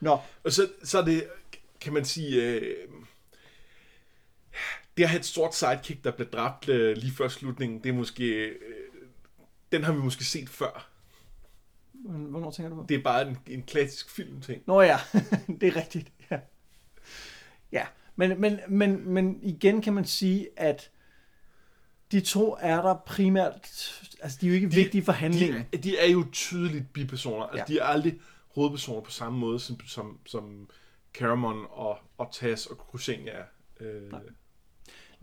[0.00, 1.24] Nå, Og så, så er det,
[1.80, 2.62] kan man sige, øh,
[4.96, 7.92] det at have et stort sidekick, der bliver dræbt øh, lige før slutningen, det er
[7.94, 8.54] måske, øh,
[9.72, 10.90] den har vi måske set før.
[12.04, 12.86] hvornår tænker du på?
[12.88, 14.62] Det er bare en, en klassisk filmting.
[14.66, 14.98] Nå ja,
[15.60, 16.12] det er rigtigt.
[16.30, 16.38] Ja,
[17.72, 17.86] ja.
[18.16, 20.90] Men, men, men, men igen kan man sige, at
[22.12, 23.54] de to er der primært,
[24.22, 25.64] altså de er jo ikke vigtige for handlingen.
[25.72, 27.44] De, de er jo tydeligt bipersoner.
[27.46, 27.74] Altså, Ja.
[27.74, 28.20] de er aldrig
[28.54, 30.68] hovedpersoner på samme måde, som, som, som
[31.14, 33.44] Caramon og, og Taz og Crusenia er.
[33.80, 34.12] Øh,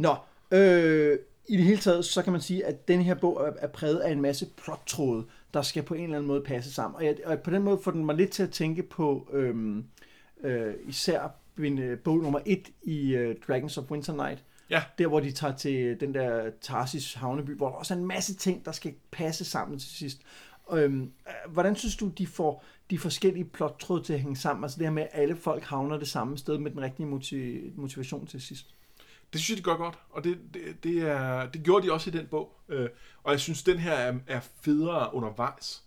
[0.01, 0.15] Nå,
[0.57, 3.67] øh, i det hele taget, så kan man sige, at den her bog er, er
[3.67, 6.95] præget af en masse plottråde, der skal på en eller anden måde passe sammen.
[6.95, 9.85] Og, jeg, og på den måde får den mig lidt til at tænke på øhm,
[10.43, 14.43] øh, især min, øh, bog nummer et i øh, Dragons of Winter Night.
[14.69, 14.83] Ja.
[14.97, 18.35] Der, hvor de tager til den der Tarsis havneby, hvor der også er en masse
[18.35, 20.21] ting, der skal passe sammen til sidst.
[20.73, 24.63] Øhm, øh, hvordan synes du, de får de forskellige plottråde til at hænge sammen?
[24.63, 27.71] Altså det her med, at alle folk havner det samme sted med den rigtige motiv-
[27.75, 28.75] motivation til sidst.
[29.33, 32.09] Det synes jeg, de gør godt, og det, det, det, er, det gjorde de også
[32.09, 32.59] i den bog.
[32.69, 32.89] Øh,
[33.23, 35.83] og jeg synes, den her er, er federe undervejs.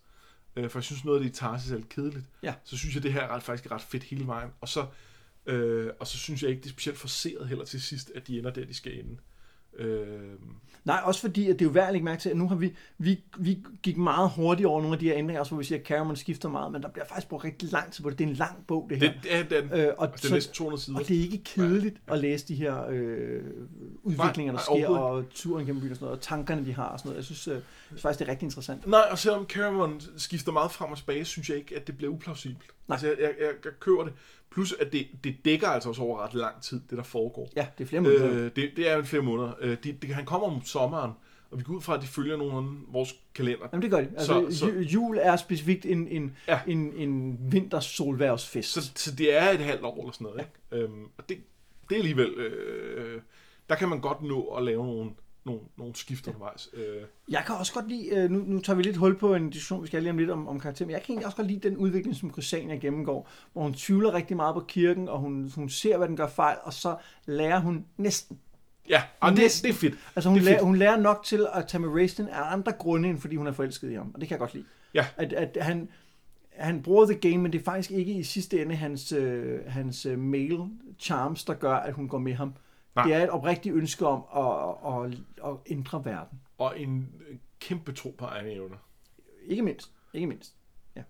[0.56, 2.24] Øh, for jeg synes, noget af det i Tarsis er lidt kedeligt.
[2.42, 2.54] Ja.
[2.64, 4.50] Så synes jeg, det her er ret, faktisk ret fedt hele vejen.
[4.60, 4.86] Og så,
[5.46, 8.38] øh, og så synes jeg ikke, det er specielt forceret heller til sidst, at de
[8.38, 9.18] ender der, de skal ende.
[9.78, 10.08] Øh,
[10.84, 12.56] Nej, også fordi, at det er jo værd at lægge mærke til, at nu har
[12.56, 15.64] vi, vi, vi gik meget hurtigt over nogle af de her ændringer, også hvor vi
[15.64, 18.18] siger, at Cameron skifter meget, men der bliver faktisk brugt rigtig lang tid på det.
[18.18, 19.12] Det er en lang bog, det her.
[19.22, 20.98] det, er den, Øh, og, og det er næsten 200 sider.
[20.98, 23.42] og det er ikke kedeligt at læse de her øh,
[24.02, 26.84] udviklinger, der Nej, sker, og turen gennem byen og sådan noget, og tankerne, de har
[26.84, 27.16] og sådan noget.
[27.16, 27.58] Jeg synes, øh,
[27.88, 28.86] synes faktisk, det er rigtig interessant.
[28.86, 32.12] Nej, og selvom Cameron skifter meget frem og tilbage, synes jeg ikke, at det bliver
[32.12, 32.70] uplausibelt.
[32.88, 32.94] Nej.
[32.94, 34.12] Altså, jeg, jeg, jeg, jeg køber det.
[34.54, 37.50] Plus, at det, det dækker altså også over ret lang tid, det der foregår.
[37.56, 38.30] Ja, det er flere måneder.
[38.44, 39.52] Øh, det, det er flere måneder.
[39.60, 41.10] Øh, det, det, han kommer om sommeren,
[41.50, 43.66] og vi går ud fra, at de følger af vores kalender.
[43.72, 44.08] Jamen det gør de.
[44.16, 46.60] Altså, Så- så- ju- jul er specifikt en, en, Ja.
[46.66, 48.72] en, en vintersolværvsfest.
[48.72, 50.40] Så, så det er et halvt år eller sådan noget.
[50.72, 50.84] Ikke?
[50.84, 51.36] Øhm, og det,
[51.88, 52.30] det er alligevel...
[52.34, 53.20] Øh,
[53.68, 55.10] der kan man godt nå at lave nogle,
[55.44, 56.68] nogle, nogle skift undervejs.
[56.74, 56.84] Øh,
[57.28, 59.82] Jeg kan også godt lide, øh, nu, nu tager vi lidt hul på en diskussion,
[59.82, 61.68] vi skal lige om lidt om, om karakter, men jeg kan egentlig også godt lide
[61.68, 65.68] den udvikling, som Christiania gennemgår, hvor hun tvivler rigtig meget på kirken, og hun, hun
[65.68, 68.38] ser, hvad den gør fejl, og så lærer hun næsten.
[68.88, 69.68] ja, og det, Næsten.
[69.68, 69.94] det er fedt.
[70.16, 70.66] Altså hun, Det er lærer, fedt.
[70.66, 73.52] hun lærer nok til at tage med Raistlin af andre grunde, end fordi hun er
[73.52, 74.64] forelsket i ham, og det kan jeg godt lide.
[74.94, 75.06] Ja.
[75.16, 75.88] At, at han,
[76.56, 80.06] han bruger the game, men det er faktisk ikke i sidste ende hans, øh, hans
[80.06, 80.58] øh, male
[80.98, 82.52] charms, der gør, at hun går med ham.
[82.96, 83.06] Nej.
[83.06, 86.40] Det er et oprigtigt ønske om at, at, at, at ændre verden.
[86.58, 87.12] Og en
[87.60, 88.76] kæmpe tro på egne evner.
[89.46, 89.90] Ikke mindst.
[90.12, 90.54] Ikke mindst.
[90.96, 91.02] Ja.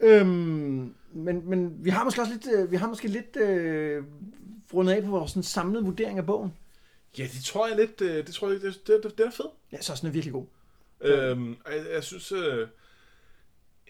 [0.00, 4.04] Øhm, men, men vi har måske også lidt, øh, vi har måske lidt øh,
[4.74, 6.54] rundet af på vores sådan, samlede vurdering af bogen.
[7.18, 8.00] Ja, det tror jeg lidt...
[8.00, 9.52] Øh, det tror jeg, det, det, det, det er fedt.
[9.72, 10.46] Ja, så den er virkelig god.
[11.00, 12.32] Øhm, jeg, jeg synes...
[12.32, 12.68] Øh,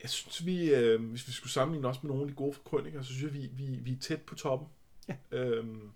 [0.03, 3.03] jeg synes, vi, øh, hvis vi skulle sammenligne også med nogle af de gode krøniker,
[3.03, 4.69] så synes jeg, vi, vi, vi er tæt på toppen.
[5.09, 5.17] Ja.
[5.31, 5.91] Øhm,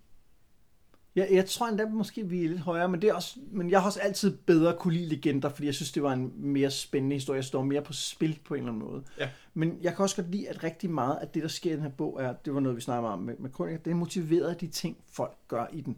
[1.16, 3.80] Jeg, jeg tror endda måske, vi er lidt højere, men, det er også, men jeg
[3.80, 7.16] har også altid bedre kunne lide legender, fordi jeg synes, det var en mere spændende
[7.16, 7.36] historie.
[7.36, 9.02] Jeg står mere på spil på en eller anden måde.
[9.18, 9.28] Ja.
[9.54, 11.82] Men jeg kan også godt lide, at rigtig meget af det, der sker i den
[11.82, 14.48] her bog, er, det var noget, vi snakkede om med, med krøniker, det er motiveret
[14.48, 15.96] af de ting, folk gør i den.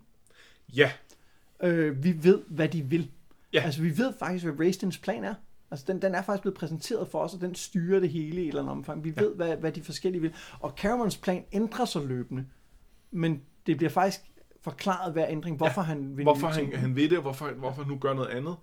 [0.76, 0.90] ja,
[1.62, 3.10] Øh, vi ved, hvad de vil.
[3.52, 3.62] Ja.
[3.64, 5.34] Altså, vi ved faktisk, hvad Raistins plan er.
[5.70, 8.44] Altså, den, den er faktisk blevet præsenteret for os, og den styrer det hele i
[8.44, 9.04] et eller andet omfang.
[9.04, 9.22] Vi Ja.
[9.22, 10.34] ved, hvad, hvad de forskellige vil.
[10.60, 12.46] Og Caramons plan ændrer sig løbende.
[13.10, 14.20] Men det bliver faktisk
[14.64, 15.86] forklaret hver ændring, hvorfor ja.
[15.86, 18.56] han vil hvorfor han, han ved det, og hvorfor, hvorfor han nu gør noget andet.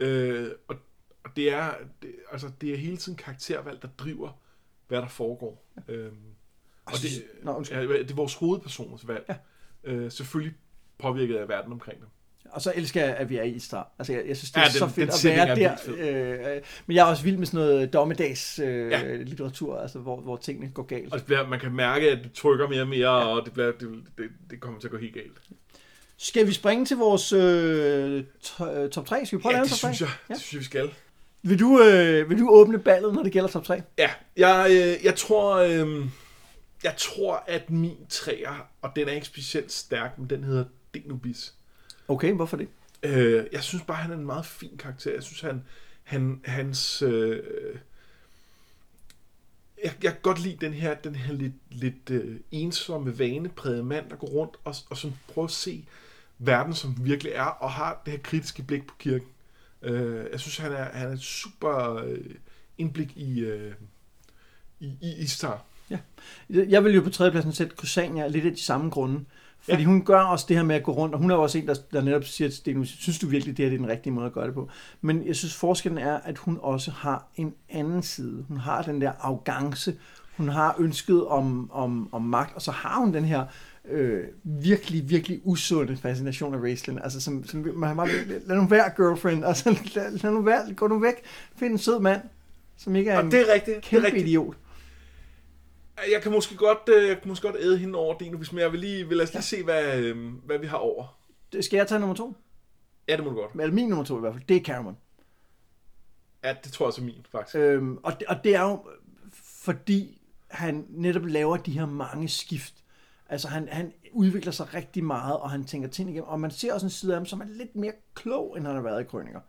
[0.00, 0.76] Øh, og,
[1.24, 4.40] og det er, det, altså, det er hele tiden karaktervalg, der driver,
[4.88, 5.66] hvad der foregår.
[5.88, 6.16] Øhm,
[6.84, 7.78] og det, Nå, undskyld.
[7.78, 9.24] ja, det er vores hovedpersoners valg.
[9.28, 9.36] Ja.
[9.84, 10.56] Øh, selvfølgelig
[10.98, 12.08] påvirket af verden omkring dem.
[12.50, 13.92] Og så elsker jeg, at vi er i Istar.
[13.98, 15.76] Altså, jeg, jeg synes, det er Ja, ja, den- så den fedt at være er
[16.34, 16.54] der.
[16.56, 18.98] Øh, men jeg er også vild med sådan noget dommedags øh, Ja.
[19.00, 19.16] ja.
[19.16, 21.12] litteratur, altså, hvor, hvor tingene går galt.
[21.12, 23.24] Og det bliver, man kan mærke, at det trykker mere og mere, ja.
[23.36, 23.88] og det, bliver, det,
[24.18, 25.38] det, det kommer til at gå helt galt.
[26.16, 29.26] Skal vi springe til vores øh, to- øh, top 3?
[29.26, 29.94] Skal vi prøve Ja, at lave top 3?
[29.94, 30.90] synes jeg, det synes jeg, vi skal.
[31.42, 33.82] Vil du, øh, vil du åbne ballet, når det gælder top 3?
[33.98, 36.04] Ja, jeg, øh, jeg tror, øh,
[36.84, 40.64] jeg tror, at min træer, og den er ikke specielt stærk, men den hedder
[40.94, 41.54] Denubis.
[42.08, 42.68] Okay, hvorfor det?
[43.02, 45.12] Øh, jeg synes bare, han er en meget fin karakter.
[45.12, 45.64] Jeg synes, han,
[46.04, 47.02] han hans...
[47.02, 47.42] Øh,
[49.84, 54.10] jeg, jeg kan godt lide den her, den her lidt, lidt øh, ensomme, vaneprægede mand,
[54.10, 55.84] der går rundt og, og sådan prøver at se
[56.38, 59.28] verden, som den virkelig er, og har det her kritiske blik på kirken.
[59.82, 62.34] Øh, jeg synes, han er, han er super øh,
[62.78, 63.74] indblik i, øh,
[64.80, 65.64] i, i Istar.
[66.48, 69.24] Jeg vil jo på tredjepladsen sætte Kusania lidt af de samme grunde.
[69.64, 69.86] Fordi Ja.
[69.88, 71.74] hun gør også det her med at gå rundt, og hun er også en, der,
[71.92, 74.26] der netop siger til Stenus, synes du virkelig, det her det er den rigtige måde
[74.26, 74.68] at gøre det på?
[75.00, 78.44] Men jeg synes, forskellen er, at hun også har en anden side.
[78.48, 79.94] Hun har den der arrogance,
[80.36, 83.44] hun har ønsket om, om, om magt, og så har hun den her
[83.90, 86.98] øh, virkelig, virkelig usunde fascination af Raistlin.
[86.98, 88.08] Altså, som, som man bare,
[88.46, 89.44] lad nu være, girlfriend.
[89.44, 91.14] Altså, lad, lad nu være, gå nu væk.
[91.56, 92.20] Find en sød mand,
[92.76, 93.66] som ikke er Og en det er rigtigt.
[93.66, 94.26] Det er kæmpe rigtigt.
[94.26, 94.54] idiot.
[96.12, 99.08] Jeg kan måske godt, øh, måske godt æde hende over Denubis, men jeg vil lige,
[99.08, 101.18] vil lad os lige se, hvad, øh, hvad vi har over.
[101.60, 102.34] Skal jeg tage nummer to?
[103.08, 103.52] Ja, det må du godt.
[103.60, 104.44] Eller min nummer to i hvert fald.
[104.48, 104.96] Det er Cameron.
[106.44, 107.56] Ja, det tror jeg så er min, faktisk.
[107.56, 108.84] Øhm, og, det, og det er jo,
[109.32, 112.74] fordi han netop laver de her mange skift.
[113.28, 116.28] Altså han, han udvikler sig rigtig meget, og han tænker ting igennem.
[116.28, 118.74] Og man ser også en side af ham, som er lidt mere klog, end han
[118.74, 119.40] har været i Krøninger.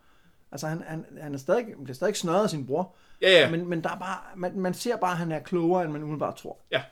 [0.51, 3.51] Altså han, han, han er stadig, bliver stadig snørret af sin bror, Ja, ja.
[3.51, 6.03] men, men der er bare, man, man ser bare, at han er klogere, end man
[6.03, 6.61] umiddelbart tror.
[6.71, 6.83] Ja.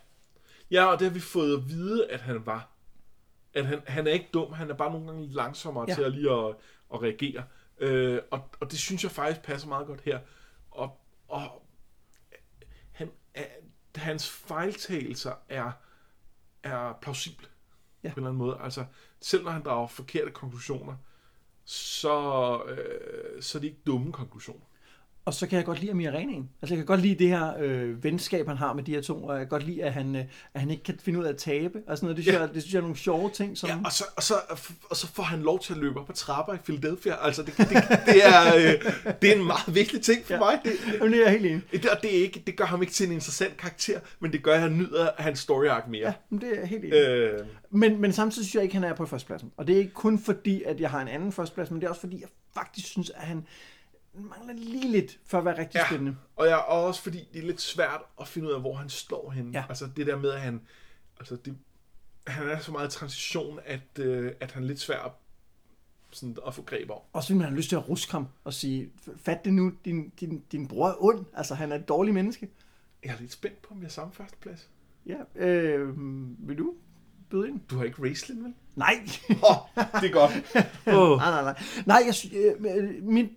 [0.72, 2.70] Ja, og det har vi fået at vide, at han var.
[3.54, 5.86] At han, han er ikke dum, han er bare nogle gange langsommere.
[5.90, 5.96] Ja.
[5.96, 6.56] til at lige at,
[6.94, 7.44] at reagere.
[7.78, 10.20] Øh, og, og det synes jeg faktisk passer meget godt her.
[10.72, 10.98] Og,
[11.28, 11.66] og
[12.92, 13.46] han, er,
[13.96, 15.72] hans fejltagelser er,
[16.64, 17.48] er plausible
[18.04, 18.10] Ja.
[18.10, 18.58] på en eller anden måde.
[18.62, 18.86] Altså,
[19.22, 20.96] selv når han drager forkerte konklusioner,
[21.66, 24.66] så, øh, så er det ikke dumme konklusioner.
[25.26, 26.50] Og så kan jeg godt lide Amir Renaen.
[26.62, 29.24] Altså jeg kan godt lide det her øh, venskab, han har med de her to,
[29.24, 31.30] og jeg kan godt lide, at han, øh, at han ikke kan finde ud af
[31.30, 31.82] at tabe.
[31.88, 32.18] Og sådan noget.
[32.18, 32.42] Det, synes, Ja.
[32.42, 33.58] jeg, det synes jeg er nogle sjove ting.
[33.58, 34.34] Som, Ja, og så, og, så,
[34.90, 37.26] og så får han lov til at løbe op ad trapper i Philadelphia.
[37.26, 37.68] Altså, det, det,
[38.06, 40.40] det, er, øh, det er en meget vigtig ting for Ja.
[40.40, 40.60] mig.
[40.64, 41.62] Det, Jamen, det er jeg helt enig.
[41.72, 44.44] det, og det, er ikke, det gør ham ikke til en interessant karakter, men det
[44.44, 46.08] gør, at han nyder hans story arc mere.
[46.08, 46.94] Ja, men det er helt enig.
[46.98, 47.40] Øh,
[47.72, 49.52] Men, men samtidig synes jeg ikke, at han er på førstepladsen.
[49.58, 51.90] Og det er ikke kun fordi, at jeg har en anden førsteplads, men det er
[51.90, 53.46] også fordi, jeg faktisk synes, at han
[54.14, 55.86] mangler lige lidt for at være rigtig Ja.
[55.88, 56.16] spændende.
[56.36, 58.90] og jeg og også fordi det er lidt svært at finde ud af, hvor han
[58.90, 59.52] står henne.
[59.54, 59.64] Ja.
[59.70, 60.62] Altså det der med, at han,
[61.20, 61.58] altså det,
[62.28, 65.12] han er så meget i transition, at, øh, at han er lidt svær at,
[66.12, 67.02] sådan, at få greb over.
[67.14, 69.72] Og så vil man have lyst til at ruske ham og sige, fat det nu,
[69.86, 71.26] din, din, din bror er ond.
[71.34, 72.50] Altså, han er et dårligt menneske.
[73.04, 74.70] Jeg er lidt spændt på, om jeg har samme førsteplads.
[75.06, 75.90] Ja, øh,
[76.48, 76.74] vil du
[77.30, 77.60] byde ind?
[77.70, 78.54] Du har ikke Raceland, vel?
[78.76, 79.08] Nej.
[79.30, 80.32] Åh, det er godt.
[80.98, 81.18] Oh.
[81.18, 81.64] nej, nej, nej.
[81.86, 83.30] Nej, jeg, sy- øh, mit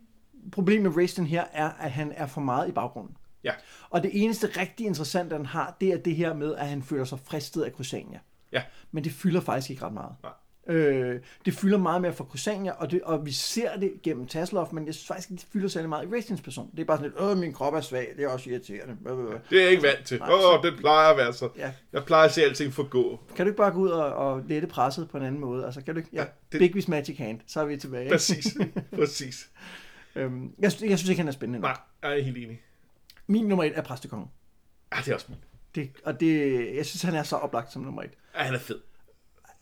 [0.53, 3.17] problem med Raiston her er, at han er for meget i baggrunden.
[3.45, 3.53] Ja.
[3.91, 7.05] Og det eneste rigtig interessante, han har, det er det her med, at han føler
[7.05, 8.19] sig fristet af Crusania.
[8.53, 8.63] Ja.
[8.93, 10.13] Men det fylder faktisk ikke ret meget.
[10.23, 10.33] Nej.
[10.69, 14.73] Øh, det fylder meget mere for Crusania, og, det, og vi ser det gennem Tasloff,
[14.73, 16.71] men jeg synes faktisk ikke, det fylder særlig meget i Raistins person.
[16.73, 18.97] Det er bare sådan lidt, åh, min krop er svag, det er også irriterende.
[19.07, 19.39] Øh, øh, øh.
[19.51, 20.23] Det er jeg ikke vant til.
[20.23, 21.49] Åh, oh, det plejer at være så.
[21.57, 21.73] Ja.
[21.93, 23.21] Jeg plejer at se alting forgå.
[23.37, 25.65] Kan du ikke bare gå ud og, og lette presset på en anden måde?
[25.65, 26.11] Altså, kan du ikke?
[26.13, 26.21] Ja,
[26.53, 28.11] Ja, det- Big Magic Hand, så er vi tilbage.
[28.11, 28.57] Præcis.
[28.99, 29.49] Præcis.
[30.17, 31.69] Øhm, jeg, synes- jeg synes ikke, han er spændende nok.
[32.03, 32.63] Nej, jeg er helt enig.
[33.27, 34.31] Min nummer et er præstekongen.
[34.93, 35.39] Ja, det er også min.
[35.75, 38.11] Det, og det, jeg synes, han er så oplagt som nummer et.
[38.35, 38.81] Ja, han er fed.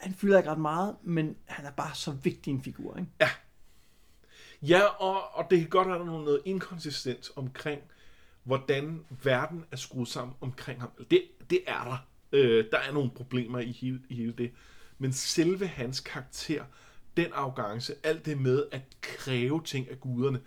[0.00, 2.96] Han fylder ikke ret meget, men han er bare så vigtig en figur.
[2.96, 3.11] Ikke?
[4.62, 7.80] Ja, og, og det kan godt være, der er noget inkonsistens omkring,
[8.42, 10.90] hvordan verden er skruet sammen omkring ham.
[11.11, 12.07] Det, det er der.
[12.32, 14.52] Øh, der er nogle problemer i hele, i hele det.
[14.98, 16.64] Men selve hans karakter,
[17.17, 20.41] den arrogance, alt det med at kræve ting af guderne,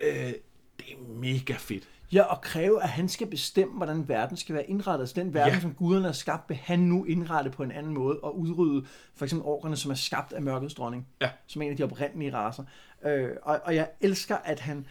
[0.00, 0.32] øh,
[0.78, 1.88] det er mega fedt.
[2.12, 5.02] Ja, og kræve, at han skal bestemme, hvordan verden skal være indrettet.
[5.02, 5.60] Altså den verden, ja.
[5.60, 9.24] som guderne har skabt, vil han nu indrette på en anden måde og udrydde for
[9.24, 11.06] eksempel orkerne, som er skabt af mørkets dronning.
[11.20, 11.30] Ja.
[11.46, 12.64] Som er en af de oprindelige raser.
[13.04, 14.86] Øh, og, og jeg elsker, at han...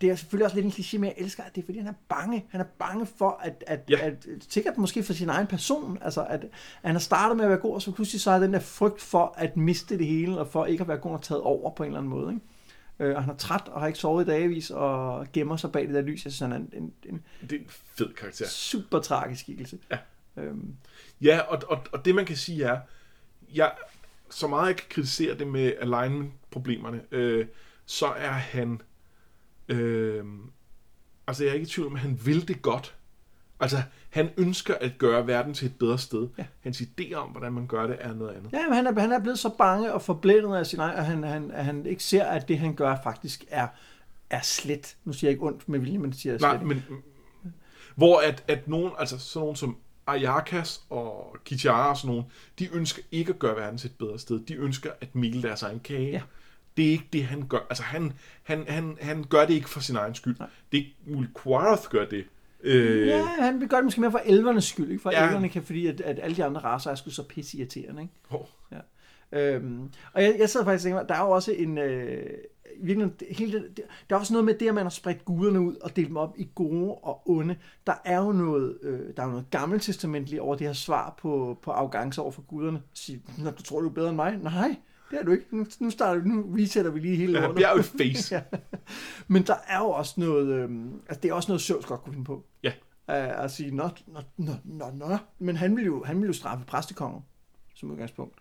[0.00, 1.86] Det er selvfølgelig også lidt en kliché, men jeg elsker, at det er fordi, han
[1.88, 2.44] er bange.
[2.50, 3.98] Han er bange for, at, at, Ja.
[4.06, 6.48] at sikkert måske for sin egen person, altså at, at
[6.82, 9.00] han har startet med at være god, og så pludselig så er den der frygt
[9.02, 11.82] for at miste det hele, og for ikke at være god og taget over på
[11.82, 12.32] en eller anden måde.
[12.32, 12.46] Ikke?
[13.10, 15.86] Øh, og han er træt og har ikke sovet i dagevis og gemmer sig bag
[15.86, 16.24] det der lys.
[16.24, 18.46] Jeg synes, han er en, en, en Det er en fed karakter.
[18.46, 19.78] super tragisk skikkelse.
[19.90, 19.98] Ja.
[20.36, 20.74] Øhm,
[21.22, 22.80] Ja, og, og, og det man kan sige er,
[23.54, 23.72] jeg,
[24.30, 27.46] så meget jeg kan kritisere det med alignment-problemerne, øh,
[27.86, 28.80] så er han,
[29.72, 30.24] øh,
[31.26, 32.94] altså jeg er ikke i tvivl om, at han vil det godt.
[33.60, 36.28] Altså, han ønsker at gøre verden til et bedre sted.
[36.38, 36.44] Ja.
[36.60, 38.52] Hans idéer om, hvordan man gør det, er noget andet.
[38.52, 41.06] ja, men han er, han er blevet så bange og forblændet af sin egen, at
[41.06, 43.66] han, han, at han ikke ser, at det han gør faktisk er,
[44.30, 44.96] er slet.
[45.04, 46.68] Nu siger jeg ikke ondt med vilje, men siger Nej, slet.
[46.68, 46.84] men
[47.94, 52.68] hvor at, at nogen, altså sådan nogen som Ayakas og Kichara og sådan nogen, de
[52.72, 54.40] ønsker ikke at gøre verden til et bedre sted.
[54.40, 56.10] De ønsker at mikle deres egen kage.
[56.10, 56.20] Ja.
[56.76, 57.58] Det er ikke det, han gør.
[57.70, 58.12] Altså, han,
[58.42, 60.36] han, han, han gør det ikke for sin egen skyld.
[60.38, 60.48] Nej.
[60.72, 62.24] Det er ikke Mulquarth gør det.
[62.62, 65.02] Øh, Ja, han vil gøre det måske mere for elvernes skyld, ikke?
[65.02, 65.20] For Ja.
[65.22, 65.28] ja.
[65.28, 68.14] elverne kan, fordi at, at alle de andre raser er sgu så pisse irriterende, ikke?
[68.28, 68.48] hov.
[69.34, 71.78] Øhm, og jeg, jeg sidder faktisk og tænker, mig, der er jo også en...
[71.78, 72.26] Øh,
[72.82, 75.76] virkelig, hele det, der er også noget med det, at man har spredt guderne ud
[75.76, 77.56] og delt dem op i gode og onde.
[77.86, 81.58] Der er jo noget, øh, der er jo noget gammeltestamentligt over det her svar på,
[81.62, 82.82] på arrogance over for guderne.
[82.94, 84.36] Sige, Nå, du tror, du er bedre end mig?
[84.42, 84.76] Nej,
[85.12, 85.44] det er du ikke.
[85.56, 87.94] Nu, nu, starter, nu resetter vi lige hele Ja, lortet.
[87.94, 88.34] i face.
[88.34, 88.42] Ja.
[89.28, 92.12] Men der er jo også noget, øhm, altså det er også noget Søvs godt kunne
[92.12, 92.44] finde på.
[92.62, 92.72] Ja.
[93.08, 95.16] Uh, at sige, nå, nå, nå, nå, nå.
[95.38, 97.22] Men han vil jo, han vil jo straffe præstekongen,
[97.74, 98.38] som udgangspunkt.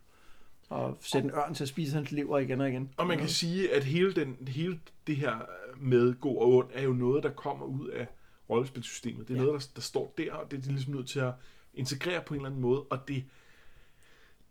[0.69, 2.89] Og sætte en ørn til at spise hans lever igen og igen.
[2.97, 5.36] Og man kan sige, at hele, den, hele det her
[5.82, 8.07] med god og ond, er jo noget, der kommer ud af
[8.49, 9.28] rollespilsystemet.
[9.28, 9.41] Det er Ja.
[9.41, 9.47] ja.
[9.47, 11.31] noget, der, der står der, og det er de ligesom nødt til at
[11.73, 13.23] integrere på en eller anden måde, og det,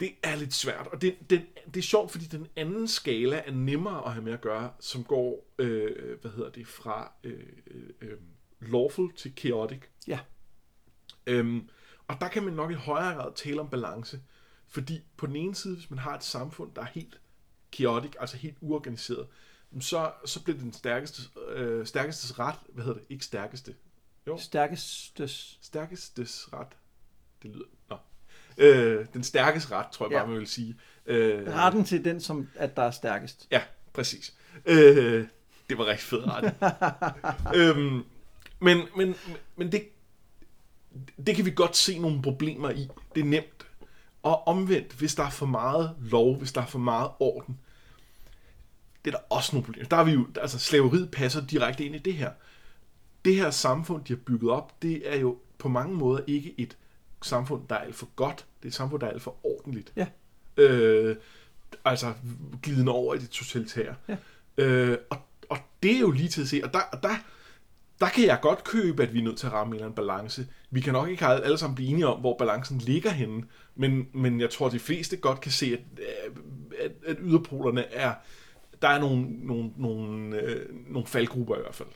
[0.00, 0.86] det er lidt svært.
[0.86, 4.32] Og det, det, det er sjovt, fordi den anden skala er nemmere at have med
[4.32, 8.18] at gøre, som går, øh, hvad hedder det, fra øh, øh, øh,
[8.60, 9.80] lawful til chaotic.
[10.08, 10.20] Ja.
[11.26, 11.68] Øhm,
[12.08, 14.20] og der kan man nok i højere grad tale om balance.
[14.68, 17.20] Fordi på den ene side, hvis man har et samfund, der er helt
[17.72, 19.28] chaotic, altså helt uorganiseret,
[19.80, 23.74] så, så bliver den stærkeste, øh, stærkestes ret, hvad hedder det, ikke stærkeste,
[24.26, 25.58] jo, Stærkestes.
[25.62, 26.76] stærkestes ret,
[27.42, 27.64] det lyder,
[28.60, 30.18] øh, den stærkeste ret, tror jeg Ja.
[30.18, 30.76] bare, man vil sige.
[31.06, 33.46] Øh, Retten til den, som at der er stærkest.
[33.50, 33.62] Ja,
[33.92, 34.34] præcis.
[34.66, 35.26] Øh,
[35.70, 36.54] det var rigtig fedt ret.
[37.76, 38.02] øhm,
[38.60, 39.14] men, men,
[39.56, 39.88] men det,
[41.26, 42.88] det kan vi godt se nogle problemer i.
[43.14, 43.66] Det er nemt.
[44.22, 47.58] Og omvendt, hvis der er for meget lov, hvis der er for meget orden,
[49.04, 49.88] det er der også nogle problemer.
[49.88, 52.30] Der er vi jo, altså slaveriet passer direkte ind i det her.
[53.24, 56.76] det her samfund, de har bygget op, det er jo på mange måder ikke et
[57.22, 58.36] samfund, der er alt for godt.
[58.36, 59.92] Det er et samfund, der er alt for ordentligt.
[59.96, 60.06] Ja.
[60.56, 61.16] Øh,
[61.84, 62.12] altså
[62.62, 63.94] glidende over i det totalitære.
[64.08, 64.16] Ja.
[64.58, 65.18] Øh, og,
[65.48, 66.60] og det er jo lige til at se.
[66.64, 67.14] Og der, og der,
[68.00, 69.96] der kan jeg godt købe, at vi er nødt til at ramme en eller anden
[69.96, 70.46] balance.
[70.70, 73.44] Vi kan nok ikke alle sammen blive enige om, hvor balancen ligger henne,
[73.74, 76.04] men, men jeg tror, at de fleste godt kan se, at,
[76.78, 78.14] at, at yderpolerne er,
[78.82, 81.88] der er nogle, nogle, nogle, øh, nogle faldgrupper i hvert fald.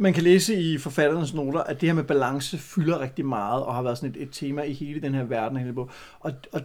[0.00, 3.74] Man kan læse i forfatterens noter, at det her med balance fylder rigtig meget, og
[3.74, 5.58] har været sådan et, et tema i hele den her verden.
[5.58, 5.90] Hele på.
[6.20, 6.60] Og, og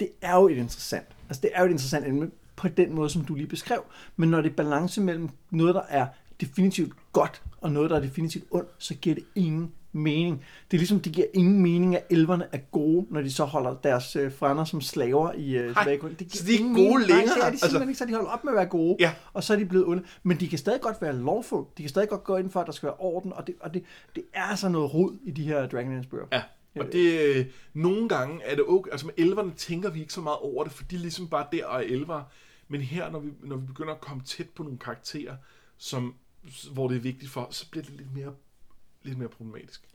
[0.00, 1.06] det er jo et interessant.
[1.28, 3.84] Altså det er jo et interessant emne på den måde, som du lige beskrev.
[4.16, 6.06] Men når det er balance mellem noget, der er
[6.40, 10.44] definitivt godt, og noget, der er definitivt ondt, så giver det ingen mening.
[10.70, 13.74] Det er ligesom, det giver ingen mening, at elverne er gode, når de så holder
[13.74, 15.68] deres øh, frænder som slaver i øh.
[15.68, 17.00] Det så de er ikke gode mening.
[17.00, 17.24] længere?
[17.26, 18.96] Nej, det er de Altså- simpelthen ikke, så de holder op med at være gode,
[19.00, 19.12] Ja.
[19.32, 20.02] og så er de blevet onde.
[20.22, 21.64] Men de kan stadig godt være lawful.
[21.78, 23.74] De kan stadig godt gå ind for, at der skal være orden, og det, og
[23.74, 23.82] det,
[24.14, 26.26] det er altså noget rod i de her Dragonlance bøger.
[26.32, 26.42] Ja,
[26.80, 30.20] og det, øh, nogle gange er det okay, altså med elverne tænker vi ikke så
[30.20, 32.22] meget over det, for de er ligesom bare der og er elver.
[32.68, 35.36] Men her, når vi, når vi begynder at komme tæt på nogle karakterer,
[35.78, 36.14] som,
[36.72, 38.32] hvor det er vigtigt for, så bliver det lidt mere,
[39.08, 39.88] lidt mere problematisk.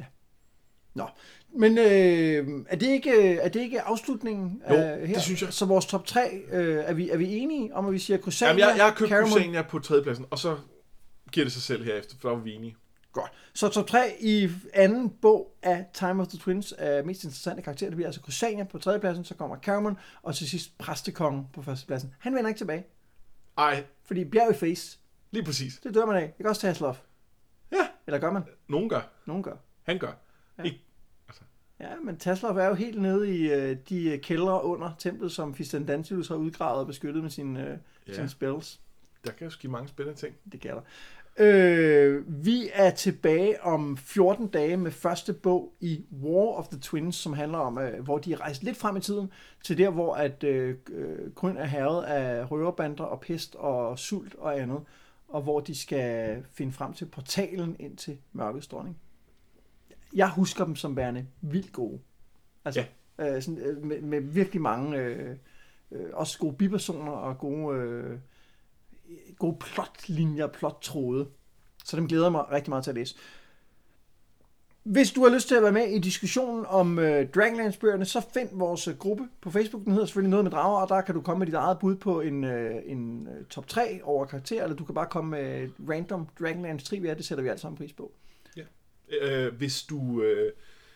[0.96, 1.08] Nå,
[1.56, 5.14] men øh, er, det ikke, er det ikke afslutningen Jo, af, her?
[5.14, 5.54] det synes jeg.
[5.54, 8.50] Så vores top 3, øh, er, vi, er vi enige om, at vi siger Crusania,
[8.50, 9.32] Jamen, jeg, jeg har købt Caramel?
[9.32, 10.58] Crusania på tredjepladsen, og så
[11.32, 12.76] giver det sig selv herefter, for der var vi enige.
[13.12, 13.32] Godt.
[13.54, 17.90] Så top 3 i anden bog af Time of the Twins er mest interessante karakterer.
[17.90, 22.14] Det bliver altså Crusania på tredjepladsen, så kommer Caramon, og til sidst Præstekongen på førstepladsen.
[22.20, 22.84] Han vender ikke tilbage,
[23.58, 25.00] Ej, fordi bjerg i face,
[25.32, 25.80] lige præcis.
[25.84, 26.22] det dør man af.
[26.28, 26.98] Det kan også tage Slof.
[28.08, 28.44] Eller gør man?
[28.68, 29.02] nogen gør.
[29.26, 29.56] Nogen gør.
[29.84, 30.12] Han gør.
[30.58, 30.64] Ja.
[30.64, 30.80] Ikke,
[31.80, 35.54] Ja, men Tasloff er jo helt nede i øh, de øh, kældre under templet, som
[35.56, 37.78] Fistandantius har udgravet og beskyttet med sine, øh,
[38.08, 38.14] Ja.
[38.14, 38.80] sine spells.
[39.26, 40.36] der kan jo ske mange spændende ting.
[40.52, 40.82] Det kan der.
[41.38, 47.16] Øh, vi er tilbage om 14 dage med første bog i War of the Twins,
[47.16, 49.32] som handler om, øh, hvor de er rejst lidt frem i tiden,
[49.64, 54.36] til der, hvor at øh, øh, Grøn er herret af røverbander og pest og sult
[54.36, 54.80] og andet,
[55.34, 58.98] og hvor de skal finde frem til portalen ind til mørkets dronning.
[60.16, 62.00] Jeg husker dem som værende vildt gode.
[62.66, 62.86] Altså,
[63.18, 63.36] ja.
[63.36, 65.38] øh, sådan, øh, med, med virkelig mange, øh,
[65.92, 67.78] øh, også gode bipersoner og gode...
[67.78, 68.20] Øh,
[69.38, 71.28] gode plotlinjer, plottråde.
[71.84, 73.16] Så dem glæder jeg mig rigtig meget til at læse.
[74.84, 78.50] Hvis du har lyst til at være med i diskussionen om øh, Dragonlance-bøgerne, så find
[78.52, 79.84] vores øh, gruppe på Facebook.
[79.84, 81.96] Den hedder selvfølgelig noget med drager, og der kan du komme med dit eget bud
[81.96, 85.70] på en, øh, en øh, top 3 over karakterer, eller du kan bare komme med
[85.90, 87.14] random Dragonlance trivia.
[87.14, 88.12] Det sætter vi alt sammen pris på.
[89.22, 90.52] Øh, hvis du øh,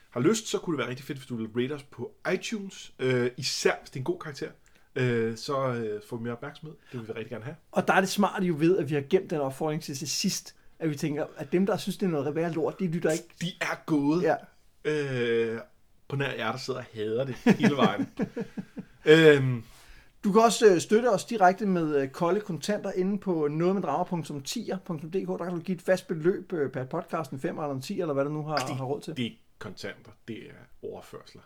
[0.09, 2.93] har lyst, så kunne det være rigtig fedt, hvis du vil rate os på iTunes.
[2.99, 4.49] Øh, især hvis det er en god karakter.
[4.95, 6.75] Øh, så øh, får vi mere opmærksomhed.
[6.91, 7.55] Det vil vi rigtig gerne have.
[7.71, 10.55] Og der er det smart jo ved, at vi har gemt den opfordring til sidst,
[10.79, 13.29] at vi tænker, at dem, der synes, det er noget værre lort, de lytter ikke.
[13.41, 14.21] De er gode.
[14.21, 14.35] Ja.
[14.85, 15.59] Øh,
[16.07, 18.09] på nær jer, der sidder og hader det hele vejen.
[19.05, 19.63] øhm,
[20.23, 25.39] Du kan også øh, støtte os direkte med øh, kolde kontanter inde på nogetmeddrager.10.dk.
[25.39, 28.01] Der kan du give et fast beløb øh, per podcast, en 5 eller en 10,
[28.01, 29.17] eller hvad du nu har, har råd til.
[29.17, 31.41] det er kontanter, det er overførsler.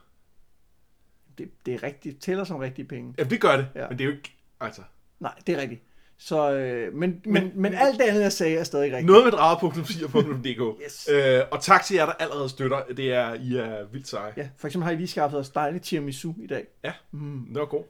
[1.38, 2.22] Det, det er rigtigt.
[2.22, 3.16] tæller som rigtige penge.
[3.18, 3.88] Ja, det gør det, ja.
[3.90, 4.36] men det er jo ikke...
[4.60, 4.82] Altså,
[5.20, 5.82] Nej, det er rigtigt.
[6.23, 9.06] Så, øh, men, men, men, Men- alt det andet, jeg sagde, er stadig rigtigt.
[9.06, 10.81] noget med drager.10.dk.
[10.85, 11.10] Yes.
[11.14, 12.81] øh, og tak til jer, der allerede støtter.
[12.98, 14.34] Det er, I er vildt seje.
[14.38, 16.65] Ja, for eksempel har I lige skaffet os dejlig tiramisu i dag.
[16.84, 17.45] Ja, Mm.
[17.53, 17.84] det var god.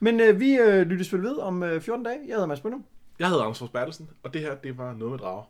[0.00, 2.18] Men øh, vi øh, lyttes vel ved om øh, 14 dage.
[2.26, 2.84] Jeg hedder Mads Bønum.
[3.18, 5.44] Jeg hedder Anders Fors Bertelsen, og det her, det var noget med drager.